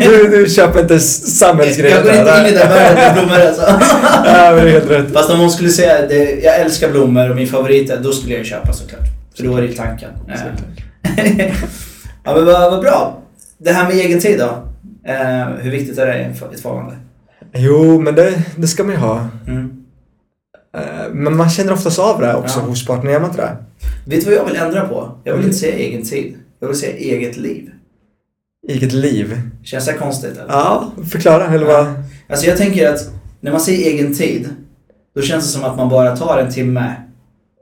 Du, 0.00 0.28
du 0.28 0.50
köper 0.50 0.80
inte 0.80 1.00
samhällsgrejer 1.00 1.94
jag 1.96 2.04
går 2.04 2.12
inte 2.14 2.40
in 2.40 2.54
i 2.54 2.58
den 2.58 2.68
världen 2.68 2.94
med 2.94 3.14
blommor 3.14 3.46
alltså. 3.46 3.62
Ja, 4.24 4.52
men 4.56 4.64
det 4.64 4.70
är 4.70 4.80
helt 4.80 4.90
rätt. 4.90 5.12
Fast 5.12 5.30
om 5.30 5.38
hon 5.40 5.50
skulle 5.50 5.70
säga 5.70 6.06
det, 6.06 6.30
jag 6.44 6.60
älskar 6.60 6.90
blommor 6.90 7.30
och 7.30 7.36
min 7.36 7.46
favorit 7.48 7.90
är, 7.90 8.00
då 8.00 8.12
skulle 8.12 8.32
jag 8.32 8.38
ju 8.38 8.44
köpa 8.44 8.72
såklart. 8.72 9.00
För 9.36 9.42
då 9.44 9.56
är 9.56 9.60
det 9.62 9.66
ju 9.68 9.74
tanken. 9.74 10.10
Ja 12.24 12.34
men 12.34 12.44
vad, 12.44 12.70
vad 12.70 12.80
bra. 12.80 13.22
Det 13.58 13.72
här 13.72 13.84
med 13.88 13.96
egen 13.96 14.20
tid 14.20 14.38
då? 14.38 14.44
Eh, 15.12 15.46
hur 15.60 15.70
viktigt 15.70 15.98
är 15.98 16.06
det 16.06 16.18
i 16.18 16.54
ett 16.54 16.60
förhållande? 16.62 16.96
Jo, 17.54 18.00
men 18.00 18.14
det, 18.14 18.42
det 18.56 18.66
ska 18.66 18.84
man 18.84 18.92
ju 18.92 18.98
ha. 18.98 19.28
Mm. 19.46 19.70
Eh, 20.76 20.82
Men 21.12 21.36
man 21.36 21.50
känner 21.50 21.72
oftast 21.72 21.98
av 21.98 22.20
det 22.20 22.34
också 22.34 22.58
Ja. 22.60 22.66
hos 22.66 22.86
partnern, 22.86 23.12
gör 23.12 23.20
man 23.20 23.30
inte 23.30 23.42
det? 23.42 23.56
Vet 24.06 24.24
du 24.24 24.30
vad 24.30 24.34
jag 24.38 24.44
vill 24.44 24.56
ändra 24.56 24.88
på? 24.88 25.10
Jag 25.24 25.32
vill 25.32 25.40
Mm. 25.40 25.46
inte 25.46 25.58
säga 25.58 25.74
egen 25.76 26.02
tid. 26.02 26.34
Jag 26.60 26.68
vill 26.68 26.76
säga 26.76 26.96
eget 26.96 27.36
liv. 27.36 27.70
Eget 28.68 28.92
liv. 28.92 29.40
Känns 29.64 29.86
det 29.86 29.92
konstigt 29.92 30.32
eller? 30.36 30.48
Ja, 30.52 30.92
förklara. 31.10 31.46
Eller 31.46 31.66
vad? 31.66 31.86
Alltså 32.28 32.46
jag 32.46 32.56
tänker 32.56 32.92
att 32.92 33.10
när 33.40 33.50
man 33.52 33.60
säger 33.60 33.90
egen 33.92 34.14
tid, 34.14 34.48
då 35.14 35.22
känns 35.22 35.44
det 35.44 35.50
som 35.50 35.64
att 35.70 35.76
man 35.76 35.88
bara 35.88 36.16
tar 36.16 36.38
en 36.38 36.52
timme 36.52 36.94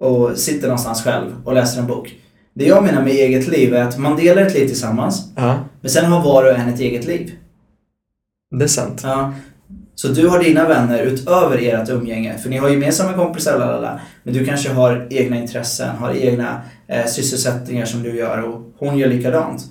och 0.01 0.39
sitter 0.39 0.69
någonstans 0.69 1.05
själv 1.05 1.31
och 1.45 1.55
läser 1.55 1.81
en 1.81 1.87
bok. 1.87 2.15
Det 2.55 2.65
jag 2.65 2.85
menar 2.85 3.03
med 3.03 3.13
eget 3.13 3.49
liv 3.49 3.75
är 3.75 3.83
att 3.83 3.99
man 3.99 4.17
delar 4.17 4.43
ett 4.43 4.55
liv 4.55 4.67
tillsammans, 4.67 5.29
Ja, 5.37 5.59
men 5.81 5.91
sen 5.91 6.05
har 6.05 6.23
var 6.25 6.45
och 6.45 6.59
en 6.59 6.69
ett 6.69 6.81
eget 6.81 7.07
liv. 7.07 7.33
det 8.59 8.65
är 8.65 8.69
sant. 8.69 9.01
Ja. 9.05 9.35
Så 9.95 10.09
du 10.09 10.29
har 10.29 10.43
dina 10.45 10.69
vänner 10.69 11.03
utöver 11.03 11.59
ert 11.63 11.89
umgänge, 11.89 12.39
för 12.39 12.51
ni 12.51 12.57
har 12.57 12.69
gemensamma 12.69 13.13
kompisar, 13.13 13.59
lalala, 13.59 14.01
men 14.23 14.35
du 14.35 14.45
kanske 14.47 14.73
har 14.73 15.07
egna 15.11 15.37
intressen, 15.37 15.97
har 15.97 16.13
egna 16.15 16.63
eh, 16.89 17.07
sysselsättningar 17.07 17.87
som 17.87 18.03
du 18.03 18.17
gör 18.17 18.43
och 18.43 18.75
hon 18.79 18.99
gör 18.99 19.09
likadant. 19.09 19.65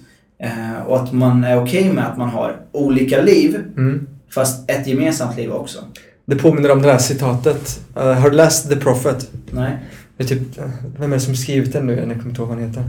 Eh, 0.44 0.82
och 0.88 1.00
att 1.04 1.14
man 1.14 1.44
är 1.44 1.64
okej 1.64 1.94
med 1.94 2.08
att 2.08 2.18
man 2.18 2.30
har 2.30 2.56
olika 2.72 3.22
liv, 3.22 3.56
Mm. 3.78 4.08
fast 4.30 4.70
ett 4.70 4.88
gemensamt 4.88 5.38
liv 5.38 5.52
också. 5.52 5.80
Det 6.26 6.36
påminner 6.36 6.72
om 6.72 6.82
det 6.82 6.92
här 6.92 6.98
citatet. 6.98 7.82
Eh, 7.96 8.14
har 8.14 8.30
du 8.30 8.36
läst 8.36 8.70
The 8.70 8.76
Prophet? 8.76 9.32
Nej? 9.52 9.78
Det 10.18 10.24
är 10.24 10.28
typ, 10.28 10.58
eh, 10.60 10.64
vem 11.00 11.12
är 11.14 11.16
det 11.18 11.22
som 11.22 11.36
skrivit 11.36 11.74
den 11.74 11.86
nu? 11.88 11.94
Jag 11.96 12.04
kommer 12.04 12.26
inte 12.26 12.42
ihåg 12.42 12.50
vad 12.50 12.58
han 12.60 12.68
heter. 12.68 12.84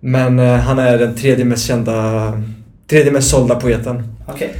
Men 0.00 0.38
eh, 0.38 0.54
han 0.56 0.78
är 0.78 0.98
den 0.98 1.14
tredje 1.14 1.44
mest 1.44 1.64
kända, 1.64 2.32
tredje 2.90 3.12
mest 3.12 3.30
sålda 3.30 3.54
poeten. 3.54 4.02
Okej. 4.28 4.54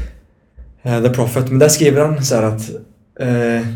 Eh, 0.82 1.02
The 1.02 1.08
Prophet. 1.08 1.48
Men 1.50 1.58
där 1.58 1.68
skriver 1.68 2.04
han 2.04 2.24
så 2.24 2.34
att 2.34 2.70
eh, 3.20 3.66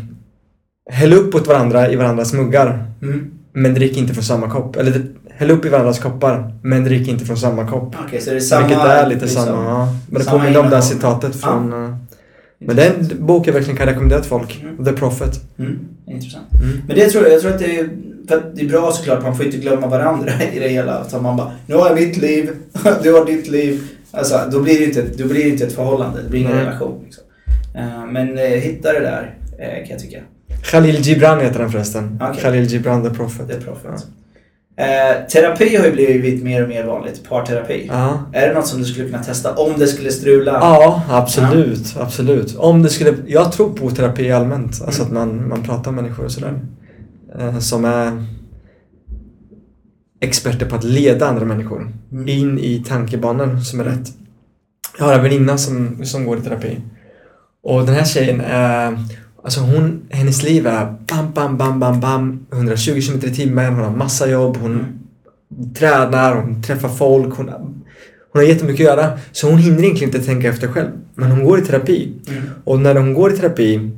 Häll 0.89 1.13
upp 1.13 1.35
åt 1.35 1.47
varandra 1.47 1.91
i 1.91 1.95
varandras 1.95 2.33
muggar, 2.33 2.85
Mm. 3.01 3.31
men 3.53 3.73
drick 3.73 3.97
inte 3.97 4.13
från 4.13 4.23
samma 4.23 4.49
kopp. 4.49 4.75
Eller 4.75 5.05
häll 5.37 5.51
upp 5.51 5.65
i 5.65 5.69
varandras 5.69 5.99
koppar, 5.99 6.53
men 6.61 6.83
drick 6.83 7.07
inte 7.07 7.25
från 7.25 7.37
samma 7.37 7.67
kopp. 7.67 7.95
Okej, 8.07 8.21
så 8.21 8.29
det 8.29 8.35
är 8.35 8.39
samma... 8.39 8.67
Vilket 8.67 8.85
är 8.85 9.07
lite 9.07 9.25
liksom, 9.25 9.45
samma. 9.45 9.63
Ja. 9.63 9.87
Men 10.09 10.21
det 10.21 10.29
påminner 10.31 10.59
om 10.59 10.69
det 10.69 10.75
här 10.75 10.83
citatet 10.83 11.35
från... 11.35 11.73
eh, 11.85 11.95
Men 12.59 12.75
det 12.75 12.83
är 12.85 12.93
en 12.93 13.25
bok 13.25 13.47
jag 13.47 13.53
verkligen 13.53 13.77
kan 13.77 13.87
rekommendera 13.87 14.19
till 14.19 14.29
folk. 14.29 14.59
Mm. 14.63 14.85
The 14.85 14.93
Prophet. 14.93 15.41
Mm, 15.59 15.79
intressant. 16.07 16.45
Mm. 16.63 16.81
Men 16.87 16.95
det 16.95 17.09
tror 17.09 17.23
jag, 17.23 17.33
jag 17.33 17.41
tror 17.41 17.51
att 17.51 17.59
det 17.59 17.79
är, 17.79 17.89
för 18.27 18.37
att 18.37 18.55
det 18.55 18.61
är 18.61 18.69
bra 18.69 18.91
såklart, 18.91 19.23
man 19.23 19.35
får 19.37 19.45
inte 19.45 19.57
glömma 19.57 19.87
varandra 19.87 20.31
i 20.53 20.59
det 20.59 20.67
hela. 20.67 21.03
Så 21.03 21.21
man 21.21 21.37
bara, 21.37 21.51
nu 21.67 21.75
har 21.75 21.87
jag 21.87 21.95
mitt 21.95 22.17
liv, 22.17 22.49
du 23.03 23.13
har 23.13 23.25
ditt 23.25 23.47
liv. 23.47 23.83
Alltså, 24.11 24.39
då 24.51 24.59
blir 24.61 24.79
det 24.79 24.85
inte, 24.85 25.01
då 25.17 25.25
blir 25.27 25.43
det 25.43 25.49
inte 25.49 25.65
ett 25.65 25.75
förhållande, 25.75 26.21
det 26.23 26.29
blir 26.29 26.39
ingen 26.39 26.57
relation. 26.57 27.01
Liksom. 27.05 27.23
Eh, 27.75 28.05
men 28.11 28.37
eh, 28.37 28.43
hitta 28.43 28.93
det 28.93 28.99
där, 28.99 29.35
kan 29.57 29.89
jag 29.89 29.99
tycka. 29.99 30.17
Khalil 30.63 30.95
Gibran 31.01 31.39
heter 31.41 31.59
han 31.59 31.71
förresten. 31.71 32.19
Okej. 32.29 32.41
Khalil 32.43 32.63
Gibran, 32.65 33.03
The 33.03 33.09
Prophet. 33.09 33.47
Det 33.47 33.53
är 33.53 33.61
profet. 33.61 34.05
Eh, 34.79 35.27
terapi 35.27 35.75
har 35.75 35.85
ju 35.85 35.91
blivit 35.91 36.43
mer 36.43 36.63
och 36.63 36.69
mer 36.69 36.83
vanligt, 36.85 37.29
parterapi. 37.29 37.87
Ja. 37.91 38.19
Är 38.33 38.47
det 38.47 38.53
något 38.53 38.67
som 38.67 38.79
du 38.79 38.85
skulle 38.85 39.05
kunna 39.09 39.23
testa 39.23 39.55
om 39.55 39.73
det 39.79 39.87
skulle 39.87 40.11
strula? 40.11 40.51
Ja, 40.51 41.03
absolut. 41.09 41.95
Absolut. 41.99 42.55
Om 42.57 42.83
det 42.83 42.89
skulle... 42.89 43.13
Jag 43.27 43.51
tror 43.51 43.69
på 43.73 43.89
terapi 43.91 44.31
allmänt. 44.31 44.81
Alltså 44.85 45.01
Mm. 45.03 45.17
att 45.17 45.27
man, 45.27 45.47
man 45.49 45.63
pratar 45.63 45.91
med 45.91 46.03
människor 46.03 46.25
och 46.25 46.31
sådär. 46.31 46.59
Eh, 47.39 47.59
som 47.59 47.85
är 47.85 48.25
experter 50.19 50.65
på 50.65 50.75
att 50.75 50.83
leda 50.83 51.27
andra 51.27 51.45
människor 51.45 51.93
Mm. 52.11 52.27
in 52.27 52.59
i 52.59 52.83
tankebanor 52.87 53.59
som 53.59 53.79
är 53.79 53.83
rätt. 53.83 54.07
Jag 54.99 55.05
har 55.05 55.13
en 55.13 55.23
väninna 55.23 55.57
som, 55.57 56.05
som 56.05 56.25
går 56.25 56.37
i 56.37 56.41
terapi. 56.41 56.77
Och 57.63 57.85
den 57.85 57.95
här 57.95 58.05
tjejen 58.05 58.41
är... 58.41 58.97
Alltså 59.47 59.59
hon, 59.59 60.01
hennes 60.09 60.43
liv 60.43 60.67
är 60.67 60.85
bam, 61.07 61.31
bam, 61.33 61.57
bam, 61.57 61.79
bam, 61.79 61.99
bam. 61.99 62.45
120 62.53 63.01
km 63.01 63.19
i 63.31 63.35
timmen, 63.35 63.73
hon 63.73 63.83
har 63.83 63.91
massa 63.95 64.29
jobb, 64.29 64.57
hon 64.61 64.71
Mm. 64.71 65.73
tränar, 65.73 66.35
hon 66.35 66.63
träffar 66.63 66.89
folk, 66.89 67.35
hon, 67.35 67.49
hon 67.49 67.83
har 68.33 68.41
jättemycket 68.41 68.89
att 68.89 68.97
göra. 68.97 69.19
Så 69.31 69.49
hon 69.49 69.57
hinner 69.57 69.83
egentligen 69.83 70.13
inte 70.15 70.25
tänka 70.27 70.49
efter 70.49 70.67
själv. 70.67 70.89
Men 71.15 71.31
hon 71.31 71.43
går 71.45 71.59
i 71.59 71.61
terapi. 71.61 72.13
Mm. 72.29 72.43
Och 72.63 72.79
när 72.79 72.95
hon 72.95 73.13
går 73.13 73.33
i 73.33 73.37
terapi 73.37 73.91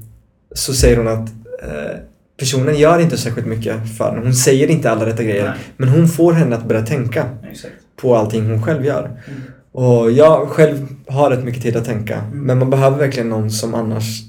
så 0.55 0.73
säger 0.73 0.97
hon 0.97 1.07
att 1.07 1.29
eh, 1.63 1.97
personen 2.39 2.77
gör 2.77 2.99
inte 2.99 3.17
särskilt 3.17 3.47
mycket 3.47 3.97
för 3.97 4.09
henne. 4.11 4.21
Hon 4.23 4.33
säger 4.33 4.67
inte 4.67 4.91
alla 4.91 5.05
rätta 5.05 5.23
grejer. 5.23 5.43
Nej, 5.45 5.53
Men 5.77 5.89
hon 5.89 6.07
får 6.07 6.33
henne 6.33 6.55
att 6.55 6.65
börja 6.67 6.85
tänka 6.85 7.25
exakt. 7.51 7.73
på 8.01 8.15
allting 8.15 8.49
hon 8.49 8.63
själv 8.63 8.85
gör. 8.85 9.03
Mm. 9.05 9.41
Och 9.71 10.11
jag 10.11 10.47
själv 10.47 10.87
har 11.07 11.29
rätt 11.29 11.43
mycket 11.43 11.63
tid 11.63 11.75
att 11.75 11.85
tänka. 11.85 12.15
Mm. 12.15 12.39
Men 12.39 12.57
man 12.59 12.69
behöver 12.69 12.97
verkligen 12.97 13.29
någon 13.29 13.51
som 13.51 13.73
annars 13.75 14.21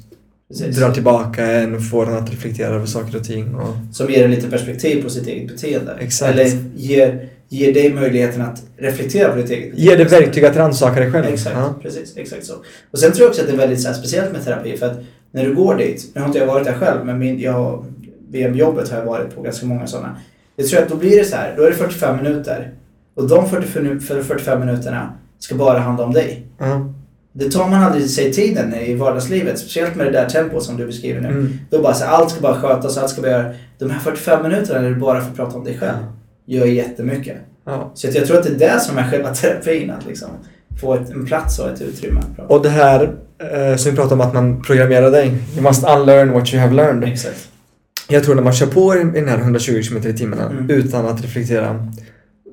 Precis. 0.51 0.77
drar 0.77 0.91
tillbaka 0.91 1.47
en 1.47 1.75
och 1.75 1.89
får 1.89 2.07
en 2.09 2.15
att 2.17 2.31
reflektera 2.31 2.75
över 2.75 2.87
saker 2.87 3.17
och 3.17 3.25
ting. 3.25 3.55
Och, 3.55 3.75
Som 3.93 4.11
ger 4.11 4.25
en 4.25 4.31
lite 4.31 4.51
perspektiv 4.51 5.03
på 5.03 5.11
sitt 5.11 5.27
eget 5.27 5.49
beteende. 5.49 5.97
Exakt. 6.01 6.33
Eller 6.33 6.51
ger, 6.77 7.29
ger 7.49 7.75
dig 7.75 7.93
möjligheten 7.95 8.43
att 8.43 8.63
reflektera 8.77 9.29
på 9.33 9.37
ditt 9.37 9.51
eget 9.51 9.79
ger 9.79 9.97
det 9.97 10.05
verktyg 10.05 10.45
att 10.45 10.57
rannsaka 10.57 11.01
dig 11.01 11.13
själv. 11.13 11.27
Exakt, 11.27 11.57
Ja. 11.57 11.75
precis. 11.83 12.17
Exakt 12.17 12.47
så. 12.47 12.55
Och 12.91 12.99
sen 12.99 13.13
tror 13.13 13.25
jag 13.25 13.29
också 13.31 13.41
att 13.43 13.47
det 13.49 13.53
är 13.55 13.57
väldigt 13.59 13.81
så 13.83 13.89
här, 13.89 13.95
speciellt 13.95 14.33
med 14.33 14.45
terapi 14.45 14.77
för 14.77 14.87
att 14.87 14.99
när 15.33 15.45
du 15.45 15.55
går 15.55 15.75
dit, 15.77 16.11
nu 16.15 16.21
har 16.21 16.29
inte 16.29 16.39
jag 16.39 16.47
varit 16.47 16.65
där 16.67 16.75
själv 16.75 17.07
men 17.07 17.19
min, 17.19 17.41
jag, 17.41 17.85
via 18.31 18.55
jobbet 18.55 18.89
har 18.91 18.99
jag 18.99 19.05
varit 19.07 19.35
på 19.35 19.43
ganska 19.43 19.67
många 19.67 19.87
sådana. 19.87 20.17
Jag 20.57 20.67
tror 20.69 20.83
att 20.83 20.89
då 20.89 20.97
blir 20.97 21.19
det 21.19 21.25
så 21.25 21.37
här, 21.37 21.55
då 21.57 21.63
är 21.63 21.71
det 21.71 21.77
45 21.77 22.17
minuter 22.17 22.71
och 23.15 23.29
de 23.29 23.49
45, 23.51 24.01
för 24.01 24.23
45 24.23 24.61
minuterna 24.61 25.13
ska 25.39 25.55
bara 25.55 25.79
handla 25.79 26.05
om 26.05 26.13
dig. 26.13 26.47
Ja. 26.59 26.95
Det 27.41 27.51
tar 27.51 27.69
man 27.69 27.83
aldrig 27.83 28.11
sig 28.11 28.33
tiden 28.33 28.75
i 28.75 28.95
vardagslivet, 28.95 29.59
speciellt 29.59 29.97
med 29.97 30.07
det 30.07 30.13
där 30.13 30.29
tempot 30.29 30.63
som 30.63 30.77
du 30.77 30.87
beskriver 30.87 31.21
nu. 31.21 31.29
Mm. 31.29 31.59
Då 31.71 31.83
bara 31.83 31.95
så 31.95 32.05
allt 32.05 32.31
ska 32.31 32.41
bara 32.41 32.55
skötas, 32.61 32.99
allt 32.99 33.11
ska 33.11 33.23
bara 33.23 33.31
göra. 33.31 33.53
De 33.79 33.91
här 33.91 33.99
45 34.01 34.43
minuterna 34.43 34.81
när 34.81 34.89
du 34.91 34.97
bara 34.97 35.21
får 35.21 35.35
prata 35.35 35.59
om 35.59 35.65
dig 35.65 35.79
själv 35.79 35.97
gör 36.47 36.67
jättemycket. 36.67 37.37
Ja. 37.67 37.91
Så 37.95 38.07
jag 38.07 38.27
tror 38.27 38.39
att 38.39 38.45
det 38.45 38.51
är 38.65 38.75
det 38.75 38.81
som 38.81 38.99
är 38.99 39.11
själva 39.11 39.35
terapin. 39.35 39.91
Att 39.91 40.07
liksom 40.07 40.29
få 40.81 40.95
ett, 40.95 41.11
en 41.11 41.27
plats 41.27 41.59
och 41.59 41.71
ett 41.71 41.81
utrymme. 41.83 42.21
Och 42.49 42.63
det 42.63 42.69
här 42.69 43.03
eh, 43.53 43.77
som 43.77 43.91
vi 43.91 43.97
pratade 43.97 44.15
om 44.15 44.29
att 44.29 44.35
man 44.35 44.63
programmerar 44.63 45.11
dig. 45.11 45.27
You 45.55 45.63
must 45.63 45.85
unlearn 45.89 46.33
what 46.33 46.55
you 46.55 46.63
have 46.63 46.75
learned. 46.75 47.09
Exakt. 47.09 47.49
Jag 48.09 48.25
tror 48.25 48.35
när 48.35 48.43
man 48.43 48.53
kör 48.53 48.67
på 48.67 48.95
i 48.95 48.99
den 48.99 49.29
här 49.29 49.39
120 49.39 49.83
km 49.89 50.07
i 50.07 50.13
timmen 50.19 50.39
Mm. 50.39 50.71
utan 50.71 51.07
att 51.07 51.23
reflektera. 51.23 51.87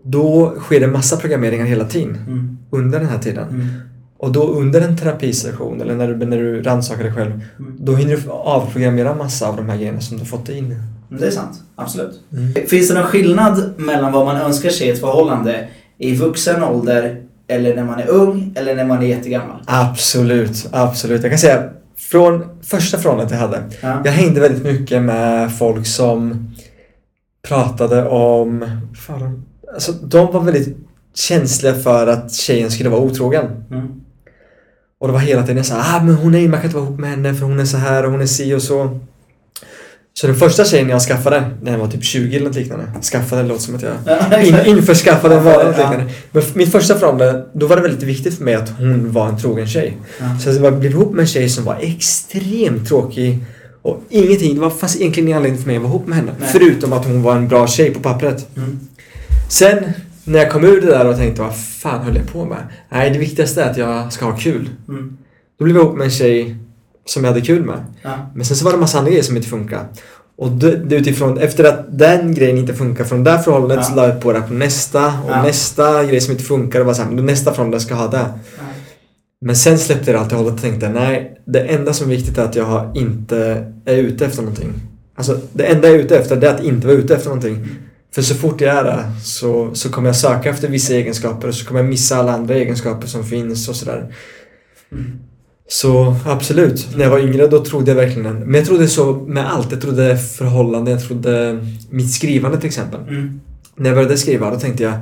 Då 0.04 0.54
sker 0.60 0.80
det 0.80 0.88
massa 0.88 1.18
programmeringar 1.18 1.66
hela 1.66 1.86
tiden 1.86 2.18
Mm. 2.28 2.58
under 2.72 3.00
den 3.00 3.10
här 3.10 3.18
tiden. 3.20 3.74
Mm. 4.20 4.28
Och 4.28 4.32
då 4.32 4.48
under 4.48 4.82
en 4.82 4.98
terapisession 4.98 5.82
eller 5.82 5.96
när 5.96 6.08
du, 6.08 6.26
när 6.26 6.38
du 6.38 6.62
rannsakar 6.62 7.04
dig 7.04 7.14
själv. 7.14 7.32
Mm. 7.60 7.78
Då 7.80 7.96
hinner 7.96 8.18
du 8.18 8.30
avprogrammera 8.30 9.16
massa 9.16 9.48
av 9.48 9.56
de 9.56 9.70
här 9.70 9.78
grejerna 9.78 10.02
som 10.02 10.18
du 10.18 10.26
fått 10.26 10.50
in. 10.50 10.84
Men 11.10 11.20
Det 11.20 11.28
är 11.28 11.32
sant, 11.32 11.62
absolut. 11.76 12.22
Mm. 12.32 12.68
Finns 12.68 12.88
det 12.88 12.94
någon 12.94 13.04
skillnad 13.04 13.74
mellan 13.78 14.12
vad 14.12 14.26
man 14.26 14.36
önskar 14.38 14.70
sig 14.70 14.88
i 14.88 14.90
ett 14.90 15.00
förhållande 15.00 15.68
i 15.98 16.16
vuxen 16.16 16.64
ålder 16.64 17.22
eller 17.48 17.76
när 17.76 17.84
man 17.84 18.00
är 18.00 18.08
ung 18.08 18.54
eller 18.56 18.76
när 18.76 18.86
man 18.86 19.04
är 19.04 19.08
jättegammal? 19.08 19.58
Absolut, 19.66 20.68
absolut. 20.72 21.22
Jag 21.22 21.32
kan 21.32 21.40
säga 21.40 21.70
från 21.98 22.46
första 22.64 22.98
förhållandet 22.98 23.32
jag 23.32 23.40
hade. 23.40 23.64
Ja. 23.82 24.02
Jag 24.06 24.12
hängde 24.12 24.40
väldigt 24.42 24.64
mycket 24.64 25.02
med 25.02 25.58
folk 25.58 25.88
som 25.88 26.50
pratade 27.48 28.08
om... 28.10 28.66
Fan, 29.08 29.46
alltså, 29.74 29.92
de 29.92 30.34
var 30.34 30.42
väldigt 30.42 30.78
känsliga 31.16 31.74
för 31.74 32.08
att 32.08 32.34
tjejen 32.34 32.72
skulle 32.72 32.90
vara 32.90 33.02
otrogen. 33.02 33.46
Mm. 33.72 34.02
Och 35.00 35.08
det 35.08 35.14
var 35.14 35.20
hela 35.20 35.44
tiden 35.44 35.64
så 35.64 35.74
här, 35.74 35.98
ah, 35.98 36.04
men 36.04 36.16
hon 36.16 36.36
är, 36.36 36.48
man 36.48 36.60
kan 36.60 36.66
inte 36.66 36.76
vara 36.78 36.88
ihop 36.88 37.00
med 37.00 37.10
henne 37.10 37.34
för 37.34 37.46
hon 37.46 37.60
är 37.60 37.66
så 37.66 37.78
här 37.78 38.06
och 38.06 38.12
hon 38.12 38.22
är 38.22 38.26
si 38.26 38.54
och 38.54 38.62
så. 38.62 39.00
Så 40.14 40.28
den 40.28 40.36
första 40.36 40.66
tjejen 40.66 40.90
jag 40.90 41.02
skaffade, 41.02 41.52
när 41.62 41.72
jag 41.72 41.80
var 41.80 41.88
typ 41.88 42.04
20 42.04 42.36
eller 42.36 42.46
något 42.46 42.56
liknande. 42.56 42.86
Skaffade 43.02 43.44
låter 43.44 43.62
som 43.62 43.76
att 43.76 43.82
jag 43.82 43.94
Ja, 44.32 44.42
in, 44.42 44.56
införskaffade 44.66 45.36
en 45.36 45.44
vara 45.44 45.68
liknande. 45.68 46.06
Men 46.32 46.44
mitt 46.54 46.72
första 46.72 46.96
förhållande, 47.00 47.46
då 47.54 47.68
var 47.68 47.76
det 47.76 47.82
väldigt 47.82 48.04
viktigt 48.04 48.38
för 48.38 48.44
mig 48.44 48.56
att 48.56 48.70
hon 48.78 49.12
var 49.12 49.30
en 49.30 49.38
trogen 49.40 49.68
tjej. 49.68 49.98
Så 50.44 50.50
jag 50.50 50.80
blev 50.80 50.92
ihop 50.92 51.12
med 51.14 51.22
en 51.22 51.28
tjej 51.28 51.50
som 51.50 51.64
var 51.64 51.78
extremt 51.82 52.88
tråkig. 52.88 53.40
Och 53.82 54.04
ingenting, 54.10 54.56
det 54.56 54.62
var, 54.62 54.70
fanns 54.70 54.96
egentligen 54.96 55.28
ingen 55.28 55.38
anledning 55.38 55.62
för 55.62 55.68
mig 55.68 55.76
att 55.76 55.82
vara 55.82 55.92
ihop 55.92 56.08
med 56.08 56.18
henne. 56.18 56.32
Nej. 56.40 56.50
Förutom 56.52 56.94
att 56.94 57.06
hon 57.06 57.22
var 57.22 57.36
en 57.36 57.48
bra 57.48 57.68
tjej 57.68 57.94
på 57.94 58.00
pappret. 58.00 58.48
Mm. 58.58 58.80
Sen 59.50 59.78
när 60.28 60.40
jag 60.40 60.52
kom 60.52 60.64
ur 60.64 60.82
det 60.82 60.88
där 60.88 61.08
och 61.08 61.16
tänkte 61.18 61.42
vad 61.42 61.56
fan 61.56 62.04
höll 62.04 62.16
jag 62.16 62.28
på 62.28 62.46
med? 62.46 62.58
Nej, 62.90 63.10
det 63.12 63.20
viktigaste 63.20 63.64
är 63.64 63.70
att 63.72 63.78
jag 63.78 64.14
ska 64.14 64.26
ha 64.26 64.38
kul. 64.38 64.70
Mm. 64.88 65.18
Då 65.60 65.64
blev 65.66 65.76
jag 65.78 65.86
ihop 65.86 65.98
med 65.98 66.06
en 66.06 66.12
tjej 66.12 66.56
som 67.06 67.24
jag 67.24 67.32
hade 67.32 67.46
kul 67.46 67.64
med. 67.66 67.86
Ja. 68.02 68.12
Men 68.36 68.46
sen 68.46 68.58
så 68.58 68.66
var 68.66 68.72
det 68.72 68.76
en 68.76 68.80
massa 68.80 68.98
andra 68.98 69.10
grejer 69.12 69.24
som 69.24 69.38
inte 69.38 69.50
funkade. 69.50 69.86
Och 70.38 70.52
det, 70.52 70.76
det 70.76 70.96
utifrån, 70.96 71.38
efter 71.38 71.64
att 71.64 72.00
den 72.00 72.34
grejen 72.34 72.58
inte 72.58 72.74
funkar 72.74 73.04
från 73.04 73.24
det 73.24 73.32
där 73.32 73.38
förhållandet 73.38 73.78
Ja. 73.78 73.84
så 73.84 73.96
la 73.96 74.08
jag 74.08 74.22
på 74.22 74.34
det 74.34 74.42
på 74.42 74.54
nästa 74.54 75.06
och 75.08 75.30
Ja. 75.32 75.44
nästa 75.44 76.04
grej 76.04 76.22
som 76.22 76.32
inte 76.32 76.44
funkar 76.44 76.80
och 76.80 76.86
var 76.86 76.94
såhär, 76.94 77.12
nästa 77.12 77.52
förhållande 77.52 77.80
ska 77.80 77.96
ha 77.96 78.08
det. 78.08 78.26
Men 79.42 79.56
sen 79.56 79.78
släppte 79.80 80.12
jag 80.12 80.20
det 80.20 80.24
allt 80.24 80.32
och 80.32 80.38
hållet 80.38 80.54
och 80.54 80.62
tänkte 80.62 80.90
nej, 80.90 81.42
det 81.46 81.60
enda 81.60 81.94
som 81.94 82.12
är 82.12 82.16
viktigt 82.16 82.38
är 82.38 82.44
att 82.44 82.56
jag 82.56 82.92
inte 82.98 83.72
är 83.86 83.96
ute 83.98 84.26
efter 84.26 84.42
någonting. 84.42 84.74
Alltså 85.16 85.40
det 85.54 85.64
enda 85.64 85.88
jag 85.88 85.98
är 85.98 86.04
ute 86.04 86.18
efter 86.18 86.36
det 86.36 86.48
är 86.48 86.56
att 86.56 86.64
inte 86.64 86.88
vara 86.88 86.98
ute 86.98 87.16
efter 87.16 87.28
någonting. 87.28 87.68
För 88.16 88.22
så 88.22 88.36
fort 88.36 88.62
jag 88.62 88.76
är 88.76 88.84
det 88.84 89.12
så, 89.24 89.76
så 89.76 89.90
kommer 89.90 90.10
jag 90.10 90.16
söka 90.16 90.50
efter 90.50 90.68
vissa 90.68 90.94
egenskaper 90.94 91.48
och 91.48 91.56
så 91.56 91.66
kommer 91.66 91.80
jag 91.80 91.90
missa 91.90 92.18
alla 92.18 92.32
andra 92.32 92.56
egenskaper 92.56 93.08
som 93.08 93.26
finns 93.26 93.70
och 93.70 93.76
sådär. 93.76 94.16
Mm. 94.92 95.20
Så 95.70 96.16
absolut, 96.26 96.88
när 96.96 97.04
jag 97.04 97.12
var 97.12 97.20
yngre 97.20 97.48
då 97.48 97.66
trodde 97.66 97.92
jag 97.92 97.96
verkligen 97.96 98.40
Men 98.40 98.54
jag 98.54 98.66
trodde 98.66 98.88
så 98.88 99.14
med 99.14 99.54
allt. 99.54 99.72
Jag 99.72 99.82
trodde 99.82 100.18
förhållanden, 100.18 100.94
jag 100.94 101.04
trodde 101.04 101.60
mitt 101.90 102.12
skrivande 102.12 102.58
till 102.58 102.68
exempel. 102.68 103.00
Mm. 103.00 103.42
När 103.76 103.90
jag 103.90 103.96
började 103.96 104.18
skriva 104.18 104.50
då 104.52 104.60
tänkte 104.60 104.84
jag 104.84 104.94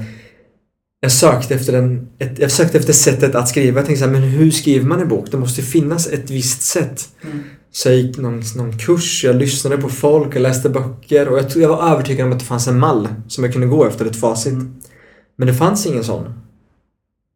jag 1.05 1.11
sökte 1.11 1.55
efter, 1.55 1.73
en, 1.73 2.07
ett, 2.19 2.39
jag 2.39 2.51
sökte 2.51 2.77
efter 2.77 2.93
sättet 2.93 3.35
att 3.35 3.49
skriva. 3.49 3.79
Jag 3.79 3.85
tänkte 3.85 3.99
så 3.99 4.05
här, 4.05 4.19
men 4.19 4.29
hur 4.29 4.51
skriver 4.51 4.85
man 4.85 5.01
en 5.01 5.07
bok? 5.07 5.31
Det 5.31 5.37
måste 5.37 5.61
finnas 5.61 6.07
ett 6.07 6.29
visst 6.29 6.61
sätt. 6.61 7.09
Mm. 7.23 7.39
Så 7.75 7.89
jag 7.89 7.95
gick 7.97 8.17
någon, 8.17 8.41
någon 8.55 8.77
kurs, 8.77 9.23
jag 9.23 9.35
lyssnade 9.35 9.77
på 9.77 9.89
folk, 9.89 10.35
jag 10.35 10.41
läste 10.41 10.69
böcker 10.69 11.27
och 11.27 11.37
jag, 11.37 11.45
jag 11.55 11.69
var 11.69 11.91
övertygad 11.91 12.25
om 12.27 12.33
att 12.33 12.39
det 12.39 12.45
fanns 12.45 12.67
en 12.67 12.79
mall 12.79 13.07
som 13.27 13.43
jag 13.43 13.53
kunde 13.53 13.67
gå 13.67 13.85
efter, 13.85 14.05
ett 14.05 14.15
facit. 14.15 14.53
Mm. 14.53 14.75
Men 15.35 15.47
det 15.47 15.53
fanns 15.53 15.85
ingen 15.85 16.03
sån. 16.03 16.33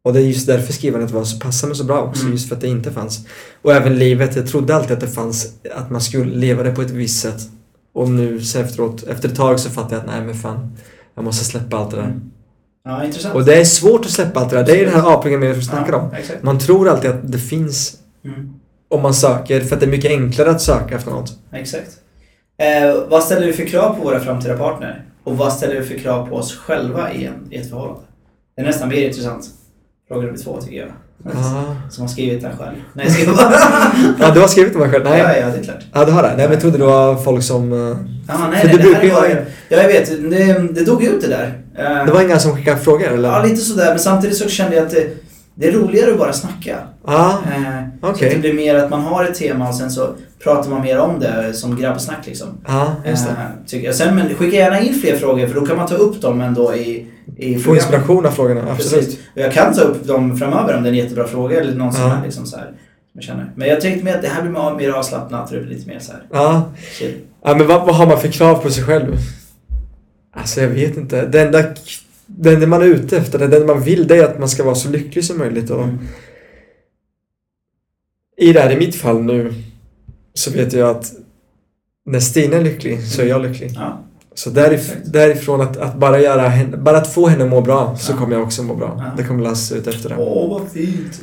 Och 0.04 0.12
det 0.12 0.20
är 0.20 0.24
just 0.24 0.46
därför 0.46 0.72
skrivandet 0.72 1.10
var 1.10 1.24
så 1.24 1.38
passande 1.38 1.74
så 1.74 1.84
bra 1.84 2.02
också, 2.02 2.20
Mm. 2.22 2.32
just 2.32 2.48
för 2.48 2.54
att 2.54 2.60
det 2.60 2.68
inte 2.68 2.92
fanns. 2.92 3.26
Och 3.62 3.72
även 3.72 3.98
livet, 3.98 4.36
jag 4.36 4.46
trodde 4.46 4.76
alltid 4.76 4.92
att 4.92 5.00
det 5.00 5.08
fanns, 5.08 5.48
att 5.76 5.90
man 5.90 6.00
skulle 6.00 6.36
leva 6.36 6.62
det 6.62 6.74
på 6.74 6.82
ett 6.82 6.90
visst 6.90 7.20
sätt. 7.20 7.40
Och 7.94 8.10
nu 8.10 8.40
så 8.40 8.58
efteråt, 8.58 9.02
efter 9.02 9.28
ett 9.28 9.36
tag 9.36 9.60
så 9.60 9.70
fattade 9.70 9.94
jag 9.94 10.00
att 10.00 10.06
nej 10.06 10.24
men 10.26 10.34
fan, 10.34 10.76
jag 11.14 11.24
måste 11.24 11.44
släppa 11.44 11.76
allt 11.76 11.90
det 11.90 11.96
där. 11.96 12.04
Mm. 12.04 12.20
Ja, 12.84 13.04
intressant. 13.04 13.34
Och 13.34 13.44
det 13.44 13.54
är 13.60 13.64
svårt 13.64 14.04
att 14.04 14.10
släppa 14.10 14.40
allt 14.40 14.50
det 14.50 14.56
där, 14.56 14.64
det 14.66 14.80
är 14.80 14.84
den 14.84 14.94
här 14.94 15.14
avprogrammeringen 15.16 15.62
som 15.62 15.74
vi 15.74 15.76
snackar 15.78 15.92
om. 15.92 16.08
Ja, 16.12 16.18
exakt. 16.18 16.42
Man 16.42 16.58
tror 16.58 16.88
alltid 16.88 17.10
att 17.10 17.32
det 17.32 17.38
finns 17.38 17.96
Mm. 18.24 18.54
Om 18.90 19.02
man 19.02 19.14
söker, 19.14 19.60
för 19.60 19.74
att 19.74 19.80
det 19.80 19.86
är 19.86 19.90
mycket 19.90 20.10
enklare 20.10 20.50
att 20.50 20.60
söka 20.62 20.94
efter 20.96 21.10
något. 21.10 21.32
Exakt. 21.52 21.90
Eh, 22.58 22.94
vad 23.08 23.22
ställer 23.22 23.46
vi 23.46 23.52
för 23.52 23.64
krav 23.66 23.94
på 23.98 24.02
våra 24.04 24.20
framtida 24.20 24.56
partner? 24.56 25.04
Och 25.24 25.36
vad 25.38 25.52
ställer 25.52 25.80
vi 25.80 25.86
för 25.86 25.98
krav 25.98 26.26
på 26.28 26.36
oss 26.36 26.56
själva 26.56 27.12
i, 27.12 27.24
en, 27.24 27.34
i 27.50 27.56
ett 27.56 27.70
förhållande? 27.70 28.00
Det 28.56 28.62
är 28.62 28.66
nästan 28.66 28.88
mer 28.88 28.96
intressant. 29.08 29.44
Fråga 30.08 30.26
nummer 30.26 30.38
två 30.38 30.60
tycker 30.60 30.76
jag. 30.76 30.88
Ja, 31.24 31.76
Som 31.90 32.02
har 32.02 32.08
skrivit 32.08 32.42
den 32.42 32.56
själv. 32.58 32.76
Nej, 32.92 33.06
jag 33.06 33.14
skriver 33.14 33.32
bara... 33.32 33.52
ja 34.20 34.30
du 34.34 34.40
har 34.40 34.48
skrivit 34.48 34.74
mig 34.74 34.90
själv? 34.90 35.04
Nej. 35.04 35.18
Ja, 35.18 35.36
ja, 35.36 35.46
det 35.46 35.58
är 35.58 35.62
klart. 35.62 35.84
Ja, 35.92 36.04
du 36.04 36.12
har 36.12 36.22
det? 36.22 36.28
Nej, 36.28 36.36
men 36.36 36.50
jag 36.52 36.60
trodde 36.60 36.78
det 36.78 36.84
var 36.84 37.16
folk 37.16 37.42
som... 37.42 37.72
eh, 37.72 37.96
Ja, 38.28 38.48
nej, 38.50 38.60
För 38.60 38.68
nej, 38.68 38.76
det 38.76 38.82
brukar 38.82 39.02
ju 39.02 39.10
var. 39.10 39.26
Ja, 39.68 39.76
jag 39.82 39.88
vet. 39.88 40.30
Det, 40.30 40.52
det 40.74 40.84
dog 40.84 41.04
ut 41.04 41.20
det 41.20 41.28
där. 41.28 41.62
Eh, 41.78 42.06
Det 42.06 42.12
var 42.12 42.22
inga 42.22 42.38
som 42.38 42.56
skickade 42.56 42.80
frågor 42.80 43.08
eller? 43.08 43.28
Ja, 43.28 43.42
lite 43.42 43.56
sådär. 43.56 43.88
Men 43.88 43.98
samtidigt 43.98 44.36
så 44.36 44.48
kände 44.48 44.76
jag 44.76 44.86
att 44.86 44.92
det, 44.92 45.06
det 45.54 45.68
är 45.68 45.72
roligare 45.72 46.10
att 46.12 46.18
bara 46.18 46.32
snacka. 46.32 46.76
Ja, 47.06 47.38
Eh, 48.02 48.12
Så 48.14 48.24
det 48.24 48.38
blir 48.40 48.52
mer 48.52 48.74
att 48.74 48.90
man 48.90 49.00
har 49.00 49.24
ett 49.24 49.34
tema 49.34 49.68
och 49.68 49.74
sen 49.74 49.90
så 49.90 50.08
pratar 50.42 50.70
man 50.70 50.80
mer 50.80 50.98
om 50.98 51.20
det 51.20 51.54
som 51.54 51.76
grabbsnack 51.76 52.26
liksom. 52.26 52.48
Ja, 52.66 52.94
just 53.06 53.24
det. 53.26 53.30
Eh, 53.30 53.36
tycker 53.66 53.86
jag. 53.86 53.94
Sen, 53.94 54.16
men 54.16 54.34
skicka 54.34 54.56
gärna 54.56 54.80
in 54.80 54.94
fler 54.94 55.16
frågor 55.16 55.46
för 55.46 55.54
då 55.60 55.66
kan 55.66 55.76
man 55.76 55.86
ta 55.88 55.94
upp 55.94 56.20
dem 56.22 56.40
ändå 56.40 56.74
i, 56.74 57.06
i 57.36 57.58
Få 57.58 57.74
inspiration 57.74 58.26
av 58.26 58.30
frågorna, 58.30 58.60
absolut. 58.72 59.04
Precis. 59.06 59.20
Och 59.34 59.40
jag 59.40 59.52
kan 59.52 59.74
ta 59.74 59.80
upp 59.80 60.06
dem 60.06 60.38
framöver 60.38 60.76
om 60.76 60.82
det 60.82 60.88
är 60.88 60.92
en 60.92 60.98
jättebra 60.98 61.26
fråga 61.26 61.60
eller 61.60 61.74
någon 61.74 61.94
Ja. 61.98 62.16
är 62.16 62.24
liksom 62.24 62.46
så 62.46 62.56
här. 62.56 62.64
som 62.66 62.74
Jag 63.12 63.22
känner. 63.24 63.50
Men 63.54 63.68
jag 63.68 63.80
tänkte 63.80 64.04
mer 64.04 64.14
att 64.14 64.22
det 64.22 64.28
här 64.28 64.42
blir 64.42 64.52
mer- 64.52 64.76
mer 64.76 64.90
avslappnat 64.90 65.50
och 65.50 65.56
det 65.56 65.62
blir 65.62 65.76
lite 65.76 65.88
mer 65.88 65.98
så 65.98 66.12
här. 66.12 66.22
Ja. 66.32 66.70
chill. 66.98 67.14
ja, 67.44 67.54
men 67.54 67.66
vad, 67.66 67.86
vad 67.86 67.94
har 67.96 68.06
man 68.06 68.20
för 68.20 68.28
krav 68.28 68.54
på 68.54 68.70
sig 68.70 68.84
själv? 68.84 69.16
Alltså, 70.36 70.60
jag 70.60 70.68
vet 70.68 70.96
inte. 70.96 71.26
Det 71.26 71.40
enda, 71.42 71.62
det 72.38 72.66
man 72.66 72.82
är 72.82 72.86
ute 72.86 73.16
efter, 73.16 73.48
det 73.48 73.66
man 73.66 73.82
vill, 73.82 74.06
det 74.06 74.16
är 74.16 74.24
att 74.24 74.38
man 74.38 74.48
ska 74.48 74.64
vara 74.64 74.74
så 74.74 74.90
lycklig 74.90 75.24
som 75.24 75.38
möjligt. 75.38 75.70
Och 75.70 75.82
Mm. 75.84 75.98
I 78.36 78.52
det 78.52 78.60
här, 78.60 78.72
i 78.72 78.76
mitt 78.76 78.94
fall 78.94 79.22
nu, 79.22 79.54
så 80.34 80.50
vet 80.50 80.72
jag 80.72 80.90
att 80.90 81.12
när 82.06 82.20
Stina 82.20 82.56
är 82.56 82.64
lycklig 82.64 83.02
så 83.02 83.22
är 83.22 83.26
jag 83.26 83.42
lycklig. 83.42 83.70
Ja. 83.74 84.04
Så 84.44 84.50
därif- 84.50 84.92
därifrån 85.04 85.60
att, 85.60 85.76
att 85.76 85.94
bara 85.96 86.20
göra 86.20 86.48
henne, 86.48 86.76
bara 86.76 86.96
att 86.98 87.12
få 87.14 87.28
henne 87.28 87.44
att 87.44 87.50
må 87.50 87.60
bra 87.60 87.96
så 87.98 88.12
Ja. 88.12 88.16
kommer 88.16 88.36
jag 88.36 88.42
också 88.42 88.62
må 88.62 88.74
bra. 88.74 88.94
Ja. 88.98 89.04
Det 89.16 89.22
kommer 89.22 89.42
Lasse 89.44 89.74
ut 89.74 89.86
efter 89.86 90.08
det. 90.08 90.14
Åh, 90.18 90.50
vad 90.50 90.68
fint. 90.72 91.20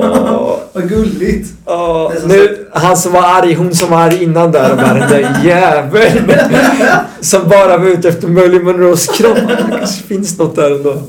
Åh. 0.00 0.56
vad 0.72 0.88
gulligt. 0.88 1.52
Åh, 1.64 2.12
nu, 2.26 2.66
han 2.72 2.96
som 2.96 3.12
var 3.12 3.22
arg, 3.22 3.54
hon 3.54 3.74
som 3.74 3.90
var 3.90 3.98
arg 3.98 4.22
innan 4.24 4.52
där, 4.52 4.76
bara 4.76 4.94
den 4.94 5.08
där 5.10 5.40
jäveln. 5.44 6.32
som 7.20 7.48
bara 7.48 7.78
var 7.78 7.86
ute 7.86 8.08
efter 8.08 8.28
Marilyn 8.28 8.64
Monroes 8.64 9.06
kropp. 9.06 9.38
Det 9.48 9.76
kanske 9.78 10.02
finns 10.02 10.38
något 10.38 10.56
där 10.56 10.70
ändå. 10.70 11.02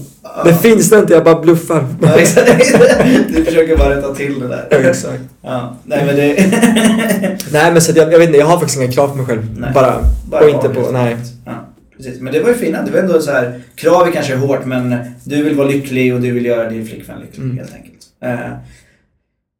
Det 0.46 0.54
finns 0.54 0.90
det 0.90 1.00
inte, 1.00 1.14
jag 1.14 1.24
bara 1.24 1.40
bluffar. 1.42 1.86
Du 3.34 3.46
försöker 3.46 3.78
bara 3.78 3.96
rätta 3.98 4.16
till 4.16 4.40
det 4.40 4.48
där. 4.48 4.68
Ja, 4.72 4.78
exakt. 4.78 5.22
Ja, 5.42 5.76
nej 5.86 6.04
men 6.06 6.16
det... 6.16 6.34
Nej 7.52 7.72
men 7.72 7.82
så 7.82 7.92
jag, 7.96 8.14
jag 8.14 8.20
vet 8.20 8.28
inte, 8.28 8.40
jag 8.40 8.46
har 8.46 8.58
faktiskt 8.60 8.82
inga 8.82 8.92
krav 8.92 9.08
på 9.08 9.16
mig 9.16 9.26
själv. 9.26 9.56
Nej. 9.60 9.72
Bara, 9.74 10.04
Bara 10.30 10.44
och 10.44 10.50
inte 10.50 10.70
på, 10.70 10.92
nej. 10.92 11.18
Ja, 11.46 11.52
precis. 11.98 12.22
Men 12.22 12.34
det 12.34 12.40
var 12.40 12.50
ju 12.50 12.56
fina. 12.56 12.82
Det 12.82 12.92
var 12.92 13.00
ändå 13.00 13.22
så 13.22 13.32
här, 13.32 13.62
krav 13.76 14.08
är 14.08 14.12
kanske 14.12 14.36
hårt 14.36 14.66
men 14.66 14.96
du 15.24 15.44
vill 15.44 15.56
vara 15.56 15.68
lycklig 15.68 16.14
och 16.14 16.22
du 16.22 16.32
vill 16.32 16.46
göra 16.46 16.70
din 16.70 16.88
flickvän 16.88 17.20
lycklig 17.20 17.44
Mm. 17.44 17.58
helt 17.58 17.74
enkelt. 17.74 17.96
Eh, 18.24 18.52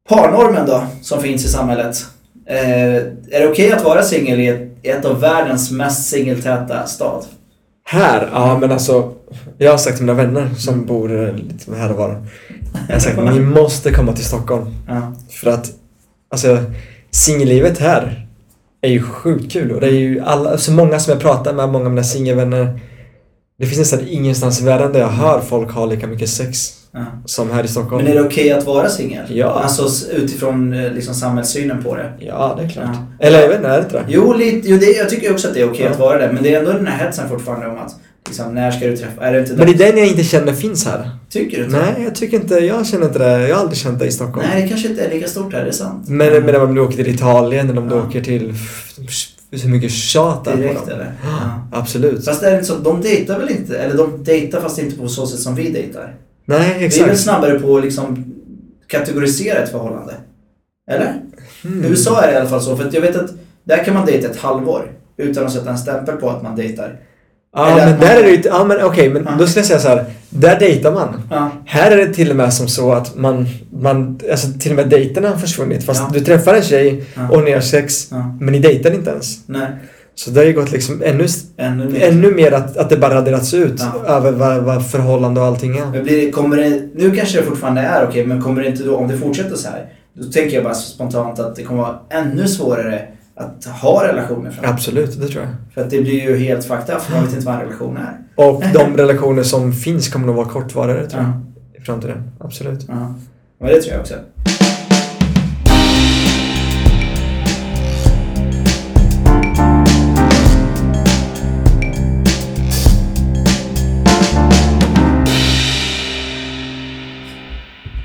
parnormen 0.10 0.66
då, 0.68 0.84
som 1.02 1.22
finns 1.22 1.46
i 1.46 1.48
samhället. 1.48 1.98
Eh, 2.48 2.96
är 2.96 3.40
det 3.40 3.48
okej 3.48 3.72
att 3.72 3.84
vara 3.84 4.04
singel 4.04 4.40
i 4.40 4.48
ett, 4.48 4.62
i 4.84 4.90
ett 4.90 5.06
av 5.06 5.20
världens 5.22 5.72
mest 5.72 6.10
singeltäta 6.10 6.86
stad? 6.86 7.26
Här? 7.92 8.30
Ja 8.34 8.58
men 8.58 8.72
alltså. 8.72 9.14
Jag 9.58 9.72
har 9.72 9.78
sagt 9.78 9.98
till 9.98 10.06
mina 10.06 10.24
vänner 10.24 10.50
som 10.58 10.86
bor 10.86 11.28
eh, 11.28 11.34
lite 11.34 11.76
här 11.76 11.92
och 11.92 11.98
var. 11.98 12.26
Jag 12.88 12.96
har 12.96 13.00
sagt 13.00 13.18
ni 13.18 13.40
måste 13.40 13.92
komma 13.92 14.14
till 14.14 14.26
Stockholm. 14.26 14.76
Ja. 14.88 15.14
För 15.30 15.50
att, 15.50 15.72
alltså, 16.30 16.64
singellivet 17.12 17.80
här 17.80 18.28
är 18.82 18.90
ju 18.90 19.02
sjukt 19.02 19.52
kul. 19.52 19.72
Och 19.72 19.82
det 19.82 19.88
är 19.88 19.92
ju 19.92 20.20
alla, 20.20 20.58
så 20.58 20.72
många 20.72 21.00
som 21.00 21.12
jag 21.12 21.22
pratar 21.22 21.54
med, 21.54 21.70
många 21.70 21.86
av 21.86 21.92
mina 21.92 22.04
singelvänner. 22.04 22.80
Det 23.60 23.66
finns 23.66 23.80
nästan 23.80 24.08
ingenstans 24.08 24.62
i 24.62 24.66
världen 24.66 24.94
där 24.94 25.00
jag 25.00 25.10
hör 25.10 25.42
folk 25.42 25.72
ha 25.72 25.86
lika 25.86 26.08
mycket 26.08 26.30
sex 26.30 26.79
Ja. 26.94 27.06
som 27.26 27.52
här 27.52 27.64
i 27.64 27.68
Stockholm. 27.68 28.04
Men 28.04 28.12
är 28.12 28.16
det 28.16 28.26
okej 28.26 28.52
att 28.52 28.66
vara 28.66 28.90
singel? 28.90 29.26
Ja. 29.30 29.48
Alltså 29.64 30.12
utifrån 30.12 30.74
eh, 30.74 30.92
liksom 30.94 31.16
samhällssynen 31.16 31.84
på 31.84 31.96
det. 31.96 32.14
Ja, 32.20 32.56
det 32.58 32.64
är 32.66 32.70
klart. 32.70 32.86
Ja. 33.20 33.26
Eller 33.28 33.42
jag 33.42 33.48
vet 33.48 33.58
inte, 33.58 33.70
är 33.70 33.78
det 33.78 33.84
inte 33.84 33.98
det? 33.98 34.06
Jo, 34.08 34.34
lite, 34.34 34.70
jo 34.70 34.78
det, 34.78 34.86
jag 34.92 35.10
tycker 35.10 35.32
också 35.32 35.48
att 35.48 35.54
det 35.54 35.62
är 35.62 35.70
okej 35.72 35.86
Ja. 35.86 35.92
att 35.92 36.00
vara 36.00 36.18
det. 36.28 36.34
Men 36.34 36.44
det 36.44 36.56
är 36.56 36.60
ändå 36.60 36.72
den 36.72 36.88
här 36.88 37.06
hetsen 37.06 37.30
fortfarande 37.30 37.68
om 37.68 37.78
att 37.78 37.96
Liksom, 38.28 38.56
när 38.56 38.72
ska 38.72 38.88
du 38.88 38.98
träffa? 38.98 39.26
Är 39.26 39.34
det 39.34 39.40
inte 39.40 39.54
Men 39.54 39.66
det 39.66 39.74
är 39.74 39.92
den 39.92 39.98
jag 39.98 40.08
inte 40.08 40.24
känner 40.24 40.54
finns 40.54 40.86
här. 40.86 41.10
Tycker 41.30 41.58
du 41.58 41.64
inte? 41.66 41.78
Nej, 41.78 42.04
jag 42.04 42.16
tycker 42.16 42.38
inte, 42.38 42.56
jag 42.56 42.88
känner 42.88 43.06
inte 43.06 43.20
det. 43.20 43.48
Jag 43.48 43.56
har 43.56 43.62
aldrig 43.62 43.78
känt 43.78 44.00
det 44.00 44.06
i 44.06 44.12
Stockholm. 44.12 44.48
Nej, 44.54 44.62
det 44.62 44.68
kanske 44.70 44.88
inte 44.88 45.06
är 45.06 45.10
lika 45.14 45.28
stort 45.28 45.54
här, 45.54 45.62
det 45.64 45.68
är 45.68 45.72
sant. 45.72 46.08
Men, 46.08 46.46
men 46.46 46.56
om 46.62 46.76
du 46.76 46.82
åker 46.82 46.96
till 46.96 47.16
Italien 47.16 47.70
eller 47.70 47.82
om 47.82 47.90
du 47.90 47.96
åker 47.96 48.22
till 48.22 48.54
så 49.56 49.68
mycket 49.68 49.92
tjat 49.92 50.46
där 50.46 50.52
på 50.52 50.58
Direkt 50.58 50.80
dem. 50.86 50.90
eller? 50.90 51.12
Ja. 51.24 51.68
Absolut. 51.80 52.26
Fast 52.26 52.44
är 52.44 52.50
det 52.52 52.56
inte 52.56 52.68
så, 52.68 52.76
de 52.78 53.02
dejtar 53.02 53.40
väl 53.40 53.50
inte? 53.50 53.78
Eller 53.78 53.98
de 53.98 54.24
dejtar 54.24 54.62
fast 54.62 54.80
inte 54.80 54.98
på 54.98 55.08
så 55.08 55.28
sätt 55.28 55.40
som 55.40 55.56
vi 55.56 55.70
dejtar. 55.72 56.16
Nej, 56.50 56.68
Vi 56.80 56.86
är 56.86 56.90
väl 56.90 57.10
exakt. 57.10 57.20
snabbare 57.20 57.60
på 57.60 57.78
att 57.78 57.84
liksom 57.84 58.26
kategorisera 58.88 59.60
ett 59.64 59.72
förhållande. 59.72 60.14
Eller? 60.92 61.14
Mm. 61.66 61.86
I 61.86 61.88
USA 61.88 62.22
är 62.22 62.28
det 62.28 62.34
i 62.34 62.38
alla 62.38 62.50
fall 62.50 62.62
så, 62.62 62.78
för 62.78 62.90
jag 62.94 63.02
vet 63.02 63.16
att 63.16 63.32
där 63.64 63.84
kan 63.84 63.94
man 63.94 64.06
dejta 64.06 64.28
ett 64.30 64.38
halvår 64.38 64.92
utan 65.18 65.46
att 65.46 65.54
sätta 65.54 65.70
en 65.70 65.78
stämpel 65.78 66.16
på 66.16 66.30
att 66.30 66.44
man 66.44 66.56
dejtar. 66.56 67.00
Ja, 67.56 67.68
Eller 67.72 67.86
men 67.86 67.90
man- 67.90 68.00
där 68.00 68.24
är 68.24 68.24
det 68.38 68.46
ja 68.46 68.64
men 68.64 68.82
okej, 68.84 69.10
men 69.10 69.24
Ja. 69.26 69.32
då 69.40 69.48
skulle 69.48 69.60
jag 69.60 69.68
säga 69.68 69.80
så 69.80 69.88
här. 69.88 70.06
Där 70.30 70.60
dejtar 70.60 70.94
man. 70.94 71.22
Ja. 71.32 71.52
Här 71.66 71.92
är 71.92 71.98
det 71.98 72.14
till 72.14 72.30
och 72.30 72.36
med 72.36 72.54
som 72.54 72.68
så 72.68 72.94
att 72.94 73.16
man, 73.16 73.48
man 73.72 74.20
alltså 74.32 74.48
till 74.60 74.72
och 74.72 74.76
med 74.76 74.90
dejterna 74.90 75.30
har 75.30 75.38
försvunnit. 75.38 75.84
Fast 75.84 76.02
Ja. 76.02 76.10
du 76.14 76.20
träffar 76.20 76.54
en 76.54 76.62
tjej 76.64 77.04
och 77.32 77.44
ni 77.44 77.52
har 77.52 77.62
sex, 77.62 78.12
men 78.40 78.52
ni 78.52 78.60
dejtar 78.60 78.92
inte 78.92 79.10
ens. 79.10 79.48
Nej, 79.48 79.68
Så 80.20 80.30
det 80.32 80.40
har 80.40 80.46
ju 80.48 80.54
gått 80.54 80.72
liksom 80.72 81.02
ännu, 81.06 81.26
ännu 81.58 81.90
mer. 81.90 82.08
ännu 82.08 82.32
mer 82.32 82.52
att, 82.52 82.78
att 82.78 82.90
det 82.90 82.98
bara 82.98 83.16
raderats 83.16 83.54
ut 83.54 83.82
Ja. 84.06 84.16
över 84.18 84.32
vad, 84.32 84.64
vad 84.64 84.88
förhållande 84.92 85.42
och 85.42 85.48
allting 85.48 85.78
är. 85.78 85.86
Men 85.86 86.04
blir 86.04 86.32
kommer 86.32 86.58
det, 86.58 86.82
nu 86.96 87.12
kanske 87.16 87.38
det 87.40 87.44
fortfarande 87.44 87.82
är 87.82 88.08
okej, 88.08 88.26
men 88.28 88.42
kommer 88.42 88.62
det 88.62 88.68
inte 88.68 88.84
då, 88.84 88.96
om 88.96 89.08
det 89.08 89.18
fortsätter 89.18 89.56
så 89.56 89.68
här, 89.70 89.86
då 90.14 90.24
tänker 90.24 90.56
jag 90.56 90.64
bara 90.64 90.74
spontant 90.74 91.40
att 91.40 91.56
det 91.56 91.64
kommer 91.64 91.82
vara 91.82 92.00
ännu 92.10 92.48
svårare 92.48 93.02
att 93.36 93.66
ha 93.66 94.08
relationer 94.08 94.52
framöver. 94.52 94.74
Absolut, 94.74 95.22
det 95.22 95.28
tror 95.28 95.44
jag. 95.44 95.54
För 95.74 95.82
att 95.82 95.90
det 95.90 96.02
blir 96.02 96.14
ju 96.30 96.38
helt 96.38 96.66
up, 96.90 97.02
för 97.02 97.12
man 97.14 97.26
vet 97.26 97.34
inte 97.34 97.46
vad 97.46 97.56
en 97.56 97.62
relation 97.62 97.98
är. 97.98 98.18
Och 98.46 98.64
de 98.74 98.98
relationer 98.98 99.44
som 99.44 99.74
finns 99.74 100.10
kommer 100.10 100.28
nog 100.28 100.36
vara 100.36 100.48
kortvarigare 100.48 101.08
tror 101.10 101.22
jag. 101.24 101.32
Ja. 101.32 101.82
I 101.82 101.86
framtiden. 101.86 102.32
Absolut. 102.40 102.86
Ja. 102.88 103.14
Men 103.60 103.70
det 103.70 103.82
tror 103.82 103.94
jag 103.94 104.02
också. 104.02 104.14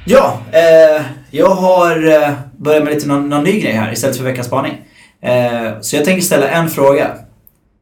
Ja, 0.07 0.41
eh, 0.53 1.03
jag 1.31 1.51
har 1.51 2.13
eh, 2.23 2.31
börjat 2.57 2.85
med 2.85 2.95
lite 2.95 3.09
någon, 3.09 3.29
någon 3.29 3.45
ny 3.45 3.61
grej 3.61 3.73
här 3.73 3.93
istället 3.93 4.17
för 4.17 4.25
veckans 4.25 4.47
spaning. 4.47 4.81
Eh, 5.21 5.81
så 5.81 5.97
jag 5.97 6.05
tänker 6.05 6.23
ställa 6.23 6.49
en 6.49 6.69
fråga 6.69 7.11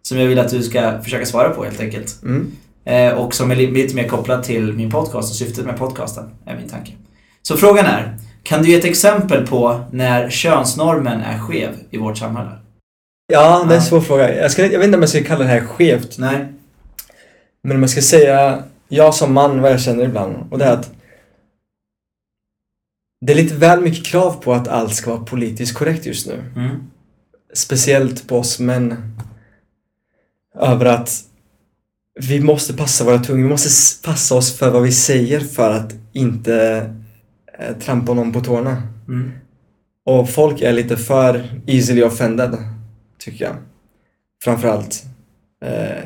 som 0.03 0.19
jag 0.19 0.27
vill 0.27 0.39
att 0.39 0.49
du 0.51 0.63
ska 0.63 1.03
försöka 1.03 1.27
svara 1.27 1.51
på 1.51 1.65
helt 1.65 1.81
enkelt. 1.81 2.23
Mm. 2.23 2.53
Eh, 2.85 3.19
och 3.19 3.35
som 3.35 3.51
är 3.51 3.57
li- 3.57 3.71
lite 3.71 3.97
mer 3.97 4.09
kopplad 4.09 4.43
till 4.45 4.73
min 4.73 4.91
podcast 4.91 5.31
och 5.31 5.37
syftet 5.37 5.67
med 5.67 5.77
podcasten, 5.79 6.31
är 6.47 6.57
min 6.57 6.69
tanke. 6.69 6.93
Så 7.43 7.57
frågan 7.57 7.87
är, 7.87 8.17
kan 8.43 8.63
du 8.63 8.71
ge 8.71 8.77
ett 8.77 8.85
exempel 8.85 9.47
på 9.47 9.81
när 9.91 10.31
könsnormen 10.31 11.21
är 11.21 11.39
skev 11.39 11.71
i 11.91 11.99
vårt 11.99 12.19
samhälle? 12.19 12.51
Ja, 13.33 13.65
det 13.69 13.75
är 13.75 13.79
en 13.79 13.85
svår 13.85 14.01
fråga. 14.01 14.37
Jag, 14.43 14.51
ska, 14.51 14.63
jag 14.63 14.79
vet 14.79 14.85
inte 14.87 14.97
om 14.97 15.03
jag 15.03 15.09
ska 15.11 15.23
kalla 15.25 15.45
det 15.45 15.51
här 15.51 15.61
skevt. 15.61 16.19
Nej. 16.19 16.47
Men 17.65 17.77
om 17.77 17.83
jag 17.83 17.91
ska 17.91 18.03
säga, 18.03 18.63
jag 18.89 19.15
som 19.15 19.33
man, 19.33 19.61
vad 19.63 19.73
jag 19.73 19.81
känner 19.81 20.05
ibland. 20.05 20.37
Och 20.51 20.59
det 20.59 20.65
är 20.65 20.73
att 20.73 20.91
det 23.25 23.33
är 23.33 23.37
lite 23.37 23.55
väl 23.55 23.81
mycket 23.81 24.07
krav 24.07 24.43
på 24.43 24.53
att 24.53 24.69
allt 24.69 24.95
ska 24.95 25.11
vara 25.11 25.25
politiskt 25.25 25.75
korrekt 25.75 26.07
just 26.07 26.27
nu. 26.27 26.45
Mm. 26.57 26.77
Speciellt 27.55 28.29
på 28.29 28.39
oss 28.39 28.61
män. 28.61 29.17
Över 30.55 30.85
att 30.85 31.25
vi 32.21 32.41
måste 32.41 32.75
passa 32.75 33.05
våra 33.05 33.19
tungor. 33.19 33.43
Vi 33.43 33.51
måste 33.51 34.09
passa 34.09 34.35
oss 34.35 34.59
för 34.59 34.71
vad 34.71 34.83
vi 34.83 34.93
säger 34.93 35.41
för 35.41 35.71
att 35.71 35.95
inte 36.13 36.85
eh, 37.59 37.77
trampa 37.77 38.15
någon 38.15 38.33
på 38.33 38.41
tårna. 38.41 38.83
Mm. 39.09 39.33
Och 40.05 40.31
folk 40.31 40.61
är 40.61 40.73
lite 40.73 40.97
för 40.97 41.61
easily 41.67 42.03
offended, 42.03 42.57
tycker 43.19 43.45
jag. 43.45 43.57
Framförallt. 44.45 45.03
Eh, 45.65 46.05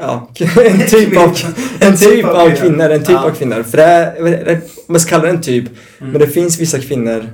ja, 0.00 0.28
en 0.64 0.86
typ 0.88 1.16
av, 1.16 1.36
en 1.80 1.96
typ 1.96 2.24
av 2.24 2.50
kvinnor. 2.50 2.90
En 2.90 3.00
typ 3.00 3.10
Ja. 3.10 3.24
av 3.24 3.30
kvinnor. 3.30 3.62
För 3.62 3.76
det 3.76 3.84
är, 3.84 4.60
man 4.86 5.00
ska 5.00 5.10
kalla 5.10 5.22
det 5.24 5.30
en 5.30 5.40
typ. 5.40 5.64
Mm. 6.00 6.12
Men 6.12 6.20
det 6.20 6.26
finns 6.26 6.58
vissa 6.60 6.78
kvinnor 6.78 7.28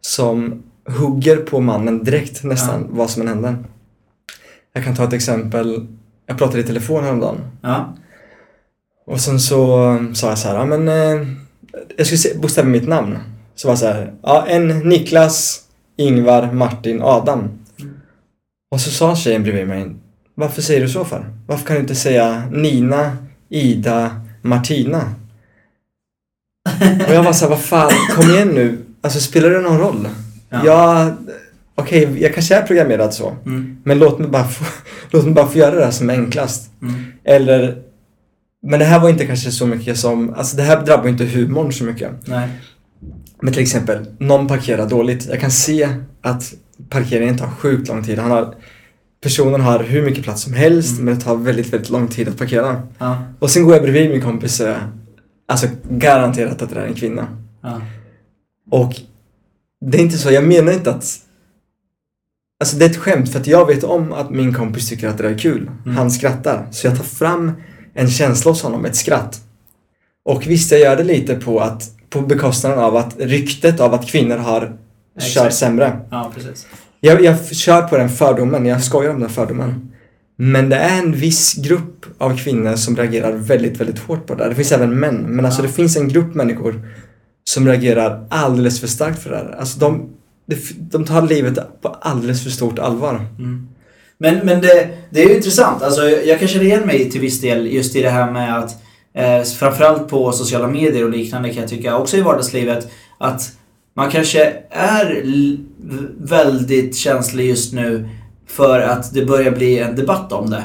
som 0.00 0.62
hugger 0.88 1.36
på 1.36 1.60
mannen 1.60 2.04
direkt 2.04 2.42
nästan 2.44 2.80
Ja. 2.80 2.86
vad 2.90 3.10
som 3.10 3.22
än 3.22 3.28
händer. 3.28 3.56
Jag 4.72 4.84
kan 4.84 4.94
ta 4.96 5.04
ett 5.04 5.12
exempel. 5.12 5.86
Jag 6.26 6.38
pratade 6.38 6.60
i 6.60 6.64
telefon 6.64 7.04
häromdagen. 7.04 7.36
Ja. 7.62 7.94
Och 9.06 9.20
sen 9.20 9.40
så 9.40 9.56
sa 10.14 10.28
jag 10.28 10.38
så 10.38 10.48
här, 10.48 10.54
ja 10.54 10.64
men 10.64 10.88
eh, 10.88 11.26
jag 11.96 12.06
skulle 12.06 12.34
bokstäva 12.40 12.68
mitt 12.68 12.88
namn. 12.88 13.18
Så 13.54 13.68
var 13.68 13.76
så 13.76 13.86
här, 13.86 14.12
ja 14.22 14.46
en 14.48 14.68
Niklas, 14.68 15.60
Ingvar, 15.96 16.52
Martin, 16.52 17.02
Adam. 17.02 17.38
Mm. 17.38 17.94
Och 18.70 18.80
så 18.80 18.90
sa 18.90 19.16
tjejen 19.16 19.42
bredvid 19.42 19.68
mig, 19.68 19.86
varför 20.34 20.62
säger 20.62 20.80
du 20.80 20.88
så 20.88 21.04
för? 21.04 21.26
Varför 21.46 21.66
kan 21.66 21.76
du 21.76 21.82
inte 21.82 21.94
säga 21.94 22.42
Nina, 22.52 23.16
Ida, 23.48 24.20
Martina? 24.42 25.14
Och 27.08 27.14
jag 27.14 27.22
var 27.22 27.32
så 27.32 27.44
här, 27.44 27.50
vad 27.50 27.60
fan, 27.60 27.92
kom 28.14 28.30
igen 28.30 28.48
nu. 28.48 28.78
Alltså 29.00 29.20
spelar 29.20 29.50
det 29.50 29.60
någon 29.60 29.78
roll? 29.78 30.08
Ja. 30.50 30.64
Jag, 30.64 31.14
okej, 31.74 32.22
jag 32.22 32.34
kanske 32.34 32.54
är 32.54 32.62
programmerad 32.62 33.14
så. 33.14 33.36
Mm. 33.46 33.76
Men 33.84 33.98
låt 33.98 34.18
mig 34.18 34.28
bara 34.28 34.44
få, 34.44 34.64
låt 35.10 35.24
mig 35.24 35.34
bara 35.34 35.48
få 35.48 35.58
göra 35.58 35.74
det 35.74 35.84
här 35.84 35.90
som 35.90 36.10
är 36.10 36.14
enklast. 36.14 36.70
Mm. 36.82 37.04
Eller, 37.24 37.82
men 38.62 38.78
det 38.78 38.84
här 38.84 39.00
var 39.00 39.08
inte 39.08 39.26
kanske 39.26 39.50
så 39.50 39.66
mycket 39.66 39.98
som, 39.98 40.34
alltså 40.34 40.56
det 40.56 40.62
här 40.62 40.82
drabbar 40.82 41.08
inte 41.08 41.24
humorn 41.24 41.72
så 41.72 41.84
mycket. 41.84 42.10
Nej. 42.24 42.48
Men 43.40 43.52
till 43.52 43.62
exempel, 43.62 44.06
någon 44.18 44.48
parkerar 44.48 44.88
dåligt. 44.88 45.26
Jag 45.26 45.40
kan 45.40 45.50
se 45.50 45.88
att 46.22 46.54
parkeringen 46.88 47.38
tar 47.38 47.48
sjukt 47.48 47.88
lång 47.88 48.04
tid. 48.04 48.18
Han 48.18 48.30
har, 48.30 48.54
personen 49.24 49.60
har 49.60 49.82
hur 49.82 50.02
mycket 50.02 50.24
plats 50.24 50.42
som 50.42 50.52
helst 50.52 50.92
Mm. 50.92 51.04
men 51.04 51.14
det 51.14 51.20
tar 51.20 51.36
väldigt, 51.36 51.72
väldigt 51.72 51.90
lång 51.90 52.08
tid 52.08 52.28
att 52.28 52.38
parkera. 52.38 52.82
Ja. 52.98 53.18
Och 53.38 53.50
sen 53.50 53.64
går 53.64 53.72
jag 53.74 53.82
bredvid 53.82 54.10
min 54.10 54.20
kompis 54.22 54.50
och 54.52 54.56
säger, 54.56 54.88
alltså 55.48 55.66
garanterat 55.90 56.62
att 56.62 56.68
det 56.68 56.74
där 56.74 56.82
är 56.82 56.86
en 56.86 56.94
kvinna. 56.94 57.26
Ja. 57.62 57.80
Och 58.70 58.92
det 59.90 59.98
är 59.98 60.02
inte 60.02 60.18
så, 60.18 60.30
jag 60.30 60.44
menar 60.44 60.72
inte 60.72 60.90
att 60.90 61.20
Alltså 62.60 62.76
det 62.76 62.84
är 62.84 62.90
ett 62.90 62.96
skämt 62.96 63.32
för 63.32 63.40
att 63.40 63.46
jag 63.46 63.66
vet 63.66 63.84
om 63.84 64.12
att 64.12 64.30
min 64.30 64.54
kompis 64.54 64.88
tycker 64.88 65.08
att 65.08 65.16
det 65.16 65.22
där 65.22 65.30
är 65.30 65.38
kul. 65.38 65.70
Mm. 65.84 65.96
Han 65.96 66.10
skrattar. 66.10 66.66
Så 66.70 66.86
jag 66.86 66.96
tar 66.96 67.04
fram 67.04 67.52
en 67.94 68.08
känsla 68.10 68.50
hos 68.50 68.62
honom, 68.62 68.84
ett 68.84 68.96
skratt. 68.96 69.40
Och 70.24 70.46
visst, 70.46 70.70
jag 70.72 70.80
gör 70.80 70.96
det 70.96 71.04
lite 71.04 71.34
på 71.34 71.60
att 71.60 71.90
på 72.10 72.20
bekostnad 72.20 72.78
av 72.78 72.96
att 72.96 73.16
ryktet 73.18 73.80
av 73.80 73.94
att 73.94 74.06
kvinnor 74.06 74.36
har 74.36 74.76
Exakt. 75.16 75.34
kör 75.34 75.50
sämre. 75.50 76.00
ja, 76.10 76.32
precis. 76.34 76.66
Jag, 77.04 77.24
jag 77.24 77.54
kör 77.54 77.82
på 77.82 77.96
den 77.96 78.08
fördomen, 78.08 78.66
jag 78.66 78.84
skojar 78.84 79.10
om 79.10 79.20
den 79.20 79.30
fördomen. 79.30 79.92
Men 80.36 80.68
det 80.68 80.76
är 80.76 80.98
en 80.98 81.12
viss 81.12 81.54
grupp 81.54 82.06
av 82.18 82.36
kvinnor 82.36 82.76
som 82.76 82.96
reagerar 82.96 83.32
väldigt, 83.32 83.80
väldigt 83.80 83.98
hårt 83.98 84.26
på 84.26 84.34
det 84.34 84.42
där. 84.42 84.48
Det 84.48 84.54
finns 84.54 84.72
även 84.72 85.00
män, 85.00 85.16
men 85.16 85.44
alltså 85.44 85.62
det 85.62 85.68
finns 85.68 85.96
en 85.96 86.08
grupp 86.08 86.34
människor 86.34 86.88
som 87.44 87.68
reagerar 87.68 88.26
alldeles 88.30 88.80
för 88.80 88.86
starkt 88.86 89.22
för 89.22 89.30
det 89.30 89.36
här. 89.36 89.56
Alltså 89.58 89.78
de, 89.78 90.10
de, 90.46 90.56
de 90.78 91.04
tar 91.04 91.22
livet 91.22 91.82
på 91.82 91.88
alldeles 91.88 92.42
för 92.42 92.50
stort 92.50 92.78
allvar. 92.78 93.26
Mm. 93.38 93.68
Men, 94.18 94.46
men 94.46 94.60
det, 94.60 94.88
det 95.10 95.22
är 95.22 95.28
ju 95.28 95.36
intressant. 95.36 95.82
Alltså, 95.82 96.02
jag 96.08 96.38
kan 96.38 96.48
känna 96.48 96.64
igen 96.64 96.86
mig 96.86 97.10
till 97.10 97.20
viss 97.20 97.40
del 97.40 97.66
just 97.66 97.96
i 97.96 98.02
det 98.02 98.10
här 98.10 98.32
med 98.32 98.58
att 98.58 98.70
eh, 99.14 99.42
framförallt 99.42 100.08
på 100.08 100.32
sociala 100.32 100.68
medier 100.68 101.04
och 101.04 101.10
liknande 101.10 101.48
kan 101.48 101.60
jag 101.60 101.70
tycka, 101.70 101.96
också 101.96 102.16
i 102.16 102.20
vardagslivet, 102.20 102.88
att 103.18 103.52
man 103.94 104.10
kanske 104.10 104.56
är 104.70 105.22
väldigt 106.18 106.96
känslig 106.96 107.48
just 107.48 107.72
nu 107.72 108.08
för 108.46 108.80
att 108.80 109.14
det 109.14 109.24
börjar 109.24 109.50
bli 109.50 109.78
en 109.78 109.96
debatt 109.96 110.32
om 110.32 110.50
det. 110.50 110.64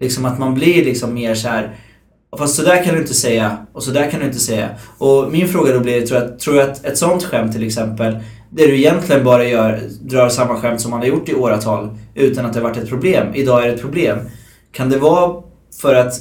Liksom 0.00 0.24
att 0.24 0.38
man 0.38 0.54
blir 0.54 0.84
liksom 0.84 1.14
mer 1.14 1.34
så 1.34 1.48
här. 1.48 1.76
Fast 2.38 2.54
så 2.54 2.62
där 2.62 2.84
kan 2.84 2.94
du 2.94 3.00
inte 3.00 3.14
säga 3.14 3.66
och 3.72 3.82
så 3.82 3.90
där 3.90 4.10
kan 4.10 4.20
du 4.20 4.26
inte 4.26 4.38
säga. 4.38 4.68
Och 4.98 5.32
min 5.32 5.48
fråga 5.48 5.72
då 5.72 5.80
blir, 5.80 6.06
tror 6.06 6.20
jag, 6.20 6.38
tror 6.38 6.56
jag 6.56 6.70
att 6.70 6.84
ett 6.84 6.98
sånt 6.98 7.24
skämt 7.24 7.52
till 7.52 7.66
exempel, 7.66 8.18
där 8.50 8.66
du 8.66 8.76
egentligen 8.76 9.24
bara 9.24 9.44
gör, 9.44 9.80
drar 10.00 10.28
samma 10.28 10.56
skämt 10.56 10.80
som 10.80 10.90
man 10.90 11.00
har 11.00 11.06
gjort 11.06 11.28
i 11.28 11.34
åratal 11.34 11.98
utan 12.14 12.46
att 12.46 12.52
det 12.52 12.60
har 12.60 12.68
varit 12.68 12.82
ett 12.82 12.88
problem. 12.88 13.26
Idag 13.34 13.62
är 13.62 13.66
det 13.66 13.74
ett 13.74 13.80
problem. 13.80 14.18
Kan 14.72 14.90
det 14.90 14.98
vara 14.98 15.42
för 15.80 15.94
att 15.94 16.14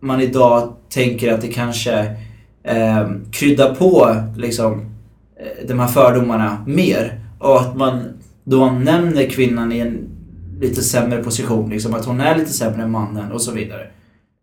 man 0.00 0.20
idag 0.20 0.72
tänker 0.88 1.32
att 1.32 1.40
det 1.40 1.48
kanske 1.48 2.16
eh, 2.64 3.08
kryddar 3.32 3.74
på 3.74 4.16
liksom, 4.36 4.90
de 5.68 5.78
här 5.80 5.86
fördomarna 5.88 6.64
mer? 6.66 7.20
Och 7.38 7.60
att 7.60 7.76
man 7.76 8.00
då 8.44 8.70
nämner 8.70 9.24
kvinnan 9.30 9.72
i 9.72 9.78
en 9.78 9.98
lite 10.60 10.82
sämre 10.82 11.22
position, 11.24 11.70
liksom 11.70 11.94
att 11.94 12.04
hon 12.04 12.20
är 12.20 12.36
lite 12.36 12.52
sämre 12.52 12.82
än 12.82 12.90
mannen 12.90 13.32
och 13.32 13.42
så 13.42 13.52
vidare. 13.52 13.86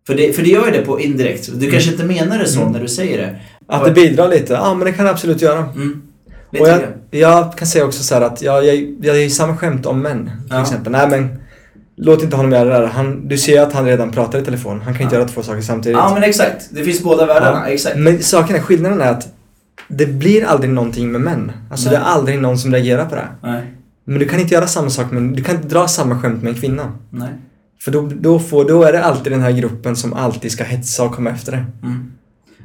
För 0.07 0.15
det, 0.15 0.33
för 0.35 0.43
det 0.43 0.49
gör 0.49 0.65
ju 0.65 0.71
det 0.71 0.81
på 0.85 0.99
indirekt. 0.99 1.49
Du 1.59 1.71
kanske 1.71 1.91
inte 1.91 2.03
menar 2.05 2.39
det 2.39 2.47
så 2.47 2.61
Mm. 2.61 2.71
när 2.73 2.79
du 2.81 2.87
säger 2.87 3.17
det. 3.17 3.35
Att 3.67 3.85
det 3.85 3.91
bidrar 3.91 4.27
lite? 4.29 4.53
Ja, 4.53 4.73
men 4.73 4.85
det 4.85 4.91
kan 4.91 5.05
det 5.05 5.11
absolut 5.11 5.41
göra. 5.41 5.59
Mm. 5.59 6.01
Och 6.59 6.67
jag, 6.67 6.79
jag 7.11 7.57
kan 7.57 7.67
säga 7.67 7.85
också 7.85 8.03
så 8.03 8.15
här 8.15 8.21
att 8.21 8.41
jag, 8.41 8.65
jag, 8.65 8.75
jag 8.75 9.15
gör 9.15 9.15
ju 9.15 9.29
samma 9.29 9.57
skämt 9.57 9.85
om 9.85 10.01
män. 10.01 10.23
Till 10.25 10.31
Ja. 10.49 10.61
exempel. 10.61 10.91
Nej 10.91 11.09
men, 11.09 11.39
låt 11.97 12.23
inte 12.23 12.35
honom 12.35 12.51
göra 12.51 12.63
det 12.63 12.69
där. 12.79 12.85
Han, 12.87 13.27
du 13.27 13.37
ser 13.37 13.51
ju 13.51 13.57
att 13.57 13.73
han 13.73 13.85
redan 13.85 14.11
pratar 14.11 14.39
i 14.39 14.45
telefon. 14.45 14.81
Han 14.81 14.93
kan 14.93 15.03
inte 15.03 15.15
Ja. 15.15 15.19
göra 15.21 15.29
två 15.29 15.43
saker 15.43 15.61
samtidigt. 15.61 15.97
Ja 15.97 16.11
men 16.13 16.23
exakt, 16.23 16.69
det 16.71 16.83
finns 16.83 17.03
båda 17.03 17.25
världarna, 17.25 17.61
Ja. 17.67 17.73
exakt. 17.73 17.97
Men 17.97 18.23
saken 18.23 18.55
är, 18.55 18.59
skillnaden 18.59 19.01
är 19.01 19.11
att 19.11 19.27
det 19.87 20.05
blir 20.05 20.45
aldrig 20.45 20.69
någonting 20.69 21.11
med 21.11 21.21
män. 21.21 21.51
Alltså 21.71 21.89
Nej. 21.89 21.99
det 21.99 22.03
är 22.05 22.07
aldrig 22.07 22.41
någon 22.41 22.57
som 22.57 22.73
reagerar 22.73 23.05
på 23.05 23.15
det. 23.15 23.27
Nej, 23.41 23.63
Men 24.05 24.19
du 24.19 24.27
kan 24.27 24.39
inte 24.39 24.53
göra 24.53 24.67
samma 24.67 24.89
sak 24.89 25.11
med, 25.11 25.23
du 25.23 25.43
kan 25.43 25.55
inte 25.55 25.67
dra 25.67 25.87
samma 25.87 26.21
skämt 26.21 26.43
med 26.43 26.53
en 26.53 26.59
kvinna. 26.59 26.93
nej. 27.09 27.29
För 27.79 27.91
då, 27.91 28.09
då, 28.15 28.39
får, 28.39 28.65
då 28.65 28.83
är 28.83 28.91
det 28.91 29.03
alltid 29.03 29.31
den 29.31 29.41
här 29.41 29.51
gruppen 29.51 29.95
som 29.95 30.13
alltid 30.13 30.51
ska 30.51 30.63
hetsa 30.63 31.03
och 31.03 31.15
komma 31.15 31.29
efter 31.29 31.51
det. 31.51 31.65
Mm. 31.83 32.11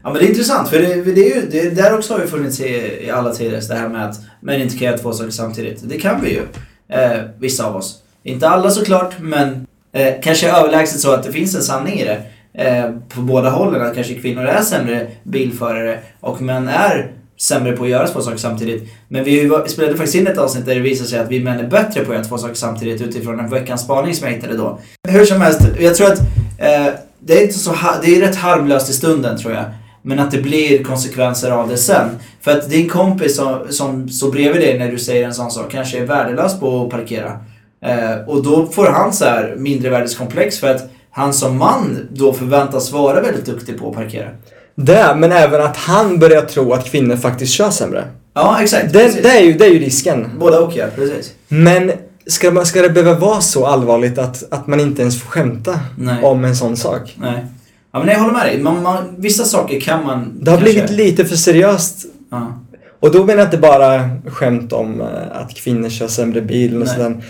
Ja 0.03 0.11
men 0.11 0.19
det 0.19 0.25
är 0.25 0.29
intressant 0.29 0.69
för 0.69 0.79
det, 0.79 0.95
det 1.13 1.31
är 1.31 1.35
ju, 1.35 1.49
det, 1.51 1.71
där 1.71 1.95
också 1.99 2.15
har 2.15 2.21
ju 2.21 2.27
funnits 2.27 2.61
i, 2.61 2.99
i 3.07 3.11
alla 3.11 3.35
tider 3.35 3.63
det 3.69 3.75
här 3.75 3.89
med 3.89 4.09
att 4.09 4.21
män 4.41 4.61
inte 4.61 4.79
kan 4.79 4.87
göra 4.87 4.99
två 4.99 5.13
saker 5.13 5.31
samtidigt. 5.31 5.89
Det 5.89 5.99
kan 5.99 6.21
vi 6.21 6.31
ju. 6.31 6.43
Eh, 6.89 7.21
vissa 7.39 7.67
av 7.67 7.77
oss. 7.77 8.03
Inte 8.23 8.49
alla 8.49 8.71
såklart 8.71 9.15
men 9.21 9.67
eh, 9.93 10.15
kanske 10.23 10.51
överlägset 10.51 11.01
så 11.01 11.13
att 11.13 11.23
det 11.25 11.33
finns 11.33 11.55
en 11.55 11.63
sanning 11.63 12.01
i 12.01 12.05
det. 12.05 12.23
Eh, 12.55 12.91
på 13.09 13.21
båda 13.21 13.51
hållen 13.51 13.83
att 13.83 13.95
kanske 13.95 14.15
kvinnor 14.15 14.45
är 14.45 14.63
sämre 14.63 15.07
bilförare 15.23 15.99
och 16.21 16.43
män 16.43 16.69
är 16.69 17.13
sämre 17.41 17.73
på 17.73 17.85
att 17.85 17.91
göra 17.91 18.09
två 18.09 18.21
saker 18.21 18.37
samtidigt. 18.39 18.93
Men 19.09 19.25
vi 19.25 19.51
spelade 19.67 19.97
faktiskt 19.97 20.15
in 20.15 20.27
ett 20.27 20.39
avsnitt 20.39 20.67
där 20.67 20.75
det 20.75 20.81
visade 20.81 21.09
sig 21.09 21.19
att 21.19 21.31
vi 21.31 21.45
män 21.45 21.61
är 21.61 21.69
bättre 21.69 22.05
på 22.05 22.11
att 22.11 22.17
göra 22.17 22.25
två 22.25 22.39
saker 22.39 22.55
samtidigt 22.55 23.03
utifrån 23.03 23.41
en 23.41 23.51
veckans 23.51 23.81
spaning 23.81 24.15
som 24.15 24.27
jag 24.29 24.35
hittade 24.35 24.57
då. 24.57 24.79
Hur 25.09 25.25
som 25.25 25.41
helst, 25.41 25.61
jag 25.81 25.95
tror 25.95 26.13
att 26.13 26.19
eh, 26.59 26.95
det 27.21 27.39
är 27.39 27.43
inte 27.43 27.59
så 27.59 27.75
det 28.03 28.17
är 28.17 28.21
rätt 28.21 28.37
harmlöst 28.37 28.91
i 28.91 28.93
stunden 28.93 29.39
tror 29.39 29.55
jag. 29.55 29.65
Men 30.03 30.19
att 30.19 30.31
det 30.31 30.43
blir 30.43 30.85
konsekvenser 30.85 31.51
av 31.51 31.69
det 31.69 31.77
sen. 31.77 32.09
För 32.41 32.51
att 32.51 32.71
din 32.71 32.89
kompis 32.89 33.37
som, 33.37 33.67
som 33.71 34.09
står 34.09 34.31
bredvid 34.31 34.63
dig 34.63 34.79
när 34.79 34.91
du 34.91 34.99
säger 34.99 35.25
en 35.25 35.35
sån 35.35 35.51
sak 35.51 35.71
kanske 35.71 35.99
är 35.99 36.07
värdelös 36.07 36.61
på 36.61 36.83
att 36.83 36.91
parkera. 36.91 37.39
Eh, 37.85 38.29
och 38.29 38.43
då 38.43 38.67
får 38.67 38.87
han 38.87 39.13
så 39.13 39.25
här 39.25 39.55
mindrevärdeskomplex 39.59 40.59
för 40.59 40.71
att 40.71 40.92
han 41.13 41.33
som 41.33 41.59
man 41.59 42.09
då 42.11 42.33
förväntas 42.33 42.93
vara 42.93 43.21
väldigt 43.21 43.47
duktig 43.47 43.79
på 43.79 43.89
att 43.91 43.95
parkera. 43.97 44.29
Det, 44.75 45.15
men 45.17 45.33
även 45.33 45.63
att 45.63 45.77
han 45.77 46.19
börjar 46.19 46.43
tro 46.43 46.73
att 46.73 46.85
kvinnor 46.85 47.17
faktiskt 47.17 47.53
kör 47.53 47.71
sämre. 47.71 48.05
Ja, 48.35 48.59
exakt. 48.63 48.93
Det, 48.93 49.23
det, 49.23 49.29
är, 49.39 49.41
ju, 49.43 49.53
det 49.53 49.65
är 49.65 49.71
ju 49.71 49.79
risken. 49.79 50.31
Båda 50.41 50.61
och 50.61 50.73
ja, 50.77 50.87
precis. 50.97 51.33
Men 51.49 51.93
ska, 52.27 52.51
man, 52.51 52.67
ska 52.67 52.83
det 52.83 52.91
behöva 52.91 53.19
vara 53.19 53.41
så 53.41 53.67
allvarligt 53.67 54.19
att, 54.19 54.45
att 54.53 54.67
man 54.67 54.81
inte 54.81 55.03
ens 55.03 55.23
får 55.23 55.31
skämta 55.31 55.81
Nej. 55.99 56.23
om 56.25 56.45
en 56.45 56.57
sån 56.57 56.77
sak? 56.77 57.17
Nej. 57.21 57.47
Ja 57.93 57.99
men 57.99 58.09
jag 58.09 58.19
håller 58.21 58.33
med 58.33 58.47
dig. 58.47 58.61
Man, 58.61 58.83
man, 58.83 59.15
vissa 59.17 59.45
saker 59.45 59.81
kan 59.81 60.05
man 60.05 60.33
Det 60.41 60.51
har 60.51 60.59
kanske- 60.59 60.73
blivit 60.73 60.91
lite 60.91 61.25
för 61.25 61.37
seriöst. 61.37 62.05
Ja. 62.31 62.59
Och 63.01 63.13
då 63.13 63.19
menar 63.25 63.39
jag 63.39 63.47
inte 63.47 63.59
bara 63.59 64.11
skämt 64.27 64.73
om 64.73 65.01
eh, 65.01 65.07
att 65.33 65.55
kvinnor 65.55 65.89
kör 65.89 66.09
sämre 66.09 66.41
bil 66.41 66.83
och 66.83 66.89
sådär. 66.89 67.23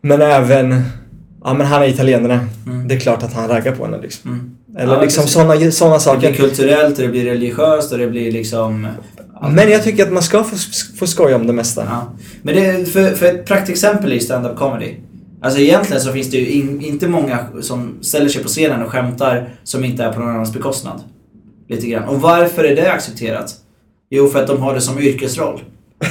Men 0.00 0.22
även, 0.22 0.82
ja 1.44 1.54
men 1.54 1.66
han 1.66 1.82
är 1.82 1.86
italienare. 1.88 2.40
Mm. 2.66 2.88
Det 2.88 2.94
är 2.94 3.00
klart 3.00 3.22
att 3.22 3.32
han 3.32 3.48
raggar 3.48 3.72
på 3.72 3.84
henne 3.84 4.00
liksom. 4.02 4.30
Mm. 4.30 4.50
Eller 4.78 4.94
Ja, 4.94 5.02
liksom 5.02 5.26
sådana 5.26 5.70
såna 5.70 5.92
Det 5.94 6.18
blir 6.18 6.28
saker. 6.30 6.34
kulturellt 6.34 6.96
och 6.98 7.02
det 7.02 7.08
blir 7.08 7.24
religiöst 7.24 7.92
och 7.92 7.98
det 7.98 8.06
blir 8.06 8.32
liksom... 8.32 8.86
Men 9.50 9.70
jag 9.70 9.82
tycker 9.82 10.02
att 10.06 10.12
man 10.12 10.22
ska 10.22 10.44
få, 10.44 10.56
få 10.98 11.06
skoja 11.06 11.36
om 11.36 11.46
det 11.46 11.52
mesta. 11.52 11.84
Ja. 11.90 12.12
Men 12.42 12.54
det, 12.54 12.88
för, 12.88 13.10
för 13.10 13.26
ett 13.26 13.44
praktexempel 13.46 14.12
i 14.12 14.20
stand-up 14.20 14.56
comedy. 14.56 14.94
Alltså 15.42 15.60
egentligen 15.60 16.02
så 16.02 16.12
finns 16.12 16.30
det 16.30 16.36
ju 16.36 16.48
in, 16.48 16.80
inte 16.80 17.08
många 17.08 17.38
som 17.60 17.94
ställer 18.00 18.28
sig 18.28 18.42
på 18.42 18.48
scenen 18.48 18.82
och 18.82 18.90
skämtar 18.90 19.48
som 19.64 19.84
inte 19.84 20.04
är 20.04 20.12
på 20.12 20.20
någon 20.20 20.28
annans 20.28 20.52
bekostnad. 20.52 21.00
Lite 21.68 21.86
grann. 21.86 22.04
Och 22.04 22.20
varför 22.20 22.64
är 22.64 22.76
det 22.76 22.92
accepterat? 22.92 23.54
Jo, 24.10 24.28
för 24.28 24.40
att 24.42 24.46
de 24.46 24.62
har 24.62 24.74
det 24.74 24.80
som 24.80 24.98
yrkesroll. 24.98 25.60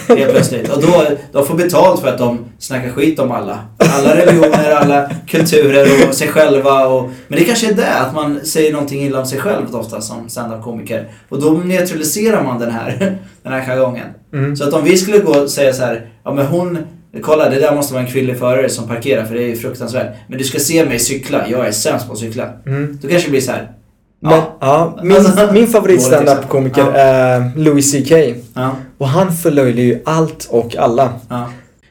Helt 0.08 0.32
plötsligt. 0.32 0.70
Och 0.70 0.82
då, 0.82 1.06
de 1.32 1.46
får 1.46 1.56
betalt 1.56 2.02
för 2.02 2.08
att 2.08 2.18
de 2.18 2.40
snackar 2.60 2.90
skit 2.90 3.20
om 3.20 3.32
alla. 3.32 3.60
Alla 3.94 4.16
religioner, 4.16 4.72
alla 4.72 5.10
kulturer 5.28 5.88
och 6.10 6.16
sig 6.16 6.28
själva. 6.28 6.86
Och, 6.88 7.10
men 7.28 7.40
det 7.40 7.46
kanske 7.46 7.70
är 7.70 7.74
det, 7.74 7.94
att 7.94 8.14
man 8.16 8.40
säger 8.46 8.72
någonting 8.74 9.02
illa 9.04 9.20
om 9.20 9.26
sig 9.26 9.40
själv 9.40 9.76
ofta 9.76 10.02
som 10.02 10.30
stand-up-komiker. 10.30 11.08
Och 11.30 11.42
då 11.42 11.50
neutraliserar 11.52 12.44
man 12.44 12.60
den 12.60 12.72
här, 12.72 12.98
den 13.44 13.54
här 13.54 13.66
jargongen. 13.66 14.08
Mm. 14.34 14.56
Så 14.56 14.68
att 14.68 14.74
om 14.74 14.84
vi 14.84 14.98
skulle 14.98 15.18
gå 15.18 15.32
och 15.40 15.50
säga 15.50 15.74
så 15.74 15.84
här, 15.84 16.08
ja 16.24 16.34
men 16.34 16.46
hon, 16.46 16.78
kolla 17.22 17.50
det 17.50 17.60
där 17.60 17.76
måste 17.76 17.94
vara 17.94 18.04
en 18.04 18.12
kvinnlig 18.12 18.40
förare 18.40 18.70
som 18.70 18.88
parkerar 18.88 19.26
för 19.26 19.36
det 19.36 19.44
är 19.44 19.48
ju 19.48 19.56
fruktansvärt. 19.56 20.16
Men 20.28 20.38
du 20.38 20.44
ska 20.44 20.60
se 20.60 20.86
mig 20.86 21.00
cykla, 21.00 21.48
jag 21.48 21.68
är 21.68 21.72
sämst 21.72 22.08
på 22.08 22.14
att 22.14 22.20
cykla. 22.20 22.50
Mm. 22.66 23.00
Då 23.02 23.08
kanske 23.08 23.28
det 23.28 23.32
blir 23.32 23.42
så 23.42 23.52
här. 23.52 23.72
Men, 24.20 24.32
Ja. 24.32 24.58
ja, 24.60 25.00
min, 25.04 25.12
Alltså, 25.18 25.54
min 25.54 25.68
favorit 25.68 25.98
exempel. 26.00 26.28
standup-komiker 26.28 26.82
Ja. 26.82 26.92
är 26.92 27.52
Louis 27.56 27.92
CK. 27.92 28.12
Ja, 28.54 28.72
Och 28.98 29.08
han 29.08 29.34
förlöjligar 29.34 29.88
ju 29.96 30.02
allt 30.06 30.48
och 30.52 30.76
alla 30.76 31.10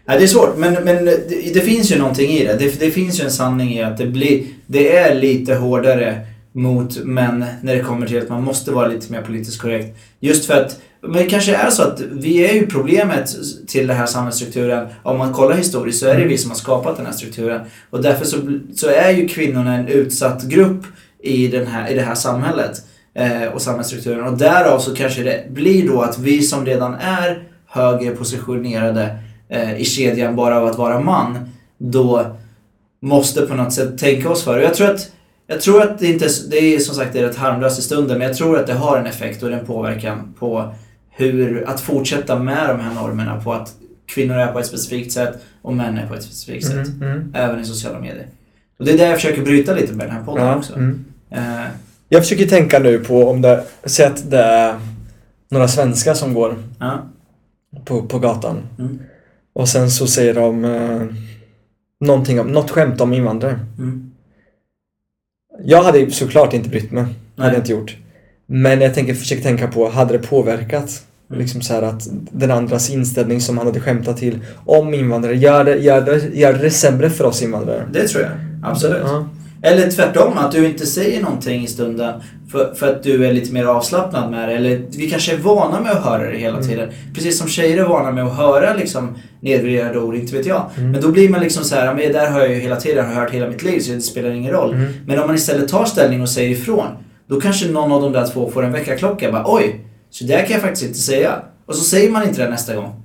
ja. 0.05 0.13
Nej, 0.13 0.19
det 0.19 0.25
är 0.25 0.29
svårt, 0.29 0.57
men, 0.57 0.75
men 0.85 1.05
det, 1.05 1.55
det 1.55 1.61
finns 1.61 1.93
ju 1.93 1.99
någonting 1.99 2.31
i 2.31 2.47
det. 2.47 2.57
det. 2.57 2.81
Det 2.81 2.91
finns 2.91 3.21
ju 3.21 3.25
en 3.25 3.31
sanning 3.31 3.75
i 3.75 3.83
att 3.83 3.99
det 3.99 4.07
blir, 4.07 4.45
det 4.67 4.97
är 4.97 5.15
lite 5.15 5.55
hårdare 5.55 6.27
mot 6.53 7.05
män 7.05 7.45
när 7.63 7.77
det 7.77 7.81
kommer 7.81 8.07
till 8.07 8.19
att 8.19 8.29
man 8.29 8.43
måste 8.43 8.71
vara 8.71 8.89
lite 8.89 9.13
mer 9.13 9.23
politiskt 9.23 9.61
korrekt. 9.61 9.99
Just 10.21 10.47
för 10.47 10.55
att, 10.55 10.81
men 11.01 11.13
det 11.13 11.25
kanske 11.25 11.55
är 11.55 11.71
så 11.71 11.83
att 11.83 12.01
vi 12.01 12.47
är 12.47 12.55
ju 12.55 12.67
problemet 12.67 13.37
till 13.67 13.87
den 13.87 13.97
här 13.97 14.07
samhällsstrukturen. 14.07 14.89
Om 15.03 15.19
man 15.19 15.33
kollar 15.33 15.57
historiskt 15.57 16.01
så 16.01 16.07
är 16.07 16.19
det 16.19 16.25
vi 16.25 16.39
som 16.39 16.51
har 16.51 16.59
skapat 16.59 16.97
den 16.97 17.07
här 17.07 17.13
strukturen. 17.13 17.61
Och 17.91 18.03
därför 18.03 18.25
så, 18.25 18.37
så 18.75 18.89
är 18.89 19.11
ju 19.11 19.29
kvinnorna 19.29 19.75
en 19.75 19.89
utsatt 19.89 20.43
grupp 20.43 20.83
i, 21.23 21.49
den 21.49 21.67
här, 21.67 21.91
i 21.91 21.95
det 21.95 22.03
här 22.03 22.15
samhället 22.15 22.83
eh, 23.15 23.45
och 23.45 23.63
samhällsstrukturen. 23.63 24.25
Och 24.25 24.39
därav 24.39 24.79
så 24.79 24.95
kanske 24.95 25.23
det 25.23 25.45
blir 25.51 25.89
då 25.89 26.01
att 26.03 26.19
vi 26.19 26.43
som 26.43 26.67
redan 26.67 26.95
är 26.95 27.49
högre 27.67 28.11
positionerade 28.11 29.19
eh, 29.53 29.77
i 29.81 29.85
kedjan 29.85 30.37
bara 30.37 30.57
av 30.61 30.67
att 30.67 30.79
vara 30.79 31.01
man, 31.01 31.39
då 31.79 32.27
måste 33.03 33.43
på 33.43 33.55
något 33.55 33.73
sätt 33.73 33.99
tänka 33.99 34.31
oss 34.31 34.45
för. 34.45 34.57
Och 34.59 34.65
jag 34.65 34.75
tror 34.75 34.91
att, 34.91 35.13
jag 35.47 35.61
tror 35.61 35.83
att 35.83 35.99
det 35.99 36.07
inte, 36.07 36.29
det 36.51 36.57
är 36.75 36.79
som 36.79 36.95
sagt 36.95 37.13
det 37.13 37.19
är 37.19 37.23
rätt 37.23 37.37
harmlöst 37.37 37.79
i 37.79 37.83
stunden, 37.83 38.19
men 38.19 38.27
jag 38.27 38.37
tror 38.37 38.59
att 38.59 38.67
det 38.67 38.75
har 38.75 38.99
en 38.99 39.07
effekt 39.07 39.43
och 39.43 39.53
en 39.53 39.67
påverkan 39.67 40.35
på 40.39 40.75
hur, 41.11 41.69
att 41.69 41.81
fortsätta 41.81 42.39
med 42.39 42.69
de 42.69 42.81
här 42.81 42.95
normerna 42.95 43.41
på 43.41 43.53
att 43.53 43.75
kvinnor 44.07 44.37
är 44.37 44.53
på 44.53 44.59
ett 44.59 44.67
specifikt 44.67 45.13
sätt 45.13 45.35
och 45.63 45.75
män 45.75 45.99
är 45.99 46.07
på 46.07 46.15
ett 46.15 46.23
specifikt 46.23 46.67
sätt. 46.67 46.89
Mm, 46.89 47.03
mm. 47.03 47.33
Även 47.35 47.61
i 47.61 47.65
sociala 47.65 47.99
medier. 48.01 48.27
Och 48.79 48.85
det 48.85 48.93
är 48.93 48.99
det 48.99 49.05
jag 49.05 49.15
försöker 49.15 49.43
bryta 49.43 49.75
lite 49.75 49.93
med 49.93 50.07
den 50.07 50.17
här 50.17 50.25
podden 50.25 50.47
Ja, 50.47 50.57
också. 50.57 50.75
mm. 50.75 51.05
Eh, 51.31 51.67
Jag 52.09 52.23
försöker 52.23 52.47
tänka 52.47 52.79
nu 52.79 52.99
på 52.99 53.29
om 53.29 53.43
det, 53.43 53.65
säg 53.85 54.07
att 54.07 54.31
det 54.31 54.39
är 54.43 54.75
några 55.49 55.69
svenskar 55.69 56.15
som 56.15 56.35
går 56.35 56.57
ja. 56.79 57.03
på, 57.85 58.03
på 58.03 58.19
gatan. 58.19 58.59
Mm. 58.79 58.99
Och 59.53 59.69
sen 59.69 59.91
så 59.91 60.07
säger 60.07 60.35
de 60.35 60.65
eh, 60.65 61.03
någonting 62.01 62.41
om, 62.41 62.47
något 62.53 62.71
skämt 62.71 63.01
om 63.01 63.13
invandrare. 63.13 63.61
Mm. 63.79 64.11
Jag 65.65 65.83
hade 65.83 66.11
såklart 66.11 66.53
inte 66.53 66.69
brytt 66.69 66.91
mig. 66.91 67.03
Hade 67.03 67.15
Nej. 67.37 67.49
jag 67.49 67.59
inte 67.59 67.73
gjort. 67.73 67.97
Men 68.47 68.81
jag 68.81 68.95
tänker, 68.95 69.15
försöker 69.15 69.43
tänka 69.43 69.69
på, 69.69 69.89
hade 69.89 70.19
det 70.19 70.27
påverkat? 70.27 71.03
Mm. 71.31 71.43
Liksom 71.43 71.63
så 71.63 71.75
att 71.75 72.09
den 72.33 72.51
andras 72.51 72.91
inställning 72.91 73.41
som 73.41 73.59
han 73.59 73.67
hade 73.67 73.81
skämtat 73.81 74.17
till 74.17 74.39
om 74.67 74.95
invandrare, 74.95 75.37
gör 75.37 75.65
det, 75.65 75.77
gör 75.77 76.01
det, 76.01 76.39
gör 76.39 76.53
det 76.53 76.71
sämre 76.71 77.11
för 77.11 77.25
oss 77.25 77.43
invandrare? 77.43 77.89
Det 77.93 78.09
tror 78.09 78.23
jag. 78.23 78.33
Absolut. 78.63 79.03
Ja. 79.05 79.29
Eller 79.63 79.91
tvärtom, 79.91 80.39
att 80.39 80.53
du 80.53 80.67
inte 80.67 80.87
säger 80.87 81.23
någonting 81.23 81.65
i 81.65 81.67
stunden 81.67 82.21
för, 82.51 82.75
för 82.75 82.91
att 82.93 83.03
du 83.03 83.27
är 83.27 83.33
lite 83.33 83.53
mer 83.53 83.65
avslappnad 83.65 84.31
med 84.31 84.49
det. 84.49 84.55
Eller 84.55 84.83
vi 84.91 85.11
kanske 85.11 85.33
är 85.33 85.37
vana 85.37 85.81
med 85.81 85.93
att 85.93 86.05
höra 86.05 86.31
det 86.31 86.37
hela 86.39 86.57
Mm. 86.57 86.69
tiden. 86.69 86.89
Precis 87.15 87.39
som 87.39 87.49
tjejer 87.49 87.79
är 87.79 87.85
vana 87.89 88.11
med 88.11 88.25
att 88.25 88.37
höra 88.37 88.75
liksom 88.75 89.15
nedvärderade 89.41 89.99
ord, 89.99 90.15
inte 90.15 90.37
vet 90.37 90.47
jag. 90.47 90.67
Mm. 90.77 90.91
Men 90.91 91.01
då 91.01 91.09
blir 91.09 91.29
man 91.29 91.41
liksom 91.41 91.65
så 91.65 91.75
här, 91.75 91.87
"Ja, 91.87 91.95
men 91.95 92.03
det 92.07 92.13
där 92.13 92.31
har 92.31 92.41
jag 92.41 92.49
ju 92.51 92.55
hela 92.55 92.77
tiden 92.77 93.07
har 93.07 93.15
hört 93.15 93.31
hela 93.31 93.49
mitt 93.49 93.63
liv 93.63 93.81
så 93.81 93.93
det 93.93 94.01
spelar 94.01 94.31
ingen 94.31 94.53
roll. 94.53 94.75
Mm. 94.75 94.93
Men 95.07 95.19
om 95.19 95.27
man 95.27 95.37
istället 95.37 95.69
tar 95.69 95.85
ställning 95.85 96.23
och 96.23 96.29
säger 96.29 96.51
ifrån, 96.51 96.87
då 97.29 97.41
kanske 97.41 97.69
någon 97.69 97.93
av 97.93 98.03
de 98.03 98.13
där 98.13 98.27
två 98.27 98.51
får 98.51 98.63
en 98.65 98.73
väckarklocka. 98.73 99.33
Bara, 99.33 99.45
Oj, 99.47 99.81
så 100.11 100.25
där 100.25 100.39
kan 100.39 100.51
jag 100.51 100.61
faktiskt 100.61 100.83
inte 100.87 100.99
säga. 100.99 101.33
Och 101.67 101.75
så 101.75 101.85
säger 101.85 102.11
man 102.11 102.23
inte 102.29 102.43
det 102.45 102.51
nästa 102.51 102.75
gång. 102.77 103.03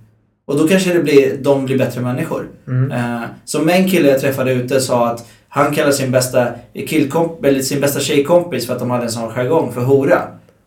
Och 0.47 0.57
då 0.57 0.67
kanske 0.67 0.93
det 0.93 0.99
blir, 1.03 1.37
de 1.41 1.65
blir 1.65 1.77
bättre 1.77 2.01
människor. 2.01 2.47
Mm. 2.67 2.91
Eh, 2.91 3.21
som 3.45 3.69
en 3.69 3.89
kille 3.89 4.09
jag 4.09 4.19
träffade 4.21 4.53
ute 4.53 4.81
sa 4.81 5.07
att 5.09 5.25
han 5.49 5.73
kallar 5.75 5.91
sin 5.91 6.11
bästa 6.11 6.47
killkomp 6.87 7.45
eller 7.45 7.61
sin 7.61 7.81
bästa 7.81 7.99
tjejkompis 7.99 8.67
för 8.67 8.73
att 8.73 8.79
de 8.79 8.91
hade 8.91 9.03
en 9.03 9.11
sån 9.11 9.29
jargong 9.33 9.71
för 9.73 9.81
hora. 9.81 10.21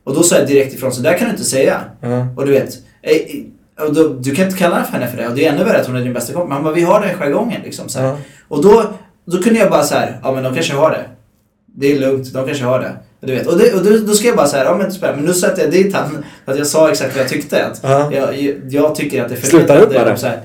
Och 0.04 0.14
då 0.14 0.22
sa 0.22 0.36
jag 0.36 0.46
direkt 0.46 0.74
ifrån, 0.74 0.92
så 0.92 1.02
där 1.02 1.18
kan 1.18 1.24
du 1.26 1.30
inte 1.30 1.44
säga. 1.44 1.80
Ja. 2.00 2.26
Och 2.36 2.46
du 2.46 2.52
vet, 2.52 2.74
eh, 3.02 3.86
och 3.86 3.94
då, 3.94 4.08
du 4.08 4.34
kan 4.34 4.44
inte 4.46 4.58
kalla 4.58 4.80
henne 4.92 5.06
för 5.08 5.16
det. 5.16 5.28
Och 5.28 5.34
det 5.34 5.46
är 5.46 5.52
ännu 5.52 5.64
värre 5.64 5.80
att 5.80 5.86
hon 5.86 5.96
är 5.96 6.00
din 6.00 6.12
bästa 6.12 6.32
kompis. 6.32 6.52
Han 6.52 6.64
bara, 6.64 6.74
vi 6.74 6.82
har 6.82 7.00
den 7.00 7.14
jargongen 7.18 7.60
liksom. 7.64 7.88
Så. 7.88 7.98
Ja. 8.00 8.16
Och 8.48 8.62
då, 8.62 8.84
då 9.24 9.42
kunde 9.42 9.60
jag 9.60 9.70
bara 9.70 9.82
så 9.82 9.94
här, 9.94 10.20
ja 10.22 10.32
men 10.32 10.44
de 10.44 10.54
kanske 10.54 10.74
har 10.74 10.90
det. 10.90 11.04
Det 11.66 11.92
är 11.92 11.98
lugnt, 12.00 12.32
de 12.32 12.46
kanske 12.46 12.64
har 12.64 12.80
det. 12.80 12.92
Du 13.20 13.34
vet. 13.34 13.46
Och, 13.46 13.58
det, 13.58 13.74
och 13.74 13.84
då, 13.84 13.90
då 14.06 14.12
ska 14.12 14.26
jag 14.26 14.36
bara 14.36 14.46
så 14.46 14.56
här, 14.56 14.64
ja 14.64 14.76
men, 14.76 14.92
spela. 14.92 15.16
men 15.16 15.24
nu 15.24 15.34
satte 15.34 15.60
jag 15.62 15.70
dit 15.70 15.94
han, 15.94 16.24
att 16.44 16.58
jag 16.58 16.66
sa 16.66 16.90
exakt 16.90 17.14
vad 17.16 17.22
jag 17.24 17.30
tyckte. 17.30 17.64
Att 17.66 17.80
Ja. 17.82 18.10
jag, 18.12 18.34
jag 18.70 18.94
tycker 18.94 19.22
att 19.22 19.28
det 19.28 19.34
är 19.34 19.40
för 19.40 19.46
Sluta 19.46 19.78
upp 19.78 19.92
med 19.92 20.06
det. 20.06 20.40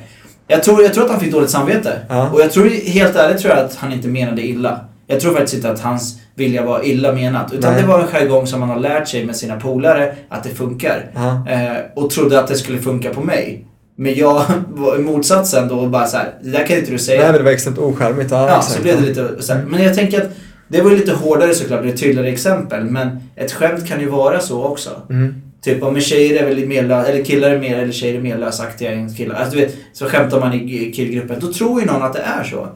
Jag 0.47 0.63
tror, 0.63 0.83
jag 0.83 0.93
tror 0.93 1.03
att 1.05 1.11
han 1.11 1.19
fick 1.19 1.31
dåligt 1.31 1.49
samvete. 1.49 1.99
Ja. 2.09 2.29
Och 2.29 2.41
jag 2.41 2.51
tror, 2.51 2.69
helt 2.69 3.15
ärligt 3.15 3.41
tror 3.41 3.55
jag 3.55 3.65
att 3.65 3.75
han 3.75 3.93
inte 3.93 4.07
menade 4.07 4.41
illa. 4.41 4.79
Jag 5.07 5.19
tror 5.19 5.33
faktiskt 5.33 5.53
inte 5.53 5.71
att 5.71 5.79
hans 5.79 6.19
vilja 6.35 6.65
var 6.65 6.85
illa 6.85 7.11
menat. 7.11 7.53
Utan 7.53 7.73
Nej. 7.73 7.81
det 7.81 7.87
var 7.87 7.99
en 7.99 8.07
jargong 8.07 8.47
som 8.47 8.61
han 8.61 8.69
har 8.69 8.79
lärt 8.79 9.07
sig 9.07 9.25
med 9.25 9.35
sina 9.35 9.59
polare 9.59 10.15
att 10.29 10.43
det 10.43 10.49
funkar. 10.49 11.11
Ja. 11.15 11.45
Eh, 11.49 11.77
och 11.95 12.09
trodde 12.09 12.39
att 12.39 12.47
det 12.47 12.55
skulle 12.55 12.79
funka 12.79 13.09
på 13.09 13.21
mig. 13.21 13.65
Men 13.97 14.15
jag 14.15 14.43
var 14.73 14.97
motsatsen 14.97 15.67
då 15.67 15.75
och 15.75 15.89
bara 15.89 16.07
så 16.07 16.17
här, 16.17 16.33
det 16.41 16.49
där 16.49 16.65
kan 16.67 16.77
inte 16.77 16.91
du 16.91 16.97
säga. 16.97 17.21
Nej 17.21 17.31
men 17.31 17.37
det 17.37 17.43
var 17.43 17.51
extremt 17.51 17.77
ocharmigt. 17.77 18.31
Ja, 18.31 18.49
Ja, 18.49 18.61
så 18.61 18.81
blev 18.81 19.01
det 19.01 19.07
lite 19.07 19.29
så 19.39 19.53
här. 19.53 19.63
Men 19.67 19.83
jag 19.83 19.95
tänker 19.95 20.21
att 20.21 20.29
det 20.67 20.81
var 20.81 20.91
ju 20.91 20.97
lite 20.97 21.13
hårdare 21.13 21.55
såklart, 21.55 21.81
det 21.81 21.87
är 21.87 21.93
ett 21.93 21.99
tydligare 21.99 22.29
exempel. 22.29 22.83
Men 22.83 23.19
ett 23.35 23.51
skämt 23.51 23.87
kan 23.87 23.99
ju 23.99 24.09
vara 24.09 24.39
så 24.39 24.63
också. 24.63 24.89
Mm. 25.09 25.41
Typ 25.65 25.83
om 25.83 25.99
tjejer 25.99 26.43
är 26.43 26.47
väl 26.47 26.67
mer 26.67 26.83
lös, 26.83 27.07
eller 27.07 27.23
killar 27.23 27.49
är 27.49 27.59
mer, 27.59 27.77
eller 27.77 27.91
tjejer 27.93 28.15
är 28.15 28.21
mer 28.21 28.37
lösaktiga 28.37 28.91
än 28.91 29.13
killar. 29.13 29.35
Alltså 29.35 29.55
du 29.57 29.65
vet, 29.65 29.75
så 29.93 30.05
skämtar 30.05 30.39
man 30.39 30.53
i 30.53 30.91
killgruppen. 30.95 31.39
Då 31.39 31.53
tror 31.53 31.81
ju 31.81 31.87
någon 31.87 32.01
att 32.03 32.13
det 32.13 32.19
är 32.19 32.43
så. 32.43 32.67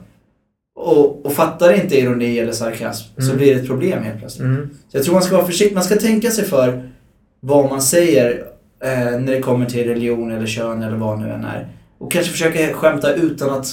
Och, 0.80 1.26
och 1.26 1.34
fattar 1.34 1.74
inte 1.74 2.00
ironi 2.00 2.40
eller 2.40 2.52
sarkasm 2.52 3.06
så 3.18 3.24
Mm. 3.24 3.38
blir 3.38 3.56
det 3.56 3.62
ett 3.62 3.68
problem 3.68 4.04
helt 4.04 4.20
plötsligt. 4.20 4.46
Mm. 4.46 4.70
Så 4.92 4.98
jag 4.98 5.04
tror 5.04 5.14
man 5.14 5.24
ska 5.24 5.36
vara 5.36 5.46
försiktig. 5.46 5.76
Man 5.76 5.84
ska 5.84 5.96
tänka 5.96 6.32
sig 6.32 6.46
för 6.46 6.90
vad 7.40 7.70
man 7.70 7.82
säger 7.82 8.44
eh, 8.84 8.90
när 9.20 9.32
det 9.36 9.40
kommer 9.42 9.66
till 9.66 9.88
religion 9.88 10.32
eller 10.32 10.48
kön 10.48 10.84
eller 10.84 10.98
vad 10.98 11.20
nu 11.20 11.30
än 11.32 11.44
är. 11.44 11.68
Och 11.98 12.12
kanske 12.12 12.32
försöka 12.32 12.74
skämta 12.74 13.14
utan 13.14 13.50
att 13.50 13.68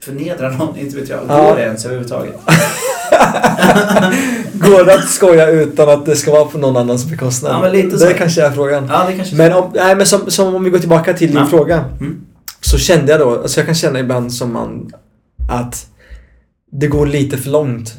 förnedra 0.00 0.50
någon, 0.50 0.78
inte 0.78 0.96
vet 0.96 1.08
jag. 1.08 1.18
Går 1.20 1.36
Ja. 1.36 1.54
det 1.54 1.62
ens 1.62 1.84
överhuvudtaget? 1.84 2.34
Går 4.52 4.84
det 4.84 4.94
att 4.94 5.08
skoja 5.08 5.50
utan 5.50 5.88
att 5.88 6.06
det 6.06 6.16
ska 6.16 6.32
vara 6.32 6.44
på 6.44 6.58
någon 6.58 6.76
annans 6.76 7.10
bekostnad? 7.10 7.52
Ja, 7.52 7.60
men 7.60 7.72
lite 7.72 7.88
det 7.88 7.98
så. 7.98 8.14
kanske 8.14 8.42
är 8.46 8.50
frågan. 8.50 8.88
Ja, 8.90 9.06
det 9.08 9.16
kanske 9.16 9.36
Men, 9.36 9.52
om, 9.52 9.70
nej, 9.74 9.96
men 9.96 10.06
som, 10.06 10.30
som 10.30 10.54
om 10.54 10.64
vi 10.64 10.70
går 10.70 10.78
tillbaka 10.78 11.14
till 11.14 11.28
din 11.28 11.36
Ja. 11.36 11.46
fråga. 11.46 11.84
Mm. 12.00 12.20
Så 12.60 12.78
kände 12.78 13.12
jag 13.12 13.20
då, 13.20 13.30
alltså 13.42 13.60
jag 13.60 13.66
kan 13.66 13.74
känna 13.74 13.98
ibland 14.00 14.32
som 14.32 14.52
man 14.52 14.90
att 15.50 15.86
det 16.72 16.86
går 16.86 17.06
lite 17.06 17.38
för 17.38 17.50
långt 17.50 17.94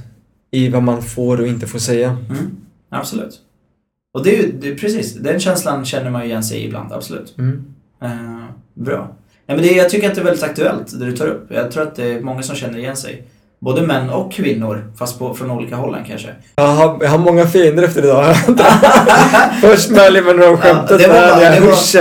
i 0.51 0.69
vad 0.69 0.83
man 0.83 1.01
får 1.01 1.41
och 1.41 1.47
inte 1.47 1.67
får 1.67 1.79
säga. 1.79 2.09
Mm, 2.09 2.51
absolut. 2.91 3.39
Och 4.13 4.23
det 4.23 4.37
är 4.37 4.43
ju 4.43 4.51
det 4.51 4.75
precis, 4.75 5.13
den 5.15 5.39
känslan 5.39 5.85
känner 5.85 6.09
man 6.09 6.21
ju 6.21 6.27
igen 6.27 6.43
sig 6.43 6.57
i 6.57 6.65
ibland, 6.65 6.93
absolut. 6.93 7.35
Mm. 7.37 7.63
Eh, 8.03 8.43
bra. 8.73 9.15
Nej, 9.47 9.57
men 9.57 9.65
det, 9.67 9.71
jag 9.73 9.89
tycker 9.89 10.09
att 10.09 10.15
det 10.15 10.21
är 10.21 10.25
väldigt 10.25 10.43
aktuellt, 10.43 10.99
det 10.99 11.05
du 11.05 11.17
tar 11.17 11.27
upp. 11.27 11.45
Jag 11.49 11.71
tror 11.71 11.83
att 11.83 11.95
det 11.95 12.11
är 12.13 12.21
många 12.21 12.43
som 12.43 12.55
känner 12.55 12.77
igen 12.79 12.95
sig. 12.95 13.23
Både 13.63 13.81
män 13.81 14.09
och 14.09 14.31
kvinnor, 14.33 14.91
fast 14.97 15.19
på, 15.19 15.33
från 15.33 15.51
olika 15.51 15.75
hållen 15.75 16.03
kanske. 16.07 16.27
Jag 16.55 16.67
har, 16.67 16.97
jag 17.01 17.09
har 17.09 17.17
många 17.17 17.47
fiender 17.47 17.83
efter 17.83 18.03
idag. 18.03 18.35
Först 19.61 19.89
Marilyn 19.91 20.23
Monroe-skämtet 20.25 21.01
Ja, 21.01 21.41
jag 21.41 21.51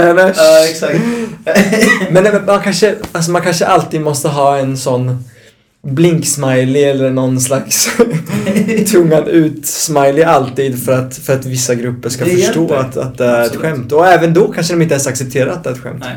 henne. 0.02 0.32
Ja, 0.36 0.64
exakt. 0.70 0.98
Men 2.10 2.22
nej, 2.24 2.32
man 2.46 2.60
kanske, 2.60 2.94
alltså 3.12 3.30
man 3.30 3.42
kanske 3.42 3.66
alltid 3.66 4.00
måste 4.00 4.28
ha 4.28 4.58
en 4.58 4.76
sån 4.76 5.24
blink-smiley 5.86 6.84
eller 6.90 7.10
någon 7.10 7.40
slags 7.40 7.90
tungan 8.92 9.26
ut-smiley 9.26 10.24
alltid 10.24 10.84
för 10.84 10.92
att, 10.92 11.16
för 11.16 11.34
att 11.34 11.46
vissa 11.46 11.74
grupper 11.74 12.08
ska 12.08 12.24
Det 12.24 12.30
förstå 12.30 12.60
hjälper. 12.60 12.76
att, 12.76 12.96
att 12.96 13.18
det 13.18 13.24
är 13.26 13.40
ett 13.40 13.46
Absolut. 13.46 13.62
skämt. 13.62 13.92
Och 13.92 14.06
även 14.06 14.34
då 14.34 14.52
kanske 14.52 14.72
de 14.74 14.82
inte 14.82 14.94
ens 14.94 15.06
accepterar 15.06 15.50
att 15.50 15.64
det 15.64 15.70
är 15.70 15.74
ett 15.74 15.80
skämt. 15.80 16.00
Nej. 16.04 16.16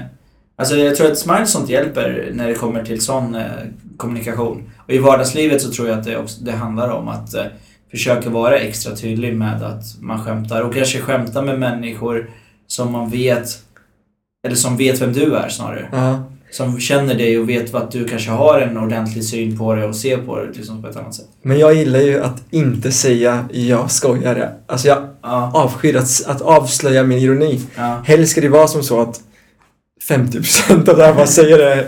Alltså 0.58 0.76
jag 0.76 0.96
tror 0.96 1.12
att 1.12 1.18
smile 1.18 1.46
sånt 1.46 1.70
hjälper 1.70 2.30
när 2.34 2.48
det 2.48 2.54
kommer 2.54 2.84
till 2.84 3.02
sån 3.02 3.36
eh, 3.36 3.42
kommunikation. 3.98 4.64
Och 4.78 4.90
i 4.94 4.98
vardagslivet 4.98 5.62
så 5.62 5.72
tror 5.72 5.88
jag 5.88 6.00
att 6.00 6.06
det, 6.06 6.18
också, 6.18 6.44
det 6.44 6.52
handlar 6.52 6.90
om 6.90 7.08
att 7.08 7.34
eh, 7.34 7.44
försöka 7.92 8.30
vara 8.30 8.60
extra 8.60 8.96
tydlig 8.96 9.36
med 9.38 9.64
att 9.64 9.84
man 10.00 10.24
skämtar. 10.26 10.62
Och 10.62 10.74
kanske 10.74 11.00
skämta 11.02 11.42
med 11.42 11.60
människor 11.60 12.30
som 12.68 12.92
man 12.92 13.10
vet, 13.10 13.48
eller 14.48 14.56
som 14.56 14.78
vet 14.78 15.02
vem 15.02 15.14
du 15.14 15.36
är 15.36 15.50
snarare. 15.50 15.90
Ja. 15.92 16.24
Som 16.52 16.80
känner 16.80 17.16
dig 17.16 17.40
och 17.40 17.50
vet 17.50 17.76
att 17.76 17.92
du 17.92 18.08
kanske 18.08 18.30
har 18.32 18.60
en 18.62 18.78
ordentlig 18.78 19.24
syn 19.26 19.58
på 19.58 19.76
det 19.76 19.86
och 19.86 19.96
ser 19.96 20.18
på 20.18 20.40
det 20.40 20.52
liksom 20.54 20.82
på 20.82 20.88
ett 20.90 20.96
annat 20.98 21.14
sätt. 21.16 21.26
Men 21.42 21.60
jag 21.60 21.74
gillar 21.76 22.00
ju 22.00 22.24
att 22.24 22.44
inte 22.52 22.92
säga 22.92 23.46
jag 23.52 23.92
skojar. 23.92 24.50
Alltså 24.68 24.88
jag 24.88 24.98
Ja, 25.22 25.52
avskyr 25.54 25.96
att, 25.96 26.24
att 26.28 26.42
avslöja 26.42 27.04
min 27.04 27.18
ironi. 27.18 27.62
ja. 27.78 28.02
Helst 28.06 28.32
ska 28.32 28.42
det 28.42 28.50
vara 28.50 28.68
som 28.68 28.84
så 28.84 29.02
att 29.02 29.22
50% 30.08 30.90
av 30.90 30.98
det 30.98 31.06
här 31.06 31.14
man 31.14 31.28
säger 31.28 31.60
är 31.60 31.88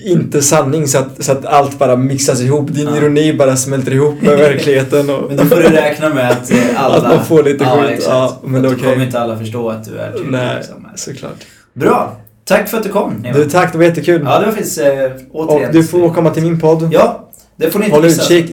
inte 0.10 0.42
sanning 0.42 0.88
så 0.88 0.98
att, 0.98 1.24
så 1.24 1.32
att 1.32 1.44
allt 1.44 1.78
bara 1.78 1.96
mixas 1.96 2.40
ihop. 2.40 2.68
Din 2.70 2.86
Ja. 2.88 2.96
ironi 2.96 3.32
bara 3.34 3.56
smälter 3.56 3.92
ihop 3.94 4.22
med 4.22 4.38
verkligheten. 4.38 5.10
Och 5.10 5.28
Men 5.28 5.36
då 5.36 5.44
får 5.44 5.56
du 5.56 5.62
räkna 5.62 6.14
med 6.14 6.30
att 6.30 6.52
alla... 6.76 6.96
Att 6.96 7.02
man 7.02 7.24
får 7.24 7.42
lite 7.42 7.64
ja, 7.64 7.82
skit. 7.88 8.04
Ja, 8.08 8.36
men. 8.44 8.62
Då 8.62 8.70
kommer 8.74 9.02
inte 9.04 9.20
alla 9.20 9.38
förstå 9.38 9.68
att 9.70 9.84
du 9.84 9.98
är 9.98 10.12
tydlig. 10.12 10.30
Nej, 10.32 10.56
Liksom. 10.56 10.86
såklart. 10.96 11.44
Bra! 11.74 12.16
Tack 12.44 12.68
för 12.68 12.76
att 12.76 12.82
du 12.84 12.88
kom, 12.88 13.12
Neva. 13.14 13.38
Du, 13.38 13.44
tack, 13.50 13.72
det 13.72 13.78
var 13.78 13.84
jättekul. 13.84 14.22
Ja, 14.24 14.38
det 14.38 14.46
faktiskt 14.46 14.78
eh, 14.80 14.86
återigen... 15.32 15.68
och 15.68 15.72
du 15.74 15.84
får 15.84 16.14
komma 16.14 16.30
till 16.30 16.42
min 16.42 16.60
podd. 16.60 16.88
Ja, 16.92 17.28
det 17.56 17.70
får 17.70 17.78
ni 17.78 17.84
inte 17.84 17.96
Håll 17.96 18.04
missa. 18.04 18.22
utkik. 18.22 18.50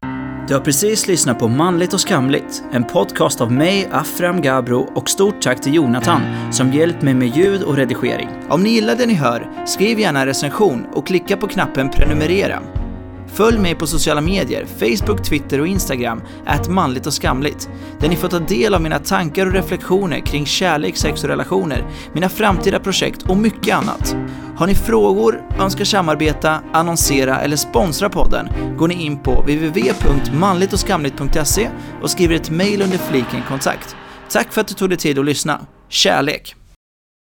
Du 0.48 0.54
har 0.54 0.62
precis 0.62 1.08
lyssnat 1.08 1.40
på 1.40 1.48
Manligt 1.48 1.94
och 1.94 2.00
skamligt, 2.00 2.64
en 2.72 2.84
podcast 2.84 3.42
av 3.42 3.52
mig, 3.52 3.90
Afram 3.92 4.42
Gabro 4.42 4.90
och 4.96 5.10
stort 5.10 5.42
tack 5.42 5.62
till 5.62 5.74
Jonathan 5.74 6.22
som 6.52 6.74
hjälpt 6.74 7.02
mig 7.02 7.14
med 7.14 7.28
ljud 7.28 7.64
och 7.64 7.76
redigering. 7.76 8.30
Om 8.50 8.64
ni 8.64 8.70
gillar 8.70 8.96
det 8.96 9.06
ni 9.06 9.14
hör, 9.14 9.66
skriv 9.66 10.00
gärna 10.00 10.20
en 10.20 10.26
recension 10.26 10.86
och 10.94 11.08
klicka 11.08 11.38
på 11.38 11.48
knappen 11.48 11.90
prenumerera. 11.90 12.60
Följ 13.34 13.60
mig 13.60 13.76
på 13.76 13.88
sociala 13.88 14.22
medier, 14.22 14.66
Facebook, 14.66 15.24
Twitter 15.24 15.62
och 15.62 15.68
Instagram, 15.68 16.22
att 16.46 16.70
manligt 16.70 17.08
och 17.08 17.14
skamligt, 17.14 17.70
där 18.00 18.10
ni 18.10 18.16
får 18.16 18.28
ta 18.28 18.40
del 18.40 18.74
av 18.74 18.82
mina 18.82 19.00
tankar 19.00 19.46
och 19.46 19.54
reflektioner 19.54 20.20
kring 20.20 20.46
kärlek, 20.46 20.98
sex 20.98 21.24
och 21.24 21.30
relationer, 21.30 21.86
mina 22.14 22.30
framtida 22.30 22.80
projekt 22.80 23.30
och 23.30 23.38
mycket 23.38 23.76
annat. 23.76 24.16
Har 24.58 24.68
ni 24.68 24.76
frågor, 24.76 25.42
önskar 25.60 25.86
samarbeta, 25.86 26.60
annonsera 26.74 27.40
eller 27.40 27.56
sponsra 27.56 28.10
podden 28.10 28.50
går 28.78 28.88
ni 28.88 29.04
in 29.04 29.24
på 29.24 29.42
www.manligtochskamligt.se 29.42 31.70
och 32.02 32.10
skriver 32.10 32.36
ett 32.36 32.50
mejl 32.50 32.82
under 32.82 32.98
fliken 32.98 33.42
kontakt. 33.48 33.96
Tack 34.30 34.54
för 34.54 34.62
att 34.62 34.68
du 34.68 34.74
tog 34.74 34.90
dig 34.90 34.98
tid 34.98 35.20
att 35.20 35.26
lyssna. 35.26 35.60
Kärlek! 35.90 36.56